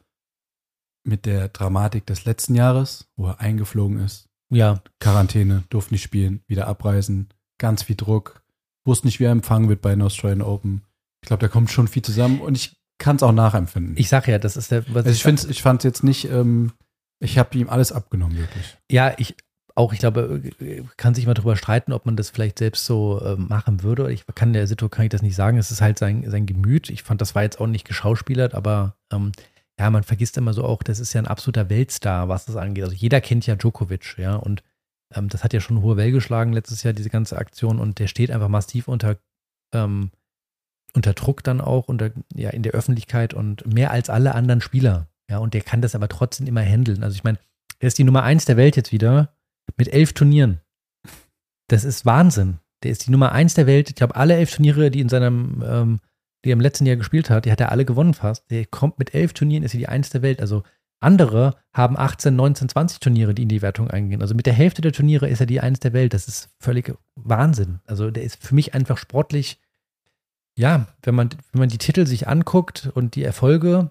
mit 1.04 1.24
der 1.24 1.48
Dramatik 1.48 2.04
des 2.06 2.24
letzten 2.24 2.54
Jahres, 2.54 3.08
wo 3.16 3.28
er 3.28 3.40
eingeflogen 3.40 4.00
ist. 4.00 4.28
Ja. 4.50 4.82
Quarantäne, 5.00 5.64
durfte 5.70 5.94
nicht 5.94 6.02
spielen, 6.02 6.42
wieder 6.46 6.66
abreisen, 6.66 7.28
ganz 7.58 7.84
viel 7.84 7.96
Druck, 7.96 8.42
wusste 8.84 9.06
nicht, 9.06 9.20
wie 9.20 9.24
er 9.24 9.32
empfangen 9.32 9.68
wird 9.68 9.82
bei 9.82 9.90
den 9.90 10.02
Australian 10.02 10.42
Open. 10.42 10.82
Ich 11.22 11.28
glaube, 11.28 11.40
da 11.40 11.48
kommt 11.48 11.70
schon 11.70 11.88
viel 11.88 12.02
zusammen 12.02 12.40
und 12.40 12.56
ich 12.56 12.76
kann 12.98 13.16
es 13.16 13.22
auch 13.22 13.32
nachempfinden. 13.32 13.96
Ich 13.96 14.08
sag 14.08 14.28
ja, 14.28 14.38
das 14.38 14.56
ist 14.56 14.70
der. 14.70 14.84
Was 14.88 15.06
also 15.06 15.28
ich, 15.28 15.50
ich 15.50 15.62
fand 15.62 15.80
es 15.80 15.84
jetzt 15.84 16.04
nicht, 16.04 16.30
ähm, 16.30 16.72
ich 17.20 17.38
habe 17.38 17.56
ihm 17.58 17.68
alles 17.68 17.92
abgenommen, 17.92 18.36
wirklich. 18.36 18.76
Ja, 18.90 19.14
ich 19.18 19.34
auch, 19.76 19.92
ich 19.92 19.98
glaube, 19.98 20.40
kann 20.96 21.14
sich 21.14 21.26
mal 21.26 21.34
drüber 21.34 21.54
streiten, 21.54 21.92
ob 21.92 22.06
man 22.06 22.16
das 22.16 22.30
vielleicht 22.30 22.58
selbst 22.58 22.86
so 22.86 23.20
äh, 23.20 23.36
machen 23.36 23.82
würde. 23.82 24.10
Ich 24.10 24.24
kann 24.34 24.54
der 24.54 24.66
Situation 24.66 24.90
kann 24.90 25.04
ich 25.04 25.10
das 25.10 25.20
nicht 25.20 25.36
sagen. 25.36 25.58
Es 25.58 25.70
ist 25.70 25.82
halt 25.82 25.98
sein, 25.98 26.24
sein 26.30 26.46
Gemüt. 26.46 26.88
Ich 26.88 27.02
fand, 27.02 27.20
das 27.20 27.34
war 27.34 27.42
jetzt 27.42 27.60
auch 27.60 27.66
nicht 27.66 27.86
geschauspielert, 27.86 28.54
aber 28.54 28.96
ähm, 29.12 29.32
ja, 29.78 29.90
man 29.90 30.02
vergisst 30.02 30.38
immer 30.38 30.54
so 30.54 30.64
auch, 30.64 30.82
das 30.82 30.98
ist 30.98 31.12
ja 31.12 31.20
ein 31.20 31.26
absoluter 31.26 31.68
Weltstar, 31.68 32.30
was 32.30 32.46
das 32.46 32.56
angeht. 32.56 32.84
Also 32.84 32.96
jeder 32.96 33.20
kennt 33.20 33.46
ja 33.46 33.56
Djokovic, 33.56 34.16
ja, 34.16 34.36
und 34.36 34.62
ähm, 35.14 35.28
das 35.28 35.44
hat 35.44 35.52
ja 35.52 35.60
schon 35.60 35.82
hohe 35.82 35.98
Welle 35.98 36.12
geschlagen 36.12 36.54
letztes 36.54 36.82
Jahr, 36.82 36.94
diese 36.94 37.10
ganze 37.10 37.36
Aktion, 37.36 37.78
und 37.78 37.98
der 37.98 38.06
steht 38.06 38.30
einfach 38.30 38.48
massiv 38.48 38.88
unter, 38.88 39.18
ähm, 39.74 40.10
unter 40.94 41.12
Druck 41.12 41.44
dann 41.44 41.60
auch, 41.60 41.88
unter, 41.88 42.10
ja, 42.34 42.48
in 42.50 42.62
der 42.62 42.72
Öffentlichkeit 42.72 43.34
und 43.34 43.66
mehr 43.66 43.90
als 43.90 44.08
alle 44.08 44.34
anderen 44.34 44.62
Spieler. 44.62 45.06
Ja, 45.30 45.38
und 45.38 45.54
der 45.54 45.62
kann 45.62 45.82
das 45.82 45.94
aber 45.94 46.08
trotzdem 46.08 46.46
immer 46.46 46.62
handeln. 46.62 47.02
Also 47.02 47.14
ich 47.14 47.24
meine, 47.24 47.38
er 47.78 47.88
ist 47.88 47.98
die 47.98 48.04
Nummer 48.04 48.22
eins 48.22 48.44
der 48.44 48.56
Welt 48.56 48.76
jetzt 48.76 48.92
wieder 48.92 49.34
mit 49.76 49.92
elf 49.92 50.12
Turnieren. 50.12 50.60
Das 51.68 51.84
ist 51.84 52.06
Wahnsinn. 52.06 52.58
Der 52.82 52.92
ist 52.92 53.06
die 53.06 53.10
Nummer 53.10 53.32
eins 53.32 53.54
der 53.54 53.66
Welt. 53.66 53.88
Ich 53.88 53.96
glaube, 53.96 54.16
alle 54.16 54.36
elf 54.36 54.54
Turniere, 54.54 54.90
die 54.90 55.00
in 55.00 55.08
seinem, 55.08 55.64
ähm, 55.66 56.00
die 56.44 56.50
er 56.50 56.54
im 56.54 56.60
letzten 56.60 56.86
Jahr 56.86 56.96
gespielt 56.96 57.30
hat, 57.30 57.44
die 57.44 57.52
hat 57.52 57.60
er 57.60 57.72
alle 57.72 57.84
gewonnen 57.84 58.14
fast. 58.14 58.50
Der 58.50 58.64
kommt 58.66 58.98
mit 58.98 59.14
elf 59.14 59.32
Turnieren, 59.32 59.64
ist 59.64 59.74
er 59.74 59.78
die 59.78 59.88
eins 59.88 60.10
der 60.10 60.22
Welt. 60.22 60.40
Also 60.40 60.62
andere 61.00 61.56
haben 61.72 61.98
18, 61.98 62.34
19, 62.34 62.68
20 62.68 63.00
Turniere, 63.00 63.34
die 63.34 63.42
in 63.42 63.48
die 63.48 63.62
Wertung 63.62 63.90
eingehen. 63.90 64.22
Also 64.22 64.34
mit 64.34 64.46
der 64.46 64.54
Hälfte 64.54 64.82
der 64.82 64.92
Turniere 64.92 65.28
ist 65.28 65.40
er 65.40 65.46
die 65.46 65.60
eins 65.60 65.80
der 65.80 65.92
Welt. 65.92 66.14
Das 66.14 66.28
ist 66.28 66.50
völlig 66.58 66.94
Wahnsinn. 67.16 67.80
Also 67.86 68.10
der 68.10 68.22
ist 68.22 68.42
für 68.42 68.54
mich 68.54 68.74
einfach 68.74 68.98
sportlich. 68.98 69.60
Ja, 70.58 70.86
wenn 71.02 71.14
man, 71.14 71.30
wenn 71.52 71.60
man 71.60 71.68
die 71.68 71.78
Titel 71.78 72.06
sich 72.06 72.28
anguckt 72.28 72.90
und 72.94 73.14
die 73.14 73.24
Erfolge, 73.24 73.90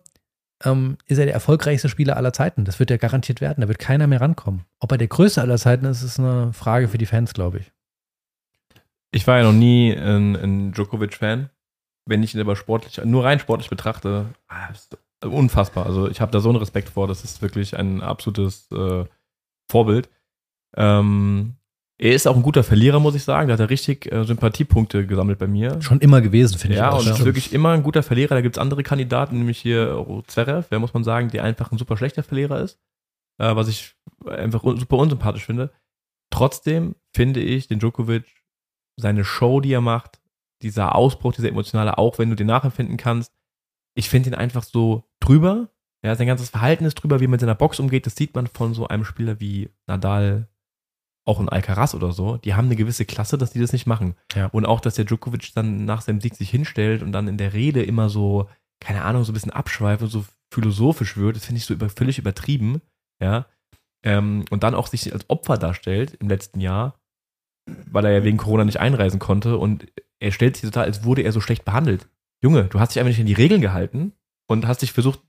ähm, 0.64 0.98
ist 1.06 1.18
er 1.18 1.26
der 1.26 1.34
erfolgreichste 1.34 1.90
Spieler 1.90 2.18
aller 2.18 2.34
Zeiten. 2.34 2.66
Das 2.66 2.80
wird 2.80 2.92
er 2.92 2.98
garantiert 2.98 3.42
werden. 3.42 3.62
Da 3.62 3.68
wird 3.68 3.80
keiner 3.80 4.08
mehr 4.08 4.22
rankommen. 4.22 4.66
Ob 4.80 4.92
er 4.92 4.98
der 4.98 5.08
größte 5.08 5.42
aller 5.42 5.58
Zeiten 5.58 5.86
ist, 5.86 6.02
ist 6.02 6.20
eine 6.20 6.54
Frage 6.54 6.88
für 6.88 6.98
die 6.98 7.06
Fans, 7.06 7.34
glaube 7.34 7.60
ich. 7.60 7.72
Ich 9.12 9.28
war 9.28 9.38
ja 9.38 9.44
noch 9.44 9.54
nie 9.54 9.96
ein, 9.96 10.36
ein 10.36 10.72
Djokovic-Fan. 10.72 11.50
Wenn 12.06 12.24
ich 12.24 12.36
ihn 12.36 12.42
aber 12.42 12.56
sportlich, 12.56 13.04
nur 13.04 13.24
rein 13.24 13.40
sportlich 13.40 13.70
betrachte, 13.70 14.28
ah, 14.48 14.68
ist 14.72 14.98
unfassbar. 15.24 15.86
Also 15.86 16.10
ich 16.10 16.22
habe 16.22 16.32
da 16.32 16.40
so 16.40 16.50
einen 16.50 16.58
Respekt 16.58 16.90
vor. 16.90 17.08
Das 17.08 17.24
ist 17.24 17.42
wirklich 17.42 17.78
ein 17.78 18.02
absolutes 18.02 18.72
äh, 18.72 19.06
Vorbild. 19.70 20.10
Ähm, 20.76 21.56
er 21.98 22.14
ist 22.14 22.28
auch 22.28 22.36
ein 22.36 22.44
guter 22.44 22.64
Verlierer, 22.64 23.00
muss 23.00 23.16
ich 23.16 23.24
sagen. 23.24 23.48
Da 23.48 23.54
hat 23.54 23.60
er 23.60 23.70
richtig 23.70 24.12
äh, 24.12 24.26
Sympathiepunkte 24.26 25.08
gesammelt 25.08 25.40
bei 25.40 25.48
mir. 25.48 25.82
Schon 25.82 26.02
immer 26.02 26.22
gewesen, 26.22 26.58
finde 26.58 26.78
ja, 26.78 26.98
ich. 26.98 27.06
Ja, 27.06 27.12
und 27.12 27.20
ist 27.20 27.26
wirklich 27.26 27.54
immer 27.54 27.72
ein 27.72 27.84
guter 27.84 28.04
Verlierer. 28.04 28.36
Da 28.36 28.42
gibt 28.42 28.58
es 28.58 28.62
andere 28.62 28.84
Kandidaten, 28.84 29.38
nämlich 29.38 29.60
hier 29.60 30.06
Zverev, 30.28 30.68
wer 30.70 30.80
muss 30.80 30.94
man 30.94 31.04
sagen, 31.04 31.30
der 31.30 31.44
einfach 31.44 31.72
ein 31.72 31.78
super 31.78 31.96
schlechter 31.96 32.24
Verlierer 32.24 32.60
ist. 32.60 32.80
Äh, 33.38 33.56
was 33.56 33.68
ich 33.68 33.96
einfach 34.26 34.64
un 34.64 34.78
super 34.78 34.98
unsympathisch 34.98 35.46
finde. 35.46 35.72
Trotzdem 36.32 36.96
finde 37.14 37.40
ich 37.40 37.68
den 37.68 37.80
Djokovic, 37.80 38.26
seine 38.98 39.24
Show, 39.24 39.62
die 39.62 39.74
er 39.74 39.82
macht, 39.82 40.20
dieser 40.62 40.96
Ausbruch, 40.96 41.34
dieser 41.34 41.50
emotionale, 41.50 41.98
auch 41.98 42.18
wenn 42.18 42.30
du 42.30 42.36
den 42.36 42.48
nachempfinden 42.48 42.98
kannst, 42.98 43.34
ich 43.94 44.10
finde 44.10 44.30
ihn 44.30 44.36
einfach 44.36 44.64
so 44.64 45.04
drüber. 45.20 45.70
Ja, 46.04 46.16
sein 46.16 46.28
ganzes 46.28 46.50
Verhalten 46.50 46.86
ist 46.86 46.96
drüber, 46.96 47.20
wie 47.20 47.26
er 47.26 47.30
mit 47.30 47.40
seiner 47.40 47.56
Box 47.56 47.80
umgeht. 47.80 48.06
Das 48.06 48.16
sieht 48.16 48.36
man 48.36 48.48
von 48.48 48.74
so 48.74 48.88
einem 48.88 49.06
Spieler 49.06 49.40
wie 49.40 49.70
Nadal, 49.88 50.50
auch 51.26 51.40
ein 51.40 51.50
Alcaraz 51.50 51.96
oder 51.96 52.12
so, 52.12 52.38
die 52.38 52.54
haben 52.54 52.66
eine 52.66 52.76
gewisse 52.76 53.06
Klasse, 53.06 53.38
dass 53.38 53.52
die 53.52 53.60
das 53.60 53.74
nicht 53.74 53.88
machen. 53.88 54.16
Ja. 54.36 54.48
Und 54.48 54.66
auch, 54.66 54.80
dass 54.80 54.96
der 54.96 55.06
Djokovic 55.06 55.54
dann 55.56 55.86
nach 55.86 56.02
seinem 56.02 56.22
Sieg 56.22 56.36
sich 56.36 56.52
hinstellt 56.52 57.02
und 57.02 57.12
dann 57.12 57.28
in 57.28 57.38
der 57.38 57.54
Rede 57.54 57.84
immer 57.84 58.10
so, 58.10 58.48
keine 58.80 59.04
Ahnung, 59.04 59.24
so 59.24 59.32
ein 59.32 59.34
bisschen 59.34 59.52
abschweift 59.52 60.04
und 60.04 60.10
so 60.10 60.24
philosophisch 60.54 61.18
wird, 61.18 61.36
das 61.36 61.46
finde 61.46 61.58
ich 61.58 61.66
so 61.66 61.74
über, 61.74 61.90
völlig 61.90 62.20
übertrieben, 62.20 62.82
ja. 63.22 63.48
Ähm, 64.04 64.46
und 64.52 64.64
dann 64.64 64.76
auch 64.76 64.86
sich 64.86 65.12
als 65.12 65.28
Opfer 65.30 65.58
darstellt 65.58 66.16
im 66.20 66.30
letzten 66.30 66.60
Jahr, 66.60 67.00
weil 67.66 68.06
er 68.06 68.12
ja 68.12 68.24
wegen 68.24 68.38
Corona 68.38 68.64
nicht 68.64 68.80
einreisen 68.80 69.20
konnte 69.20 69.58
und 69.58 69.88
er 70.20 70.32
stellt 70.32 70.58
sich 70.58 70.70
total, 70.70 70.86
als 70.86 71.04
wurde 71.04 71.24
er 71.24 71.32
so 71.32 71.42
schlecht 71.42 71.66
behandelt. 71.66 72.08
Junge, 72.44 72.66
du 72.66 72.80
hast 72.80 72.94
dich 72.94 73.00
einfach 73.00 73.10
nicht 73.10 73.20
an 73.20 73.26
die 73.26 73.34
Regeln 73.34 73.62
gehalten 73.62 74.14
und 74.48 74.68
hast 74.68 74.84
dich 74.84 74.92
versucht, 74.92 75.20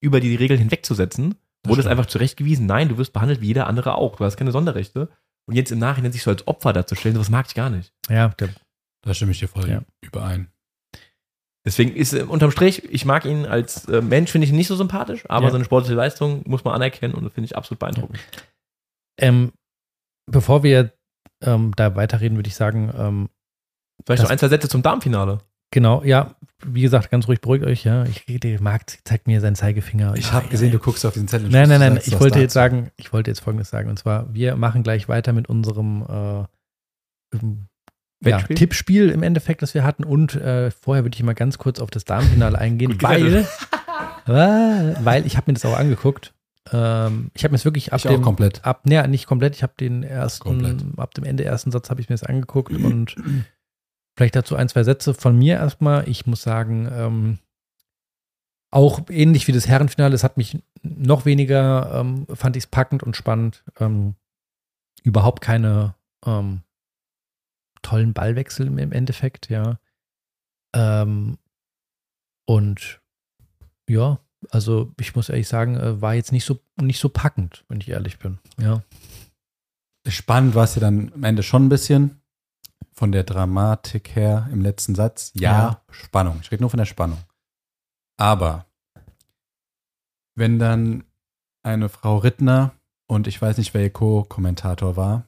über 0.00 0.20
die 0.20 0.34
Regeln 0.34 0.58
hinwegzusetzen 0.58 1.34
wurde 1.66 1.80
es 1.80 1.86
einfach 1.86 2.06
zurechtgewiesen, 2.06 2.66
nein, 2.66 2.88
du 2.88 2.98
wirst 2.98 3.12
behandelt 3.12 3.40
wie 3.40 3.48
jeder 3.48 3.66
andere 3.66 3.94
auch. 3.96 4.16
Du 4.16 4.24
hast 4.24 4.36
keine 4.36 4.52
Sonderrechte. 4.52 5.08
Und 5.46 5.56
jetzt 5.56 5.72
im 5.72 5.78
Nachhinein 5.78 6.12
sich 6.12 6.22
so 6.22 6.30
als 6.30 6.46
Opfer 6.46 6.72
darzustellen, 6.72 7.14
sowas 7.14 7.30
mag 7.30 7.46
ich 7.48 7.54
gar 7.54 7.70
nicht. 7.70 7.92
Ja, 8.08 8.34
da 9.02 9.14
stimme 9.14 9.32
ich 9.32 9.38
dir 9.38 9.48
voll 9.48 9.68
ja. 9.68 9.82
überein. 10.00 10.50
Deswegen 11.64 11.94
ist 11.94 12.14
äh, 12.14 12.22
unterm 12.22 12.50
Strich, 12.50 12.84
ich 12.84 13.04
mag 13.04 13.24
ihn 13.24 13.46
als 13.46 13.86
äh, 13.86 14.00
Mensch, 14.00 14.30
finde 14.30 14.46
ich 14.46 14.50
ihn 14.50 14.56
nicht 14.56 14.68
so 14.68 14.76
sympathisch, 14.76 15.24
aber 15.28 15.46
ja. 15.46 15.52
seine 15.52 15.64
sportliche 15.64 15.94
Leistung 15.94 16.42
muss 16.46 16.64
man 16.64 16.74
anerkennen 16.74 17.14
und 17.14 17.24
das 17.24 17.32
finde 17.32 17.46
ich 17.46 17.56
absolut 17.56 17.80
beeindruckend. 17.80 18.18
Ja. 18.18 18.42
Ähm, 19.18 19.52
bevor 20.26 20.62
wir 20.62 20.92
ähm, 21.42 21.72
da 21.76 21.96
weiterreden, 21.96 22.38
würde 22.38 22.48
ich 22.48 22.54
sagen, 22.54 22.92
ähm, 22.96 23.28
Vielleicht 24.06 24.22
noch 24.22 24.30
ein, 24.30 24.38
zwei 24.38 24.48
Sätze 24.48 24.68
zum 24.68 24.82
Darmfinale. 24.82 25.38
Genau, 25.70 26.02
ja, 26.02 26.34
wie 26.64 26.82
gesagt, 26.82 27.10
ganz 27.10 27.28
ruhig 27.28 27.40
beruhigt 27.40 27.64
euch, 27.64 27.84
ja. 27.84 28.04
Ich, 28.04 28.24
der 28.26 28.60
Markt 28.60 28.98
zeigt 29.04 29.26
mir 29.26 29.40
seinen 29.40 29.56
Zeigefinger. 29.56 30.14
Ich 30.16 30.32
habe 30.32 30.48
gesehen, 30.48 30.72
du 30.72 30.78
guckst 30.78 31.04
auf 31.06 31.12
diesen 31.12 31.28
Zettel. 31.28 31.48
Nein, 31.48 31.68
nein, 31.68 31.80
nein, 31.80 32.00
ich 32.04 32.18
wollte 32.18 32.38
jetzt 32.38 32.52
sagen, 32.52 32.90
ich 32.96 33.12
wollte 33.12 33.30
jetzt 33.30 33.40
folgendes 33.40 33.70
sagen. 33.70 33.88
Und 33.88 33.98
zwar, 33.98 34.32
wir 34.32 34.56
machen 34.56 34.82
gleich 34.82 35.08
weiter 35.08 35.32
mit 35.32 35.48
unserem 35.48 36.02
äh, 36.08 36.44
ja, 38.28 38.38
Tippspiel 38.42 39.10
im 39.10 39.22
Endeffekt, 39.22 39.62
das 39.62 39.74
wir 39.74 39.84
hatten. 39.84 40.04
Und 40.04 40.34
äh, 40.34 40.70
vorher 40.70 41.04
würde 41.04 41.14
ich 41.14 41.22
mal 41.22 41.34
ganz 41.34 41.58
kurz 41.58 41.80
auf 41.80 41.90
das 41.90 42.04
Darmfinale 42.04 42.58
eingehen, 42.58 42.96
weil, 43.00 43.46
weil 44.26 45.26
ich 45.26 45.36
habe 45.36 45.50
mir 45.50 45.54
das 45.54 45.64
auch 45.64 45.76
angeguckt. 45.76 46.34
Ähm, 46.72 47.30
ich 47.34 47.44
habe 47.44 47.52
mir 47.52 47.56
es 47.56 47.64
wirklich 47.64 47.92
ab 47.92 48.00
ich 48.04 48.10
dem 48.10 48.22
komplett. 48.22 48.64
ab, 48.64 48.86
ne, 48.86 49.06
nicht 49.08 49.26
komplett. 49.26 49.56
Ich 49.56 49.62
habe 49.62 49.72
den 49.80 50.02
ersten, 50.02 50.44
komplett. 50.44 50.84
ab 50.96 51.14
dem 51.14 51.24
Ende 51.24 51.44
ersten 51.44 51.70
Satz 51.70 51.90
habe 51.90 52.00
ich 52.00 52.08
mir 52.08 52.14
das 52.14 52.22
angeguckt 52.22 52.72
und 52.72 53.16
Vielleicht 54.20 54.36
dazu 54.36 54.54
ein, 54.54 54.68
zwei 54.68 54.84
Sätze 54.84 55.14
von 55.14 55.34
mir 55.34 55.54
erstmal. 55.54 56.06
Ich 56.06 56.26
muss 56.26 56.42
sagen, 56.42 56.86
ähm, 56.92 57.38
auch 58.70 59.08
ähnlich 59.08 59.48
wie 59.48 59.52
das 59.52 59.66
Herrenfinale, 59.66 60.14
es 60.14 60.24
hat 60.24 60.36
mich 60.36 60.62
noch 60.82 61.24
weniger, 61.24 61.90
ähm, 61.94 62.26
fand 62.34 62.54
ich 62.54 62.64
es 62.64 62.70
packend 62.70 63.02
und 63.02 63.16
spannend. 63.16 63.64
Ähm, 63.78 64.16
überhaupt 65.04 65.40
keine 65.40 65.94
ähm, 66.26 66.60
tollen 67.80 68.12
Ballwechsel 68.12 68.66
im 68.66 68.92
Endeffekt, 68.92 69.48
ja. 69.48 69.80
Ähm, 70.74 71.38
und 72.46 73.00
ja, 73.88 74.20
also 74.50 74.92
ich 75.00 75.16
muss 75.16 75.30
ehrlich 75.30 75.48
sagen, 75.48 75.78
äh, 75.78 76.02
war 76.02 76.12
jetzt 76.12 76.32
nicht 76.32 76.44
so, 76.44 76.60
nicht 76.78 77.00
so 77.00 77.08
packend, 77.08 77.64
wenn 77.68 77.80
ich 77.80 77.88
ehrlich 77.88 78.18
bin. 78.18 78.36
Ja. 78.58 78.82
Spannend 80.06 80.54
war 80.54 80.64
es 80.64 80.74
ja 80.74 80.82
dann 80.82 81.10
am 81.14 81.24
Ende 81.24 81.42
schon 81.42 81.64
ein 81.64 81.70
bisschen 81.70 82.19
von 83.00 83.12
der 83.12 83.24
Dramatik 83.24 84.14
her 84.14 84.46
im 84.52 84.60
letzten 84.60 84.94
Satz, 84.94 85.32
ja, 85.34 85.50
ja, 85.50 85.82
Spannung. 85.90 86.40
Ich 86.42 86.52
rede 86.52 86.62
nur 86.62 86.68
von 86.68 86.76
der 86.76 86.84
Spannung. 86.84 87.16
Aber 88.18 88.66
wenn 90.36 90.58
dann 90.58 91.04
eine 91.62 91.88
Frau 91.88 92.18
Rittner 92.18 92.72
und 93.06 93.26
ich 93.26 93.40
weiß 93.40 93.56
nicht, 93.56 93.72
wer 93.72 93.84
ihr 93.84 93.90
Co-Kommentator 93.90 94.96
war, 94.96 95.26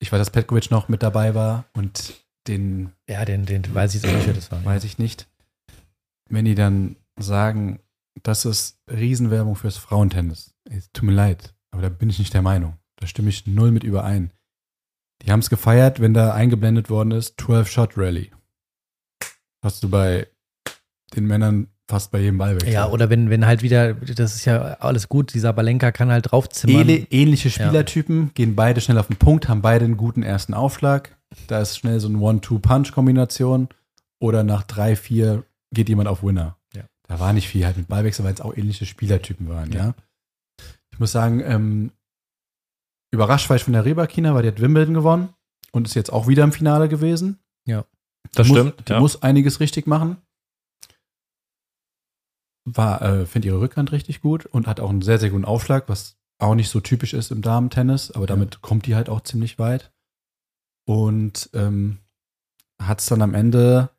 ich 0.00 0.10
weiß, 0.10 0.18
dass 0.18 0.30
Petkovic 0.30 0.72
noch 0.72 0.88
mit 0.88 1.04
dabei 1.04 1.36
war 1.36 1.64
und 1.74 2.12
den. 2.48 2.90
Ja, 3.08 3.24
den, 3.24 3.46
den 3.46 3.72
weiß 3.72 3.94
ich 3.94 4.02
nicht, 4.02 4.26
wer 4.26 4.34
das 4.34 4.50
war. 4.50 4.64
Weiß 4.64 4.82
ich 4.82 4.98
nicht. 4.98 5.28
Wenn 6.28 6.44
die 6.44 6.56
dann 6.56 6.96
sagen, 7.20 7.78
das 8.24 8.44
ist 8.44 8.80
Riesenwerbung 8.90 9.54
fürs 9.54 9.76
Frauentennis. 9.76 10.56
Es 10.64 10.90
tut 10.90 11.04
mir 11.04 11.14
leid, 11.14 11.54
aber 11.70 11.82
da 11.82 11.88
bin 11.88 12.10
ich 12.10 12.18
nicht 12.18 12.34
der 12.34 12.42
Meinung. 12.42 12.78
Da 12.96 13.06
stimme 13.06 13.28
ich 13.28 13.46
null 13.46 13.70
mit 13.70 13.84
überein. 13.84 14.32
Die 15.22 15.30
haben 15.30 15.40
es 15.40 15.50
gefeiert, 15.50 16.00
wenn 16.00 16.14
da 16.14 16.32
eingeblendet 16.34 16.90
worden 16.90 17.12
ist, 17.12 17.38
12-Shot 17.38 17.96
Rally. 17.96 18.32
Hast 19.62 19.82
du 19.84 19.88
bei 19.88 20.26
den 21.14 21.26
Männern 21.26 21.68
fast 21.88 22.10
bei 22.10 22.20
jedem 22.20 22.38
Ball 22.38 22.60
weg. 22.60 22.72
Ja, 22.72 22.88
oder 22.88 23.10
wenn, 23.10 23.28
wenn 23.30 23.46
halt 23.46 23.62
wieder, 23.62 23.94
das 23.94 24.34
ist 24.34 24.44
ja 24.46 24.60
alles 24.80 25.08
gut, 25.08 25.34
dieser 25.34 25.52
Balenka 25.52 25.92
kann 25.92 26.10
halt 26.10 26.32
draufzimmern. 26.32 26.88
Ähnliche 27.10 27.50
Spielertypen, 27.50 28.24
ja. 28.24 28.30
gehen 28.34 28.56
beide 28.56 28.80
schnell 28.80 28.98
auf 28.98 29.08
den 29.08 29.16
Punkt, 29.16 29.48
haben 29.48 29.62
beide 29.62 29.84
einen 29.84 29.96
guten 29.96 30.22
ersten 30.22 30.54
Aufschlag. 30.54 31.16
Da 31.48 31.60
ist 31.60 31.78
schnell 31.78 32.00
so 32.00 32.08
eine 32.08 32.18
One-Two-Punch-Kombination. 32.18 33.68
Oder 34.20 34.42
nach 34.44 34.62
drei, 34.62 34.96
vier 34.96 35.44
geht 35.72 35.88
jemand 35.88 36.08
auf 36.08 36.22
Winner. 36.22 36.56
Ja. 36.74 36.82
Da 37.08 37.20
war 37.20 37.32
nicht 37.32 37.48
viel 37.48 37.66
halt 37.66 37.76
mit 37.76 37.88
Ballwechsel, 37.88 38.24
weil 38.24 38.34
es 38.34 38.40
auch 38.40 38.56
ähnliche 38.56 38.86
Spielertypen 38.86 39.48
waren, 39.48 39.72
ja. 39.72 39.78
ja. 39.78 39.94
Ich 40.90 40.98
muss 40.98 41.12
sagen, 41.12 41.42
ähm, 41.44 41.90
Überrascht 43.12 43.48
war 43.48 43.56
ich 43.56 43.64
von 43.64 43.74
der 43.74 43.84
Rebakina, 43.84 44.34
weil 44.34 44.42
die 44.42 44.48
hat 44.48 44.60
Wimbledon 44.60 44.94
gewonnen 44.94 45.34
und 45.70 45.86
ist 45.86 45.94
jetzt 45.94 46.12
auch 46.12 46.26
wieder 46.26 46.44
im 46.44 46.52
Finale 46.52 46.88
gewesen. 46.88 47.38
Ja. 47.66 47.84
Das 48.34 48.46
die 48.46 48.52
stimmt. 48.52 48.76
Muss, 48.76 48.84
die 48.86 48.92
ja. 48.92 49.00
muss 49.00 49.22
einiges 49.22 49.60
richtig 49.60 49.86
machen. 49.86 50.16
war, 52.64 53.02
äh, 53.02 53.26
finde 53.26 53.48
ihre 53.48 53.60
Rückhand 53.60 53.92
richtig 53.92 54.20
gut 54.20 54.46
und 54.46 54.66
hat 54.66 54.80
auch 54.80 54.90
einen 54.90 55.02
sehr, 55.02 55.18
sehr 55.18 55.30
guten 55.30 55.44
Aufschlag, 55.44 55.88
was 55.88 56.16
auch 56.38 56.54
nicht 56.54 56.70
so 56.70 56.80
typisch 56.80 57.12
ist 57.14 57.30
im 57.30 57.42
Damen-Tennis, 57.42 58.10
aber 58.12 58.26
damit 58.26 58.54
ja. 58.54 58.60
kommt 58.62 58.86
die 58.86 58.94
halt 58.94 59.08
auch 59.08 59.20
ziemlich 59.20 59.58
weit. 59.58 59.92
Und 60.86 61.50
ähm, 61.54 61.98
hat 62.80 63.00
es 63.00 63.06
dann 63.06 63.22
am 63.22 63.34
Ende 63.34 63.90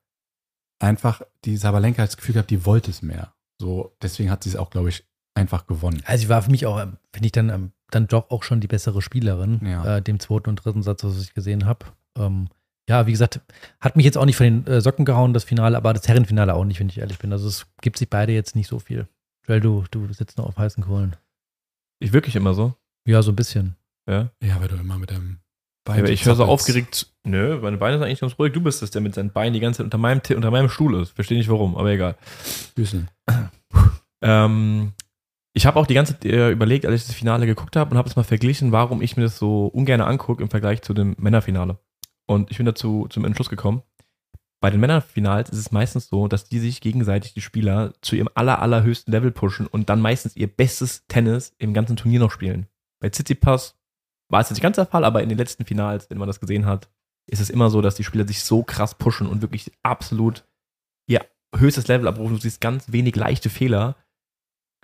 einfach 0.80 1.22
die 1.46 1.56
Sabalenka 1.58 2.04
das 2.04 2.18
Gefühl 2.18 2.34
gehabt, 2.34 2.52
die 2.52 2.66
wollte 2.66 2.92
es 2.92 3.02
mehr. 3.02 3.34
So, 3.62 3.96
deswegen 4.02 4.30
hat 4.30 4.44
sie 4.44 4.50
es 4.50 4.56
auch, 4.56 4.70
glaube 4.70 4.90
ich, 4.90 5.06
einfach 5.36 5.68
gewonnen. 5.68 6.02
Also 6.06 6.24
sie 6.24 6.30
war 6.30 6.42
für 6.42 6.52
mich 6.52 6.66
auch, 6.66 6.80
ähm, 6.80 6.98
finde 7.14 7.26
ich 7.28 7.32
dann, 7.32 7.50
ähm, 7.50 7.72
dann 7.96 8.08
doch 8.08 8.30
auch 8.30 8.44
schon 8.44 8.60
die 8.60 8.68
bessere 8.68 9.02
Spielerin, 9.02 9.60
ja. 9.66 9.98
äh, 9.98 10.02
dem 10.02 10.20
zweiten 10.20 10.50
und 10.50 10.58
dritten 10.58 10.84
Satz, 10.84 11.04
was 11.04 11.22
ich 11.22 11.34
gesehen 11.34 11.66
habe. 11.66 11.86
Ähm, 12.18 12.48
ja, 12.90 13.08
wie 13.08 13.12
gesagt, 13.12 13.40
hat 13.80 13.96
mich 13.96 14.06
jetzt 14.06 14.18
auch 14.18 14.26
nicht 14.26 14.36
von 14.36 14.46
den 14.46 14.68
äh, 14.68 14.82
Socken 14.82 15.06
gehauen, 15.06 15.34
das 15.34 15.46
Finale, 15.46 15.78
aber 15.78 15.94
das 15.94 16.08
Herrenfinale 16.08 16.54
auch 16.54 16.66
nicht, 16.66 16.80
wenn 16.80 16.90
ich 16.90 16.98
ehrlich 16.98 17.20
bin. 17.20 17.32
Also 17.32 17.48
es 17.48 17.66
gibt 17.82 17.98
sich 17.98 18.10
beide 18.10 18.34
jetzt 18.34 18.56
nicht 18.56 18.68
so 18.68 18.80
viel. 18.80 19.08
Joel, 19.48 19.62
du, 19.62 19.84
du 19.92 20.12
sitzt 20.14 20.38
noch 20.38 20.46
auf 20.46 20.58
heißen 20.58 20.84
Kohlen. 20.84 21.16
Ich 22.00 22.14
wirklich 22.14 22.36
immer 22.36 22.54
so? 22.54 22.76
Ja, 23.06 23.22
so 23.22 23.32
ein 23.32 23.36
bisschen. 23.36 23.76
Ja? 24.08 24.30
Ja, 24.42 24.60
weil 24.60 24.68
du 24.68 24.76
immer 24.76 24.98
mit 24.98 25.12
deinem 25.12 25.40
Bein. 25.86 26.06
Ja, 26.06 26.12
ich 26.12 26.26
höre 26.26 26.36
so 26.36 26.46
aufgeregt. 26.46 27.08
Nö, 27.26 27.60
meine 27.62 27.78
Beine 27.78 27.98
sind 27.98 28.06
eigentlich 28.06 28.22
ganz 28.22 28.38
ruhig. 28.40 28.54
Du 28.54 28.62
bist 28.62 28.82
es, 28.82 28.92
der 28.92 29.02
mit 29.02 29.16
seinen 29.16 29.32
Beinen 29.32 29.54
die 29.54 29.60
ganze 29.60 29.78
Zeit 29.78 29.86
unter 29.86 29.98
meinem, 29.98 30.22
unter 30.36 30.52
meinem 30.52 30.70
Stuhl 30.70 31.02
ist. 31.02 31.12
Verstehe 31.12 31.38
nicht 31.38 31.50
warum, 31.50 31.76
aber 31.76 31.92
egal. 31.92 32.16
Büßen. 32.76 33.10
ähm, 34.22 34.94
ich 35.54 35.66
habe 35.66 35.80
auch 35.80 35.86
die 35.86 35.94
ganze 35.94 36.14
Zeit 36.14 36.26
äh, 36.26 36.50
überlegt, 36.50 36.86
als 36.86 37.02
ich 37.02 37.08
das 37.08 37.16
Finale 37.16 37.46
geguckt 37.46 37.76
habe 37.76 37.92
und 37.92 37.98
habe 37.98 38.10
es 38.10 38.16
mal 38.16 38.24
verglichen, 38.24 38.72
warum 38.72 39.02
ich 39.02 39.16
mir 39.18 39.24
das 39.24 39.38
so 39.38 39.68
ungern 39.68 40.02
angucke 40.02 40.42
im 40.42 40.50
Vergleich 40.50 40.82
zu 40.82 40.94
dem 40.94 41.16
Männerfinale. 41.20 41.78
Und 42.26 42.50
ich 42.50 42.58
bin 42.58 42.66
dazu 42.66 43.08
zum 43.10 43.26
Entschluss 43.26 43.50
gekommen. 43.50 43.84
Bei 44.62 44.72
den 44.72 44.80
Männerfinals 44.80 45.50
ist 45.50 45.60
es 45.60 45.72
meistens 45.72 46.08
so, 46.08 46.28
dass 46.28 46.46
die 46.46 46.60
sich 46.60 46.82
gegenseitig 46.82 47.34
die 47.34 47.42
Spieler 47.42 47.94
zu 48.02 48.16
ihrem 48.16 48.30
aller, 48.34 48.62
allerhöchsten 48.62 49.12
Level 49.12 49.32
pushen 49.32 49.68
und 49.68 49.90
dann 49.90 50.00
meistens 50.00 50.36
ihr 50.36 50.48
bestes 50.48 51.06
Tennis 51.08 51.54
im 51.60 51.74
ganzen 51.74 51.98
Turnier 51.98 52.22
noch 52.22 52.32
spielen. 52.32 52.68
Bei 53.02 53.10
Tsitsipas 53.10 53.78
war 54.30 54.40
es 54.40 54.50
jetzt 54.50 54.56
nicht 54.56 54.64
ganz 54.64 54.78
der 54.78 54.86
Fall, 54.86 55.04
aber 55.04 55.22
in 55.22 55.30
den 55.30 55.38
letzten 55.38 55.66
Finals, 55.66 56.10
wenn 56.10 56.18
man 56.18 56.28
das 56.28 56.40
gesehen 56.40 56.66
hat, 56.66 56.90
ist 57.30 57.42
es 57.42 57.50
immer 57.50 57.70
so, 57.70 57.82
dass 57.82 57.96
die 57.96 58.04
Spieler 58.04 58.26
sich 58.26 58.44
so 58.44 58.64
krass 58.64 58.96
pushen 58.96 59.28
und 59.28 59.42
wirklich 59.42 59.72
absolut 59.84 60.46
ihr 61.08 61.26
höchstes 61.56 61.88
Level 61.88 62.08
abrufen. 62.08 62.36
Du 62.36 62.42
siehst 62.42 62.62
ganz 62.62 62.92
wenig 62.92 63.16
leichte 63.16 63.50
Fehler 63.50 63.98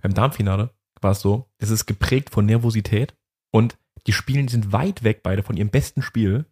beim 0.02 0.14
Darmfinale 0.14 0.72
war 1.02 1.12
es 1.12 1.22
so, 1.22 1.50
es 1.58 1.70
ist 1.70 1.86
geprägt 1.86 2.30
von 2.30 2.46
Nervosität 2.46 3.16
und 3.52 3.78
die 4.08 4.14
Spielen 4.14 4.48
sind 4.48 4.72
weit 4.72 5.04
weg 5.04 5.24
beide 5.24 5.44
von 5.44 5.58
ihrem 5.58 5.70
besten 5.70 6.02
Spiel. 6.02 6.46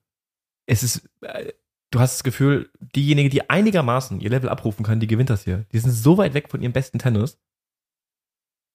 Es 0.66 0.84
ist, 0.84 1.10
äh, 1.22 1.54
du 1.92 2.00
hast 2.00 2.16
das 2.16 2.24
Gefühl, 2.24 2.70
diejenige, 2.80 3.30
die 3.30 3.50
einigermaßen 3.50 4.20
ihr 4.20 4.30
Level 4.30 4.50
abrufen 4.50 4.86
kann, 4.86 5.00
die 5.00 5.08
gewinnt 5.08 5.30
das 5.30 5.44
hier. 5.44 5.66
Die 5.72 5.80
sind 5.80 5.92
so 5.92 6.18
weit 6.18 6.34
weg 6.34 6.50
von 6.50 6.62
ihrem 6.62 6.74
besten 6.74 7.00
Tennis 7.00 7.40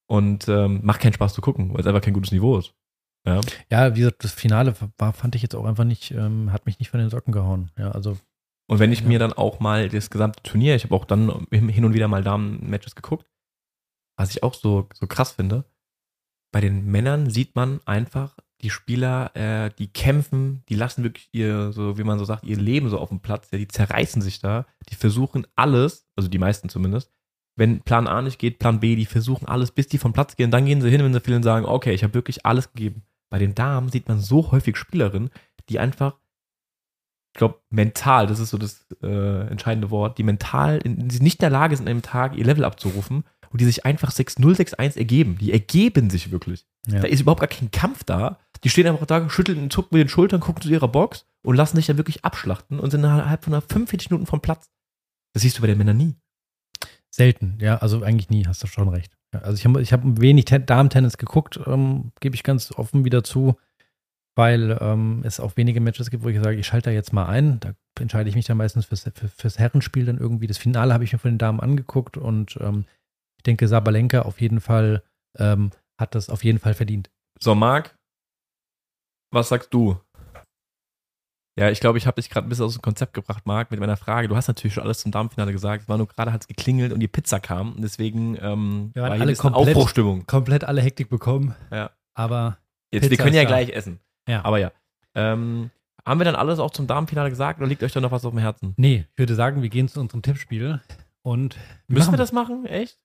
und 0.09 0.49
ähm, 0.49 0.81
macht 0.83 1.01
keinen 1.01 1.13
Spaß 1.13 1.35
zu 1.35 1.41
gucken, 1.41 1.73
weil 1.73 1.81
es 1.81 1.87
einfach 1.87 2.01
kein 2.01 2.15
gutes 2.15 2.33
Niveau 2.33 2.59
ist. 2.59 2.75
Ja, 3.27 3.41
ja 3.71 3.95
wie 3.95 4.01
gesagt, 4.01 4.25
das 4.25 4.33
Finale 4.33 4.75
war, 4.99 5.13
fand 5.13 5.35
ich 5.35 5.43
jetzt 5.43 5.55
auch 5.55 5.65
einfach 5.65 5.85
nicht, 5.85 6.11
ähm, 6.11 6.53
hat 6.53 6.67
mich 6.67 6.79
nicht 6.79 6.91
von 6.91 7.01
den 7.01 7.11
Socken 7.11 7.33
gehauen. 7.33 7.71
Ja, 7.79 7.93
also. 7.93 8.17
Und 8.69 8.79
wenn 8.79 8.93
ich 8.93 9.03
ja. 9.03 9.09
mir 9.09 9.19
dann 9.19 9.33
auch 9.33 9.61
mal 9.61 9.89
das 9.89 10.11
gesamte 10.11 10.43
Turnier, 10.43 10.75
ich 10.75 10.85
habe 10.85 10.95
auch 10.95 11.05
dann 11.05 11.47
hin 11.51 11.85
und 11.85 11.95
wieder 11.95 12.09
mal 12.09 12.23
Damen-Matches 12.23 12.95
geguckt, 12.95 13.27
was 14.17 14.31
ich 14.31 14.43
auch 14.43 14.55
so, 14.55 14.89
so 14.95 15.07
krass 15.07 15.33
finde, 15.33 15.65
bei 16.53 16.61
den 16.61 16.87
Männern 16.87 17.31
sieht 17.31 17.57
man 17.57 17.81
einfach, 17.87 18.37
die 18.61 18.71
Spieler, 18.71 19.35
äh, 19.35 19.71
die 19.77 19.89
kämpfen, 19.89 20.63
die 20.69 20.77
lassen 20.77 21.03
wirklich 21.03 21.29
ihr, 21.33 21.73
so 21.73 21.99
wie 21.99 22.05
man 22.05 22.19
so 22.19 22.25
sagt, 22.25 22.45
ihr 22.45 22.57
Leben 22.57 22.89
so 22.89 22.99
auf 22.99 23.09
dem 23.09 23.21
Platz, 23.21 23.49
ja, 23.51 23.59
die 23.59 23.67
zerreißen 23.67 24.23
sich 24.23 24.39
da, 24.39 24.67
die 24.89 24.95
versuchen 24.95 25.47
alles, 25.57 26.07
also 26.15 26.29
die 26.29 26.39
meisten 26.39 26.69
zumindest, 26.69 27.11
wenn 27.57 27.81
Plan 27.81 28.07
A 28.07 28.23
nicht 28.23 28.39
geht, 28.39 28.59
Plan 28.59 28.81
B, 28.81 28.97
die 28.97 29.07
versuchen 29.07 29.47
alles, 29.47 29.73
bis 29.73 29.89
die 29.89 29.99
vom 29.99 30.13
Platz 30.13 30.37
gehen, 30.37 30.51
dann 30.51 30.65
gehen 30.65 30.81
sie 30.81 30.91
hin, 30.91 31.03
wenn 31.03 31.13
sie 31.13 31.21
vielen 31.21 31.43
sagen, 31.43 31.67
okay, 31.67 31.93
ich 31.93 32.05
habe 32.05 32.15
wirklich 32.15 32.47
alles 32.47 32.73
gegeben. 32.73 33.03
Bei 33.31 33.39
den 33.39 33.55
Damen 33.55 33.89
sieht 33.89 34.09
man 34.09 34.21
so 34.21 34.53
häufig 34.53 34.77
Spielerinnen, 34.77 35.31
die 35.69 35.79
einfach, 35.79 36.17
ich 37.35 37.39
glaube, 37.39 37.61
mental, 37.69 38.27
das 38.27 38.39
ist 38.39 38.51
so 38.51 38.59
das 38.59 38.87
äh, 39.03 39.49
entscheidende 39.49 39.91
Wort, 39.91 40.19
die 40.19 40.23
mental, 40.23 40.79
in, 40.79 41.09
die 41.09 41.21
nicht 41.21 41.41
in 41.41 41.45
der 41.45 41.51
Lage 41.51 41.77
sind, 41.77 41.87
an 41.87 41.91
einem 41.91 42.03
Tag 42.03 42.37
ihr 42.37 42.45
Level 42.45 42.65
abzurufen 42.65 43.25
und 43.53 43.61
die 43.61 43.65
sich 43.65 43.85
einfach 43.85 44.11
6-0, 44.11 44.41
6-1 44.57 44.97
ergeben. 44.97 45.37
Die 45.39 45.53
ergeben 45.53 46.11
sich 46.11 46.31
wirklich. 46.31 46.67
Ja. 46.87 47.01
Da 47.01 47.09
ist 47.09 47.21
überhaupt 47.21 47.41
gar 47.41 47.49
kein 47.49 47.71
Kampf 47.71 48.05
da. 48.05 48.39
Die 48.65 48.71
stehen 48.71 48.87
einfach 48.87 49.07
da, 49.07 49.29
schütteln 49.29 49.59
und 49.59 49.73
zucken 49.73 49.97
mit 49.97 50.07
den 50.07 50.09
Schultern, 50.09 50.41
gucken 50.41 50.63
zu 50.63 50.69
ihrer 50.69 50.89
Box 50.89 51.27
und 51.43 51.57
lassen 51.57 51.77
sich 51.77 51.87
dann 51.87 51.99
wirklich 51.99 52.25
abschlachten 52.25 52.81
und 52.81 52.91
sind 52.91 53.01
innerhalb 53.01 53.45
von 53.45 53.53
45 53.53 54.11
Minuten 54.11 54.27
vom 54.27 54.41
Platz. 54.41 54.71
Das 55.35 55.43
siehst 55.43 55.59
du 55.59 55.63
bei 55.63 55.67
den 55.67 55.79
Männern 55.79 55.97
nie. 55.97 56.15
Selten, 57.11 57.59
ja, 57.61 57.77
also 57.79 58.03
eigentlich 58.03 58.31
nie, 58.31 58.47
hast 58.47 58.63
du 58.63 58.67
schon 58.67 58.89
recht. 58.89 59.17
Also 59.33 59.55
ich 59.55 59.65
habe 59.65 59.81
ich 59.83 59.93
hab 59.93 60.03
wenig 60.05 60.47
Damen-Tennis 60.47 61.19
geguckt, 61.19 61.61
ähm, 61.67 62.13
gebe 62.21 62.35
ich 62.35 62.43
ganz 62.43 62.73
offen 62.73 63.05
wieder 63.05 63.25
zu, 63.25 63.57
weil 64.35 64.79
ähm, 64.81 65.23
es 65.25 65.41
auch 65.41 65.57
wenige 65.57 65.81
Matches 65.81 66.11
gibt, 66.11 66.25
wo 66.25 66.29
ich 66.29 66.41
sage, 66.41 66.57
ich 66.57 66.67
schalte 66.67 66.91
da 66.91 66.95
jetzt 66.95 67.13
mal 67.13 67.27
ein. 67.27 67.61
Da 67.61 67.75
entscheide 68.01 68.29
ich 68.29 68.35
mich 68.35 68.47
dann 68.47 68.57
meistens 68.57 68.87
fürs, 68.87 69.03
für, 69.15 69.29
fürs 69.29 69.59
Herrenspiel 69.59 70.07
dann 70.07 70.19
irgendwie. 70.19 70.47
Das 70.47 70.59
Finale 70.59 70.95
habe 70.95 71.05
ich 71.05 71.13
mir 71.13 71.19
von 71.19 71.33
den 71.33 71.39
Damen 71.39 71.61
angeguckt 71.61 72.17
und 72.17 72.59
ähm, 72.61 72.85
ich 73.43 73.45
denke, 73.45 73.67
Sabalenka 73.67 74.23
auf 74.23 74.41
jeden 74.41 74.61
Fall 74.61 75.03
ähm, 75.37 75.73
hat 75.99 76.15
das 76.15 76.31
auf 76.31 76.45
jeden 76.45 76.61
Fall 76.61 76.75
verdient. 76.75 77.11
So, 77.41 77.57
Marc, 77.57 77.99
was 79.33 79.49
sagst 79.49 79.75
du? 79.75 79.99
Ja, 81.59 81.71
ich 81.71 81.81
glaube, 81.81 81.99
ich 81.99 82.07
habe 82.07 82.21
dich 82.21 82.31
gerade 82.31 82.47
ein 82.47 82.49
bisschen 82.49 82.67
aus 82.67 82.75
dem 82.75 82.83
Konzept 82.83 83.15
gebracht, 83.15 83.45
Marc, 83.45 83.73
mit 83.73 83.81
meiner 83.81 83.97
Frage. 83.97 84.29
Du 84.29 84.37
hast 84.37 84.47
natürlich 84.47 84.75
schon 84.75 84.85
alles 84.85 85.01
zum 85.01 85.11
Damenfinale 85.11 85.51
gesagt. 85.51 85.83
Es 85.83 85.89
war 85.89 85.99
nur 85.99 86.07
gerade, 86.07 86.33
hat 86.33 86.43
es 86.43 86.47
geklingelt 86.47 86.93
und 86.93 87.01
die 87.01 87.09
Pizza 87.09 87.41
kam. 87.41 87.73
Und 87.73 87.83
deswegen 87.83 88.39
ähm, 88.41 88.93
Wir 88.95 89.03
war 89.03 89.15
hier 89.15 89.23
alle 89.23 89.35
komplett, 89.35 89.69
Aufbruchstimmung. 89.69 90.25
Komplett 90.27 90.63
alle 90.63 90.81
Hektik 90.81 91.09
bekommen. 91.09 91.57
Ja. 91.73 91.91
Aber 92.15 92.59
Jetzt, 92.95 93.11
wir 93.11 93.17
können 93.17 93.35
ja 93.35 93.45
gleich 93.45 93.71
essen. 93.71 93.99
Ja. 94.29 94.45
Aber 94.45 94.59
ja. 94.59 94.71
Ähm, 95.17 95.71
haben 96.07 96.21
wir 96.21 96.25
dann 96.25 96.37
alles 96.37 96.61
auch 96.61 96.71
zum 96.71 96.87
Damenfinale 96.87 97.31
gesagt 97.31 97.59
oder 97.59 97.67
liegt 97.67 97.83
euch 97.83 97.93
da 97.93 98.01
noch 98.01 98.13
was 98.13 98.25
auf 98.25 98.33
dem 98.33 98.39
Herzen? 98.39 98.75
Nee, 98.77 99.07
ich 99.11 99.19
würde 99.19 99.35
sagen, 99.35 99.63
wir 99.63 99.69
gehen 99.69 99.89
zu 99.89 99.99
unserem 99.99 100.23
Tippspiel 100.23 100.81
und. 101.23 101.57
Müssen 101.89 102.13
wir 102.13 102.19
das 102.19 102.33
machen? 102.33 102.67
Echt? 102.67 103.01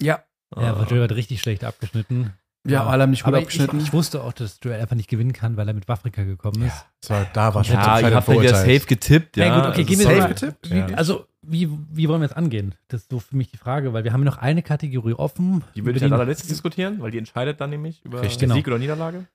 Ja. 0.00 0.24
Ja, 0.54 0.70
aber 0.70 0.84
Joel 0.84 1.02
hat 1.02 1.12
richtig 1.12 1.40
schlecht 1.40 1.64
abgeschnitten. 1.64 2.32
Ja, 2.66 2.86
alle 2.86 3.04
haben 3.04 3.10
nicht 3.10 3.22
gut 3.22 3.28
aber 3.28 3.38
abgeschnitten. 3.38 3.78
Ich, 3.78 3.86
ich, 3.86 3.92
wusste 3.92 4.22
auch, 4.22 4.32
dass 4.32 4.58
Joel 4.62 4.80
einfach 4.80 4.96
nicht 4.96 5.08
gewinnen 5.08 5.32
kann, 5.32 5.56
weil 5.56 5.68
er 5.68 5.74
mit 5.74 5.88
Wafrika 5.88 6.24
gekommen 6.24 6.62
ist. 6.62 6.74
Ja, 6.74 6.86
das 7.00 7.10
war, 7.10 7.26
da 7.32 7.54
war 7.54 7.64
schon 7.64 7.74
ja, 7.74 8.00
ich 8.00 8.14
habe 8.14 8.40
wieder 8.40 8.54
safe 8.54 8.86
getippt. 8.86 9.36
Ja, 9.36 9.46
ja 9.46 9.54
gut, 9.54 9.68
okay, 9.68 9.78
also 9.78 9.84
gehen 9.84 9.98
wir 9.98 10.06
safe 10.06 10.28
getippt. 10.28 10.70
Wie, 10.70 10.94
also, 10.94 11.26
wie, 11.42 11.70
wie 11.92 12.08
wollen 12.08 12.20
wir 12.20 12.26
jetzt 12.26 12.36
angehen? 12.36 12.74
Das 12.88 13.02
ist 13.02 13.10
so 13.10 13.20
für 13.20 13.36
mich 13.36 13.50
die 13.50 13.56
Frage, 13.56 13.92
weil 13.92 14.04
wir 14.04 14.12
haben 14.12 14.24
noch 14.24 14.38
eine 14.38 14.62
Kategorie 14.62 15.14
offen. 15.14 15.62
Die 15.74 15.84
würde 15.84 15.98
ich 15.98 16.02
als 16.02 16.12
allerletztes 16.12 16.48
diskutieren, 16.48 17.00
weil 17.00 17.10
die 17.10 17.18
entscheidet 17.18 17.60
dann 17.60 17.70
nämlich 17.70 18.04
über 18.04 18.22
Richtig, 18.22 18.40
Sieg 18.40 18.64
genau. 18.64 18.74
oder 18.74 18.78
Niederlage. 18.78 19.26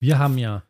Wir 0.00 0.18
haben 0.18 0.38
ja 0.38 0.62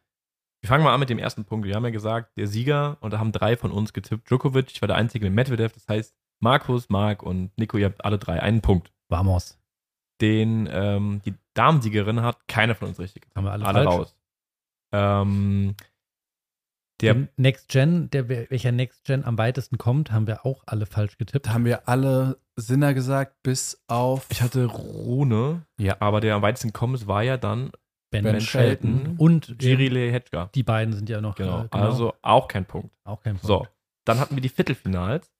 wir 0.62 0.68
fangen 0.68 0.84
mal 0.84 0.94
an 0.94 1.00
mit 1.00 1.10
dem 1.10 1.18
ersten 1.18 1.44
Punkt. 1.44 1.66
Wir 1.66 1.74
haben 1.74 1.84
ja 1.84 1.90
gesagt, 1.90 2.36
der 2.36 2.46
Sieger, 2.46 2.96
und 3.00 3.12
da 3.12 3.18
haben 3.18 3.32
drei 3.32 3.56
von 3.56 3.72
uns 3.72 3.92
getippt, 3.92 4.30
Djokovic, 4.30 4.70
ich 4.70 4.80
war 4.80 4.86
der 4.86 4.96
Einzige 4.96 5.24
mit 5.26 5.34
Medvedev, 5.34 5.72
das 5.72 5.88
heißt, 5.88 6.14
Markus, 6.38 6.88
Marc 6.88 7.24
und 7.24 7.50
Nico, 7.58 7.78
ihr 7.78 7.86
habt 7.86 8.04
alle 8.04 8.16
drei 8.18 8.40
einen 8.40 8.60
Punkt. 8.60 8.92
Vamos 9.12 9.62
den 10.22 10.68
ähm, 10.72 11.20
die 11.26 11.34
Damensiegerin 11.54 12.22
hat 12.22 12.48
keine 12.48 12.74
von 12.74 12.88
uns 12.88 12.98
richtig. 12.98 13.26
Haben 13.34 13.44
wir 13.44 13.52
alle, 13.52 13.66
alle 13.66 13.84
raus. 13.84 14.16
Ähm, 14.92 15.74
der 17.00 17.28
Next 17.36 17.68
Gen, 17.68 18.08
der 18.10 18.28
welcher 18.28 18.70
Next 18.70 19.04
Gen 19.04 19.24
am 19.24 19.36
weitesten 19.36 19.76
kommt, 19.76 20.12
haben 20.12 20.28
wir 20.28 20.46
auch 20.46 20.62
alle 20.66 20.86
falsch 20.86 21.18
getippt. 21.18 21.50
Haben 21.50 21.64
wir 21.64 21.88
alle 21.88 22.38
Sinner 22.54 22.94
gesagt, 22.94 23.42
bis 23.42 23.82
auf. 23.88 24.28
Ich 24.30 24.40
hatte 24.40 24.66
Rune, 24.66 25.66
ja. 25.78 25.96
aber 25.98 26.20
der 26.20 26.36
am 26.36 26.42
weitesten 26.42 26.72
kommt, 26.72 27.08
war 27.08 27.22
ja 27.24 27.36
dann 27.36 27.72
Ben, 28.12 28.22
ben 28.22 28.40
Shelton, 28.40 28.98
Shelton 28.98 29.16
und 29.18 29.56
Jirile 29.60 30.12
Hedger. 30.12 30.50
Die 30.54 30.62
beiden 30.62 30.94
sind 30.94 31.08
ja 31.08 31.20
noch. 31.20 31.34
Genau. 31.34 31.64
Äh, 31.64 31.68
genau. 31.68 31.84
Also 31.84 32.14
auch 32.22 32.46
kein 32.46 32.64
Punkt. 32.64 32.90
Auch 33.04 33.20
kein 33.20 33.34
Punkt. 33.34 33.46
So, 33.46 33.66
dann 34.04 34.20
hatten 34.20 34.36
wir 34.36 34.42
die 34.42 34.48
Viertelfinals 34.48 35.32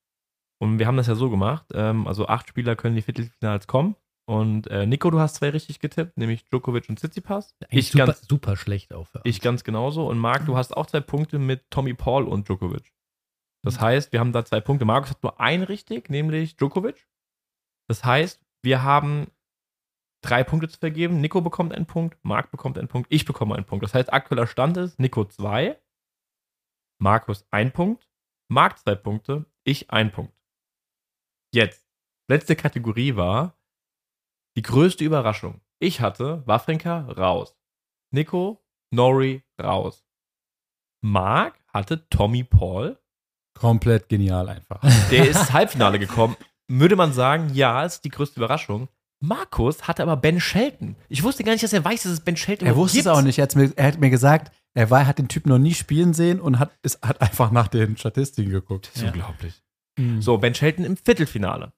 und 0.63 0.79
wir 0.79 0.87
haben 0.87 0.97
das 0.97 1.09
ja 1.09 1.17
so 1.17 1.29
gemacht. 1.29 1.67
Ähm, 1.75 2.07
also 2.07 2.29
acht 2.29 2.49
Spieler 2.49 2.77
können 2.77 2.95
die 2.95 3.03
Viertelfinals 3.03 3.67
kommen. 3.67 3.97
Und 4.29 4.69
äh, 4.69 4.87
Nico, 4.87 5.11
du 5.11 5.19
hast 5.19 5.35
zwei 5.35 5.49
richtig 5.49 5.81
getippt, 5.81 6.17
nämlich 6.17 6.45
Djokovic 6.45 6.89
und 6.89 7.01
Tsitsipas. 7.01 7.57
Ich 7.69 7.91
super, 7.91 8.07
ganz, 8.07 8.29
super 8.29 8.57
schlecht 8.57 8.95
auf. 8.95 9.11
Ich 9.25 9.41
ganz 9.41 9.65
genauso. 9.65 10.07
Und 10.07 10.19
Marc, 10.19 10.47
du 10.47 10.57
hast 10.57 10.77
auch 10.77 10.87
zwei 10.87 11.01
Punkte 11.01 11.41
mit 11.41 11.69
Tommy 11.71 11.95
Paul 11.95 12.29
und 12.29 12.47
Djokovic. 12.47 12.93
Das 13.65 13.81
heißt, 13.81 14.13
wir 14.13 14.21
haben 14.21 14.31
da 14.31 14.45
zwei 14.45 14.61
Punkte. 14.61 14.85
Markus 14.85 15.11
hat 15.11 15.25
nur 15.25 15.41
einen 15.41 15.65
richtig, 15.65 16.11
nämlich 16.11 16.57
Djokovic. 16.57 17.09
Das 17.89 18.05
heißt, 18.05 18.41
wir 18.63 18.85
haben 18.85 19.33
drei 20.25 20.45
Punkte 20.45 20.69
zu 20.69 20.79
vergeben. 20.79 21.21
Nico 21.21 21.41
bekommt 21.41 21.75
einen 21.75 21.87
Punkt, 21.87 22.17
Marc 22.23 22.53
bekommt 22.53 22.79
einen 22.79 22.87
Punkt, 22.87 23.13
ich 23.13 23.25
bekomme 23.25 23.57
einen 23.57 23.67
Punkt. 23.67 23.83
Das 23.83 23.95
heißt, 23.95 24.13
aktueller 24.13 24.47
Stand 24.47 24.77
ist 24.77 25.01
Nico 25.01 25.25
zwei, 25.25 25.83
Markus 27.01 27.49
ein 27.51 27.73
Punkt, 27.73 28.09
Marc 28.49 28.79
zwei 28.79 28.95
Punkte, 28.95 29.47
ich 29.65 29.91
ein 29.91 30.13
Punkt. 30.13 30.33
Jetzt, 31.55 31.87
letzte 32.29 32.57
Kategorie 32.57 33.15
war 33.15 33.59
die 34.57 34.63
größte 34.63 35.05
Überraschung. 35.05 35.61
Ich 35.79 36.01
hatte 36.01 36.43
Wafrinka 36.47 37.01
raus. 37.11 37.55
Nico, 38.11 38.65
Nori 38.91 39.43
raus. 39.63 40.03
Mark 41.03 41.59
hatte 41.69 42.09
Tommy 42.09 42.43
Paul. 42.43 42.99
Komplett 43.55 44.09
genial 44.09 44.49
einfach. 44.49 44.81
Der 45.11 45.29
ist 45.29 45.53
Halbfinale 45.53 45.99
gekommen. 45.99 46.37
würde 46.69 46.97
man 46.97 47.13
sagen, 47.13 47.51
ja, 47.53 47.85
ist 47.85 48.05
die 48.05 48.09
größte 48.09 48.41
Überraschung. 48.41 48.89
Markus 49.21 49.87
hatte 49.87 50.03
aber 50.03 50.17
Ben 50.17 50.41
Shelton. 50.41 50.97
Ich 51.11 51.23
wusste 51.23 51.45
gar 51.45 51.53
nicht, 51.53 51.63
dass 51.63 51.75
er 51.75 51.85
weiß, 51.85 52.05
dass 52.05 52.13
es 52.13 52.21
Ben 52.21 52.37
Shelton 52.37 52.67
Er 52.67 52.77
wusste 52.77 52.97
gibt. 52.97 53.07
es 53.07 53.13
auch 53.13 53.21
nicht. 53.21 53.39
Er 53.39 53.43
hat, 53.43 53.57
mir, 53.57 53.73
er 53.77 53.87
hat, 53.89 54.01
mir, 54.01 54.11
gesagt, 54.11 54.57
er 54.73 54.89
war, 54.89 55.07
hat 55.07 55.19
den 55.19 55.29
Typen 55.29 55.51
noch 55.51 55.59
nie 55.59 55.75
spielen 55.75 56.15
sehen 56.15 56.41
und 56.41 56.59
hat, 56.59 56.73
ist, 56.83 57.03
hat 57.03 57.21
einfach 57.21 57.51
nach 57.51 57.69
den 57.69 57.99
Statistiken 57.99 58.51
geguckt. 58.51 58.89
Das 58.89 58.97
ist 58.97 59.03
ja. 59.03 59.09
unglaublich. 59.09 59.63
Mhm. 59.99 60.23
So, 60.23 60.39
Ben 60.39 60.55
Shelton 60.55 60.85
im 60.85 60.97
Viertelfinale. 60.97 61.73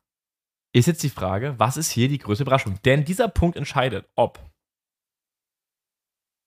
Ist 0.75 0.87
jetzt 0.87 1.03
die 1.03 1.11
Frage, 1.11 1.55
was 1.59 1.77
ist 1.77 1.91
hier 1.91 2.09
die 2.09 2.19
größte 2.19 2.43
Überraschung? 2.43 2.81
Denn 2.85 3.05
dieser 3.05 3.29
Punkt 3.29 3.57
entscheidet, 3.57 4.09
ob 4.17 4.41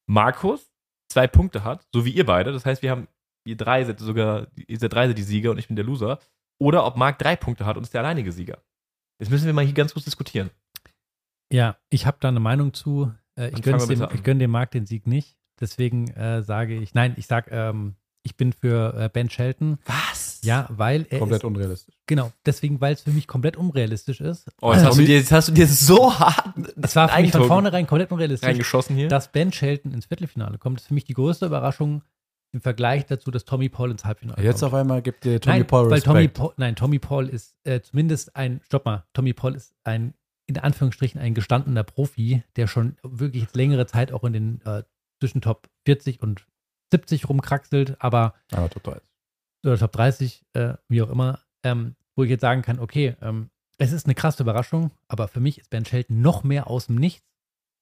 Markus 0.09 0.71
zwei 1.09 1.27
Punkte 1.27 1.63
hat, 1.63 1.87
so 1.93 2.05
wie 2.05 2.11
ihr 2.11 2.25
beide. 2.25 2.51
Das 2.51 2.65
heißt, 2.65 2.81
wir 2.81 2.91
haben, 2.91 3.07
ihr 3.45 3.55
drei 3.55 3.85
seid 3.85 3.99
sogar, 3.99 4.47
ihr 4.55 4.79
seid 4.79 4.93
drei 4.93 5.07
seid 5.07 5.17
die 5.17 5.23
Sieger 5.23 5.51
und 5.51 5.57
ich 5.57 5.67
bin 5.67 5.75
der 5.75 5.85
Loser. 5.85 6.19
Oder 6.59 6.85
ob 6.85 6.97
Marc 6.97 7.19
drei 7.19 7.35
Punkte 7.35 7.65
hat 7.65 7.77
und 7.77 7.83
ist 7.83 7.93
der 7.93 8.01
alleinige 8.01 8.31
Sieger. 8.31 8.63
Jetzt 9.19 9.29
müssen 9.29 9.45
wir 9.45 9.53
mal 9.53 9.65
hier 9.65 9.73
ganz 9.73 9.93
kurz 9.93 10.05
diskutieren. 10.05 10.49
Ja, 11.51 11.77
ich 11.89 12.05
habe 12.05 12.17
da 12.19 12.27
eine 12.27 12.39
Meinung 12.39 12.73
zu. 12.73 13.13
Äh, 13.37 13.49
ich 13.49 13.61
gönne 13.61 13.85
dem, 13.85 14.23
gönn 14.23 14.39
dem 14.39 14.51
Marc 14.51 14.71
den 14.71 14.85
Sieg 14.85 15.07
nicht. 15.07 15.37
Deswegen 15.59 16.09
äh, 16.09 16.43
sage 16.43 16.75
ich, 16.75 16.93
nein, 16.93 17.13
ich 17.17 17.27
sage, 17.27 17.49
ähm, 17.51 17.95
ich 18.27 18.35
bin 18.35 18.51
für 18.51 18.93
äh, 18.93 19.09
Ben 19.11 19.29
Shelton. 19.29 19.79
Was? 19.85 20.41
Ja, 20.43 20.67
weil 20.69 21.07
er. 21.09 21.19
Komplett 21.19 21.43
ist, 21.43 21.45
unrealistisch. 21.45 21.95
Genau, 22.05 22.31
deswegen, 22.45 22.81
weil 22.81 22.93
es 22.93 23.01
für 23.01 23.11
mich 23.11 23.25
komplett 23.25 23.55
unrealistisch 23.55 24.19
ist. 24.19 24.49
Oh, 24.61 24.73
jetzt, 24.73 24.83
hast 24.83 24.97
du, 24.97 25.03
dir, 25.03 25.17
jetzt 25.17 25.31
hast 25.31 25.47
du 25.47 25.53
dir 25.53 25.65
so 25.65 26.13
hart. 26.19 26.53
Es 26.81 26.95
war 26.97 27.07
für 27.07 27.21
mich 27.21 27.31
von 27.31 27.45
vornherein 27.45 27.87
komplett 27.87 28.11
unrealistisch. 28.11 28.47
Reingeschossen 28.47 28.97
hier. 28.97 29.07
Dass 29.07 29.31
Ben 29.31 29.53
Shelton 29.53 29.93
ins 29.93 30.07
Viertelfinale 30.07 30.57
kommt, 30.57 30.81
ist 30.81 30.87
für 30.87 30.93
mich 30.93 31.05
die 31.05 31.13
größte 31.13 31.45
Überraschung 31.45 32.03
im 32.51 32.59
Vergleich 32.59 33.05
dazu, 33.05 33.31
dass 33.31 33.45
Tommy 33.45 33.69
Paul 33.69 33.91
ins 33.91 34.03
Halbfinale 34.03 34.43
Jetzt 34.43 34.59
kommt. 34.59 34.73
auf 34.73 34.79
einmal 34.79 35.01
gibt 35.01 35.23
dir 35.23 35.39
Tommy 35.39 35.59
nein, 35.59 35.67
Paul 35.67 35.89
weil 35.89 36.01
Tommy 36.01 36.27
Paul, 36.27 36.53
Nein, 36.57 36.75
Tommy 36.75 36.99
Paul 36.99 37.29
ist 37.29 37.55
äh, 37.63 37.81
zumindest 37.81 38.35
ein, 38.35 38.61
stopp 38.65 38.85
mal, 38.85 39.05
Tommy 39.13 39.33
Paul 39.33 39.55
ist 39.55 39.73
ein, 39.83 40.13
in 40.45 40.57
Anführungsstrichen, 40.57 41.19
ein 41.19 41.33
gestandener 41.33 41.83
Profi, 41.83 42.43
der 42.55 42.67
schon 42.67 42.97
wirklich 43.03 43.43
jetzt 43.43 43.55
längere 43.55 43.85
Zeit 43.85 44.11
auch 44.11 44.23
in 44.23 44.33
den 44.33 44.61
äh, 44.65 44.83
zwischen 45.19 45.41
Top 45.41 45.69
40 45.85 46.21
und 46.21 46.45
70 46.91 47.29
rumkraxelt, 47.29 47.97
aber. 47.99 48.33
Aber 48.51 48.69
Top 48.69 48.83
30. 48.83 49.01
Oder 49.65 49.77
Top 49.77 49.91
30, 49.91 50.45
äh, 50.53 50.73
wie 50.87 51.01
auch 51.01 51.09
immer, 51.09 51.41
ähm, 51.63 51.95
wo 52.15 52.23
ich 52.23 52.29
jetzt 52.29 52.41
sagen 52.41 52.61
kann, 52.61 52.79
okay, 52.79 53.15
ähm, 53.21 53.49
es 53.77 53.91
ist 53.91 54.05
eine 54.05 54.15
krasse 54.15 54.43
Überraschung, 54.43 54.91
aber 55.07 55.27
für 55.27 55.39
mich 55.39 55.59
ist 55.59 55.69
Ben 55.69 55.85
Shelton 55.85 56.21
noch 56.21 56.43
mehr 56.43 56.67
aus 56.67 56.87
dem 56.87 56.95
Nichts, 56.95 57.25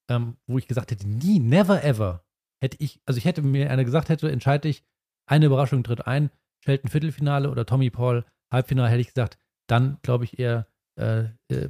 ähm, 0.09 0.37
wo 0.47 0.57
ich 0.57 0.67
gesagt 0.67 0.91
hätte, 0.91 1.07
nie, 1.07 1.39
never 1.39 1.83
ever 1.83 2.25
hätte 2.61 2.77
ich, 2.79 3.01
also 3.05 3.17
ich 3.17 3.25
hätte 3.25 3.41
mir 3.41 3.69
einer 3.69 3.85
gesagt 3.85 4.09
hätte, 4.09 4.31
entscheide 4.31 4.67
ich, 4.67 4.83
eine 5.27 5.45
Überraschung 5.47 5.83
tritt 5.83 6.05
ein, 6.05 6.31
Shelton 6.63 6.89
Viertelfinale 6.89 7.49
oder 7.49 7.65
Tommy 7.65 7.89
Paul 7.89 8.25
Halbfinale, 8.51 8.89
hätte 8.89 9.01
ich 9.01 9.07
gesagt, 9.07 9.37
dann 9.67 9.97
glaube 10.01 10.25
ich 10.25 10.39
eher, 10.39 10.67
äh, 10.99 11.25
äh, 11.49 11.69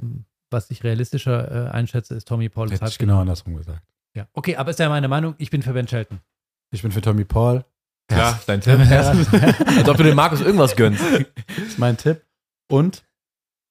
was 0.50 0.70
ich 0.70 0.84
realistischer 0.84 1.68
äh, 1.68 1.70
einschätze, 1.70 2.14
ist 2.14 2.28
Tommy 2.28 2.48
Paul. 2.48 2.70
Hätte 2.70 2.86
ich 2.86 2.98
genau 2.98 3.20
andersrum 3.20 3.56
gesagt. 3.56 3.82
Ja, 4.14 4.28
okay, 4.32 4.56
aber 4.56 4.70
ist 4.70 4.78
ja 4.78 4.88
meine 4.88 5.08
Meinung, 5.08 5.34
ich 5.38 5.50
bin 5.50 5.62
für 5.62 5.72
Ben 5.72 5.88
Shelton. 5.88 6.20
Ich 6.76 6.82
bin 6.82 6.92
für 6.92 7.00
Tommy 7.00 7.24
Paul. 7.24 7.64
Ja, 8.10 8.38
dein 8.46 8.60
Tipp. 8.60 8.78
Als 8.90 9.88
ob 9.88 9.96
du 9.96 10.02
dem 10.02 10.14
Markus 10.14 10.40
irgendwas 10.40 10.76
gönnst. 10.76 11.02
Das 11.02 11.66
ist 11.66 11.78
mein 11.78 11.96
Tipp. 11.96 12.22
Und 12.68 13.02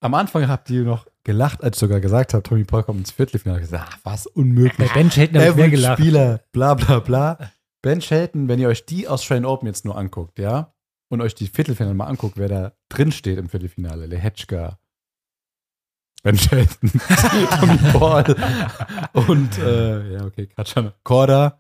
am 0.02 0.16
Anfang 0.16 0.48
habt 0.48 0.70
ihr 0.72 0.84
noch 0.84 1.06
gelacht, 1.24 1.64
als 1.64 1.78
ich 1.78 1.80
sogar 1.80 2.00
gesagt 2.00 2.34
habe, 2.34 2.44
Tommy 2.44 2.64
Paul 2.64 2.84
kommt 2.84 3.00
ins 3.00 3.12
Viertelfinale. 3.12 3.62
Ich 3.62 3.70
gesagt, 3.70 3.88
ach, 3.90 4.00
was 4.04 4.28
unmöglich. 4.28 4.90
Bei 4.90 4.94
Ben 4.94 5.12
Shelton 5.12 5.38
habe 5.40 5.50
ich 5.50 5.56
mehr 5.56 5.70
gelacht. 5.70 6.00
Spieler, 6.00 6.42
bla 6.52 6.74
bla 6.74 7.00
bla. 7.00 7.38
Ben 7.82 8.02
Shelton, 8.02 8.48
wenn 8.48 8.60
ihr 8.60 8.68
euch 8.68 8.86
die 8.86 9.08
Australian 9.08 9.46
Open 9.46 9.68
jetzt 9.68 9.86
nur 9.86 9.98
anguckt, 9.98 10.40
ja, 10.40 10.74
und 11.10 11.22
euch 11.22 11.36
die 11.36 11.48
Viertelfinale 11.48 11.96
mal 11.96 12.08
anguckt, 12.08 12.38
wer 12.38 12.48
da 12.50 12.72
drin 12.90 13.12
steht 13.12 13.38
im 13.38 13.50
Viertelfinale, 13.50 14.08
Lehetschka, 14.08 14.80
Ben 16.24 16.38
Shelton, 16.38 16.92
Tommy 17.60 17.78
Paul 17.92 18.36
und, 19.14 19.58
äh, 19.60 20.14
ja, 20.14 20.26
okay, 20.26 20.48
gerade 20.48 20.70
schon, 20.70 20.92
Korda, 21.04 21.60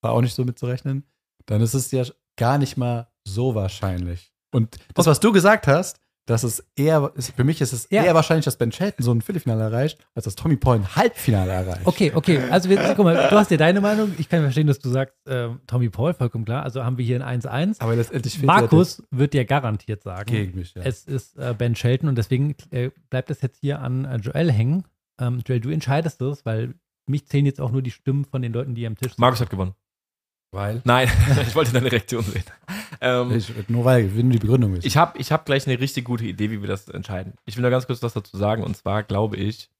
war 0.00 0.12
auch 0.12 0.20
nicht 0.20 0.34
so 0.34 0.44
mitzurechnen, 0.44 1.04
dann 1.46 1.60
ist 1.60 1.74
es 1.74 1.90
ja 1.90 2.04
gar 2.36 2.58
nicht 2.58 2.76
mal 2.76 3.08
so 3.24 3.54
wahrscheinlich. 3.54 4.32
Und 4.52 4.76
das, 4.94 5.06
was 5.06 5.20
du 5.20 5.32
gesagt 5.32 5.66
hast, 5.66 6.00
dass 6.26 6.44
es 6.44 6.64
eher, 6.76 7.12
für 7.16 7.44
mich 7.44 7.60
ist 7.60 7.72
es 7.72 7.88
ja. 7.90 8.04
eher 8.04 8.14
wahrscheinlich, 8.14 8.44
dass 8.44 8.56
Ben 8.56 8.70
Shelton 8.70 9.04
so 9.04 9.12
ein 9.12 9.20
Viertelfinale 9.20 9.64
erreicht, 9.64 9.98
als 10.14 10.26
dass 10.26 10.36
Tommy 10.36 10.56
Paul 10.56 10.76
ein 10.76 10.94
Halbfinale 10.94 11.50
erreicht. 11.50 11.80
Okay, 11.84 12.12
okay. 12.14 12.38
Also, 12.50 12.68
wir, 12.68 12.94
guck 12.94 13.04
mal, 13.04 13.28
du 13.28 13.36
hast 13.36 13.50
ja 13.50 13.56
deine 13.56 13.80
Meinung. 13.80 14.14
Ich 14.16 14.28
kann 14.28 14.42
verstehen, 14.42 14.68
dass 14.68 14.78
du 14.78 14.90
sagst, 14.90 15.16
äh, 15.26 15.48
Tommy 15.66 15.88
Paul, 15.88 16.14
vollkommen 16.14 16.44
klar. 16.44 16.62
Also 16.62 16.84
haben 16.84 16.98
wir 16.98 17.04
hier 17.04 17.24
ein 17.24 17.40
1-1. 17.40 17.80
Aber 17.80 17.96
letztendlich 17.96 18.40
Markus 18.42 18.98
ja 18.98 19.18
wird 19.18 19.34
dir 19.34 19.44
garantiert 19.44 20.04
sagen, 20.04 20.30
gegen 20.30 20.56
mich, 20.56 20.74
ja. 20.74 20.82
es 20.82 21.04
ist 21.04 21.36
äh, 21.36 21.54
Ben 21.56 21.74
Shelton 21.74 22.08
und 22.08 22.16
deswegen 22.16 22.54
äh, 22.70 22.90
bleibt 23.08 23.30
es 23.30 23.40
jetzt 23.40 23.58
hier 23.60 23.80
an 23.80 24.04
äh, 24.04 24.16
Joel 24.16 24.52
hängen. 24.52 24.84
Ähm, 25.20 25.42
Joel, 25.44 25.60
du 25.60 25.70
entscheidest 25.70 26.20
das, 26.20 26.46
weil 26.46 26.74
mich 27.06 27.26
zählen 27.26 27.46
jetzt 27.46 27.60
auch 27.60 27.72
nur 27.72 27.82
die 27.82 27.90
Stimmen 27.90 28.24
von 28.24 28.40
den 28.40 28.52
Leuten, 28.52 28.76
die 28.76 28.86
am 28.86 28.94
Tisch 28.94 29.12
sind. 29.12 29.18
Markus 29.18 29.40
hat 29.40 29.50
gewonnen. 29.50 29.74
Weil? 30.52 30.82
Nein, 30.84 31.08
ich 31.42 31.54
wollte 31.54 31.72
deine 31.72 31.90
Reaktion 31.90 32.24
sehen. 32.24 32.44
Ähm, 33.00 33.32
ich, 33.32 33.68
nur 33.68 33.84
weil, 33.84 34.06
ich 34.06 34.14
will 34.14 34.24
nur 34.24 34.32
die 34.32 34.38
Begründung 34.38 34.72
wissen. 34.72 34.86
Ich 34.86 34.96
habe 34.96 35.18
ich 35.18 35.30
hab 35.30 35.46
gleich 35.46 35.66
eine 35.66 35.78
richtig 35.78 36.04
gute 36.04 36.24
Idee, 36.24 36.50
wie 36.50 36.60
wir 36.60 36.68
das 36.68 36.88
entscheiden. 36.88 37.34
Ich 37.44 37.56
will 37.56 37.62
nur 37.62 37.70
ganz 37.70 37.86
kurz 37.86 38.02
was 38.02 38.14
dazu 38.14 38.36
sagen. 38.36 38.64
Und 38.64 38.76
zwar 38.76 39.02
glaube 39.04 39.36
ich, 39.36 39.70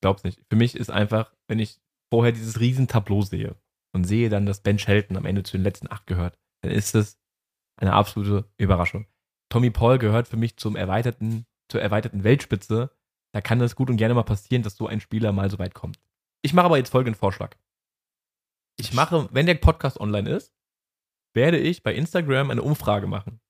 glaub's 0.00 0.22
nicht. 0.22 0.40
Für 0.48 0.56
mich 0.56 0.76
ist 0.76 0.90
einfach, 0.90 1.32
wenn 1.48 1.58
ich 1.58 1.80
vorher 2.12 2.32
dieses 2.32 2.60
Riesentableau 2.60 3.22
sehe 3.22 3.56
und 3.92 4.04
sehe 4.04 4.28
dann, 4.28 4.46
dass 4.46 4.60
Ben 4.60 4.78
Shelton 4.78 5.16
am 5.16 5.26
Ende 5.26 5.42
zu 5.42 5.56
den 5.56 5.64
letzten 5.64 5.90
acht 5.90 6.06
gehört, 6.06 6.38
dann 6.62 6.70
ist 6.70 6.94
das 6.94 7.18
eine 7.76 7.92
absolute 7.92 8.48
Überraschung. 8.56 9.06
Tommy 9.48 9.70
Paul 9.70 9.98
gehört 9.98 10.28
für 10.28 10.36
mich 10.36 10.56
zum 10.56 10.76
erweiterten, 10.76 11.46
zur 11.68 11.82
erweiterten 11.82 12.22
Weltspitze. 12.22 12.90
Da 13.32 13.40
kann 13.40 13.60
es 13.60 13.74
gut 13.74 13.90
und 13.90 13.96
gerne 13.96 14.14
mal 14.14 14.22
passieren, 14.22 14.62
dass 14.62 14.76
so 14.76 14.86
ein 14.86 15.00
Spieler 15.00 15.32
mal 15.32 15.50
so 15.50 15.58
weit 15.58 15.74
kommt. 15.74 15.98
Ich 16.42 16.54
mache 16.54 16.66
aber 16.66 16.76
jetzt 16.76 16.90
folgenden 16.90 17.18
Vorschlag. 17.18 17.56
Ich 18.76 18.92
mache, 18.92 19.28
wenn 19.32 19.46
der 19.46 19.54
Podcast 19.54 20.00
online 20.00 20.28
ist, 20.30 20.52
werde 21.34 21.58
ich 21.58 21.82
bei 21.82 21.94
Instagram 21.94 22.50
eine 22.50 22.62
Umfrage 22.62 23.06
machen. 23.06 23.40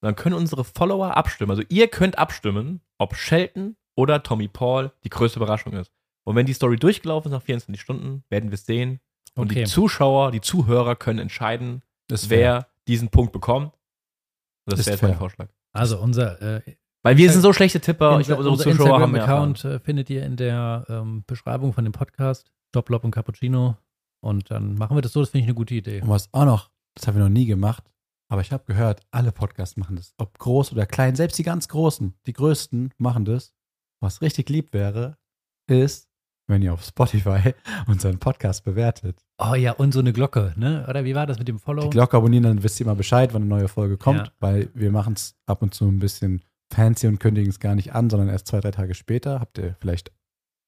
Und 0.00 0.06
dann 0.06 0.16
können 0.16 0.34
unsere 0.34 0.64
Follower 0.64 1.16
abstimmen. 1.16 1.50
Also 1.50 1.62
ihr 1.68 1.88
könnt 1.88 2.18
abstimmen, 2.18 2.80
ob 2.98 3.16
Shelton 3.16 3.76
oder 3.94 4.22
Tommy 4.22 4.48
Paul 4.48 4.92
die 5.04 5.10
größte 5.10 5.38
Überraschung 5.38 5.72
ist. 5.74 5.90
Und 6.24 6.36
wenn 6.36 6.46
die 6.46 6.52
Story 6.52 6.76
durchgelaufen 6.76 7.30
ist 7.30 7.36
nach 7.36 7.42
24 7.42 7.80
Stunden, 7.80 8.24
werden 8.28 8.50
wir 8.50 8.54
es 8.54 8.66
sehen. 8.66 9.00
Und 9.34 9.50
okay. 9.50 9.64
die 9.64 9.70
Zuschauer, 9.70 10.32
die 10.32 10.40
Zuhörer 10.40 10.96
können 10.96 11.18
entscheiden, 11.18 11.82
wer 12.08 12.68
diesen 12.88 13.08
Punkt 13.10 13.32
bekommt. 13.32 13.72
Und 14.64 14.78
das 14.78 14.86
wäre 14.86 14.98
mein 15.02 15.18
Vorschlag. 15.18 15.48
Also 15.72 15.98
unser 15.98 16.40
äh, 16.58 16.76
weil 17.06 17.16
wir 17.18 17.30
sind 17.30 17.42
so 17.42 17.52
schlechte 17.52 17.80
Tipper. 17.80 18.18
Ich 18.18 18.26
glaube, 18.26 18.48
unsere 18.48 18.72
Zuschauer 18.72 18.98
haben 18.98 19.14
Account 19.14 19.64
äh, 19.64 19.78
findet 19.78 20.10
ihr 20.10 20.24
in 20.24 20.34
der 20.34 20.84
ähm, 20.88 21.22
Beschreibung 21.24 21.72
von 21.72 21.84
dem 21.84 21.92
Podcast. 21.92 22.50
Stop, 22.70 22.90
und 22.90 23.12
Cappuccino. 23.12 23.76
Und 24.26 24.50
dann 24.50 24.74
machen 24.74 24.96
wir 24.96 25.02
das 25.02 25.12
so, 25.12 25.20
das 25.20 25.30
finde 25.30 25.42
ich 25.42 25.48
eine 25.48 25.54
gute 25.54 25.74
Idee. 25.74 26.00
Und 26.00 26.08
was 26.08 26.28
auch 26.32 26.44
noch, 26.44 26.70
das 26.94 27.06
haben 27.06 27.16
wir 27.16 27.22
noch 27.22 27.30
nie 27.30 27.46
gemacht, 27.46 27.84
aber 28.28 28.40
ich 28.40 28.50
habe 28.52 28.64
gehört, 28.64 29.00
alle 29.12 29.30
Podcasts 29.30 29.76
machen 29.76 29.96
das. 29.96 30.14
Ob 30.18 30.36
groß 30.38 30.72
oder 30.72 30.84
klein, 30.84 31.14
selbst 31.14 31.38
die 31.38 31.44
ganz 31.44 31.68
Großen, 31.68 32.12
die 32.26 32.32
Größten 32.32 32.92
machen 32.98 33.24
das. 33.24 33.54
Was 34.00 34.20
richtig 34.20 34.50
lieb 34.50 34.72
wäre, 34.72 35.16
ist, 35.70 36.08
wenn 36.48 36.60
ihr 36.60 36.72
auf 36.72 36.84
Spotify 36.84 37.54
unseren 37.86 38.18
Podcast 38.18 38.64
bewertet. 38.64 39.24
Oh 39.38 39.54
ja, 39.54 39.72
und 39.72 39.92
so 39.92 40.00
eine 40.00 40.12
Glocke, 40.12 40.54
ne? 40.56 40.84
Oder 40.88 41.04
wie 41.04 41.14
war 41.14 41.26
das 41.26 41.38
mit 41.38 41.46
dem 41.46 41.60
Follow? 41.60 41.82
Die 41.82 41.90
Glocke 41.90 42.16
abonnieren, 42.16 42.44
dann 42.44 42.62
wisst 42.62 42.80
ihr 42.80 42.86
immer 42.86 42.96
Bescheid, 42.96 43.32
wann 43.32 43.42
eine 43.42 43.48
neue 43.48 43.68
Folge 43.68 43.96
kommt, 43.96 44.26
ja. 44.26 44.32
weil 44.40 44.70
wir 44.74 44.90
machen 44.90 45.14
es 45.14 45.36
ab 45.46 45.62
und 45.62 45.72
zu 45.72 45.86
ein 45.86 46.00
bisschen 46.00 46.42
fancy 46.72 47.06
und 47.06 47.20
kündigen 47.20 47.50
es 47.50 47.60
gar 47.60 47.76
nicht 47.76 47.94
an, 47.94 48.10
sondern 48.10 48.28
erst 48.28 48.48
zwei, 48.48 48.60
drei 48.60 48.72
Tage 48.72 48.94
später. 48.94 49.38
Habt 49.38 49.58
ihr 49.58 49.76
vielleicht, 49.80 50.10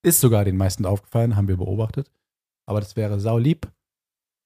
ist 0.03 0.21
sogar 0.21 0.45
den 0.45 0.57
meisten 0.57 0.87
aufgefallen, 0.87 1.35
haben 1.35 1.49
wir 1.49 1.57
beobachtet. 1.57 2.09
Aber 2.69 2.81
das 2.81 2.97
wäre 2.97 3.19
sau 3.19 3.39
lieb, 3.39 3.67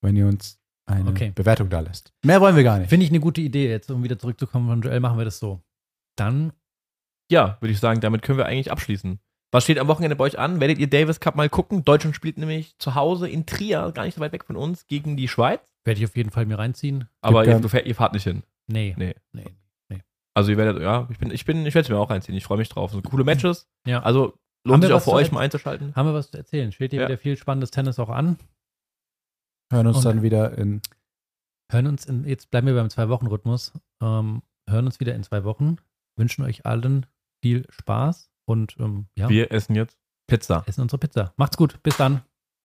wenn 0.01 0.15
ihr 0.15 0.29
uns 0.29 0.61
eine 0.87 1.11
okay. 1.11 1.33
Bewertung 1.35 1.69
da 1.71 1.81
lässt. 1.81 2.13
Mehr 2.25 2.41
wollen 2.41 2.55
wir 2.55 2.63
gar 2.63 2.79
nicht. 2.79 2.89
Finde 2.89 3.05
ich 3.05 3.11
eine 3.11 3.19
gute 3.19 3.41
Idee. 3.41 3.69
Jetzt, 3.69 3.91
um 3.91 4.05
wieder 4.05 4.17
zurückzukommen 4.19 4.69
von 4.69 4.81
Joel, 4.81 5.01
machen 5.01 5.19
wir 5.19 5.25
das 5.25 5.41
so. 5.41 5.61
Dann. 6.17 6.53
Ja, 7.31 7.59
würde 7.61 7.73
ich 7.73 7.81
sagen, 7.81 8.01
damit 8.01 8.23
können 8.23 8.39
wir 8.39 8.47
eigentlich 8.47 8.71
abschließen. 8.71 9.19
Was 9.51 9.65
steht 9.65 9.79
am 9.79 9.89
Wochenende 9.89 10.15
bei 10.15 10.25
euch 10.25 10.39
an? 10.39 10.61
Werdet 10.61 10.79
ihr 10.79 10.89
Davis 10.89 11.19
Cup 11.19 11.35
mal 11.35 11.49
gucken? 11.49 11.85
Deutschland 11.85 12.15
spielt 12.15 12.39
nämlich 12.39 12.79
zu 12.79 12.95
Hause 12.95 13.29
in 13.29 13.45
Trier, 13.45 13.91
gar 13.93 14.05
nicht 14.05 14.15
so 14.15 14.21
weit 14.21 14.33
weg 14.33 14.45
von 14.45 14.57
uns, 14.57 14.87
gegen 14.87 15.17
die 15.17 15.29
Schweiz. 15.29 15.61
Werde 15.85 15.99
ich 15.99 16.07
auf 16.07 16.17
jeden 16.17 16.31
Fall 16.31 16.47
mir 16.47 16.59
reinziehen. 16.59 17.09
Aber 17.23 17.45
ihr, 17.45 17.87
ihr, 17.87 17.95
fahrt 17.95 18.13
nicht 18.13 18.25
hin. 18.25 18.45
Nee. 18.69 18.95
Nee. 18.97 19.15
nee. 19.33 19.47
nee. 19.89 20.01
Also 20.35 20.53
ihr 20.53 20.57
werdet, 20.59 20.81
ja, 20.81 21.09
ich 21.11 21.19
bin, 21.19 21.33
ich 21.33 21.45
bin, 21.45 21.67
ich 21.67 21.75
werde 21.75 21.87
es 21.87 21.91
mir 21.91 21.99
auch 21.99 22.11
reinziehen. 22.11 22.37
Ich 22.37 22.45
freue 22.45 22.59
mich 22.59 22.69
drauf. 22.69 22.93
So 22.93 23.03
coole 23.03 23.25
Matches. 23.25 23.69
Ja. 23.85 24.03
Also 24.03 24.39
lohnt 24.65 24.85
sich 24.85 24.93
auch 24.93 25.03
für 25.03 25.13
euch 25.13 25.33
mal 25.33 25.41
einzuschalten. 25.41 25.95
Haben 25.95 26.09
wir 26.09 26.15
was 26.15 26.31
zu 26.31 26.37
erzählen? 26.37 26.73
Steht 26.73 26.93
dir 26.93 27.03
ja. 27.03 27.09
wieder 27.09 27.19
viel 27.19 27.37
spannendes 27.37 27.71
Tennis 27.71 27.99
auch 27.99 28.09
an? 28.09 28.39
Hören 29.73 29.87
uns 29.87 29.99
Und 29.99 30.05
dann 30.05 30.23
wieder 30.23 30.57
in. 30.59 30.83
Hören 31.71 31.87
uns 31.87 32.05
in, 32.05 32.25
jetzt 32.27 32.51
bleiben 32.51 32.67
wir 32.67 32.75
beim 32.75 32.91
Zwei-Wochen-Rhythmus. 32.91 33.73
Ähm, 34.03 34.43
hören 34.69 34.87
uns 34.87 35.01
wieder 35.01 35.15
in 35.15 35.23
zwei 35.23 35.45
Wochen. 35.45 35.77
Wünschen 36.17 36.45
euch 36.45 36.67
allen 36.67 37.07
viel 37.43 37.67
Spaß 37.71 38.31
und 38.45 38.77
ähm, 38.79 39.07
ja. 39.17 39.29
Wir 39.29 39.51
essen 39.51 39.75
jetzt 39.75 39.99
Pizza. 40.27 40.63
Essen 40.67 40.83
unsere 40.83 40.99
Pizza. 40.99 41.33
Macht's 41.37 41.57
gut. 41.57 41.83
Bis 41.83 41.97
dann. 41.97 42.23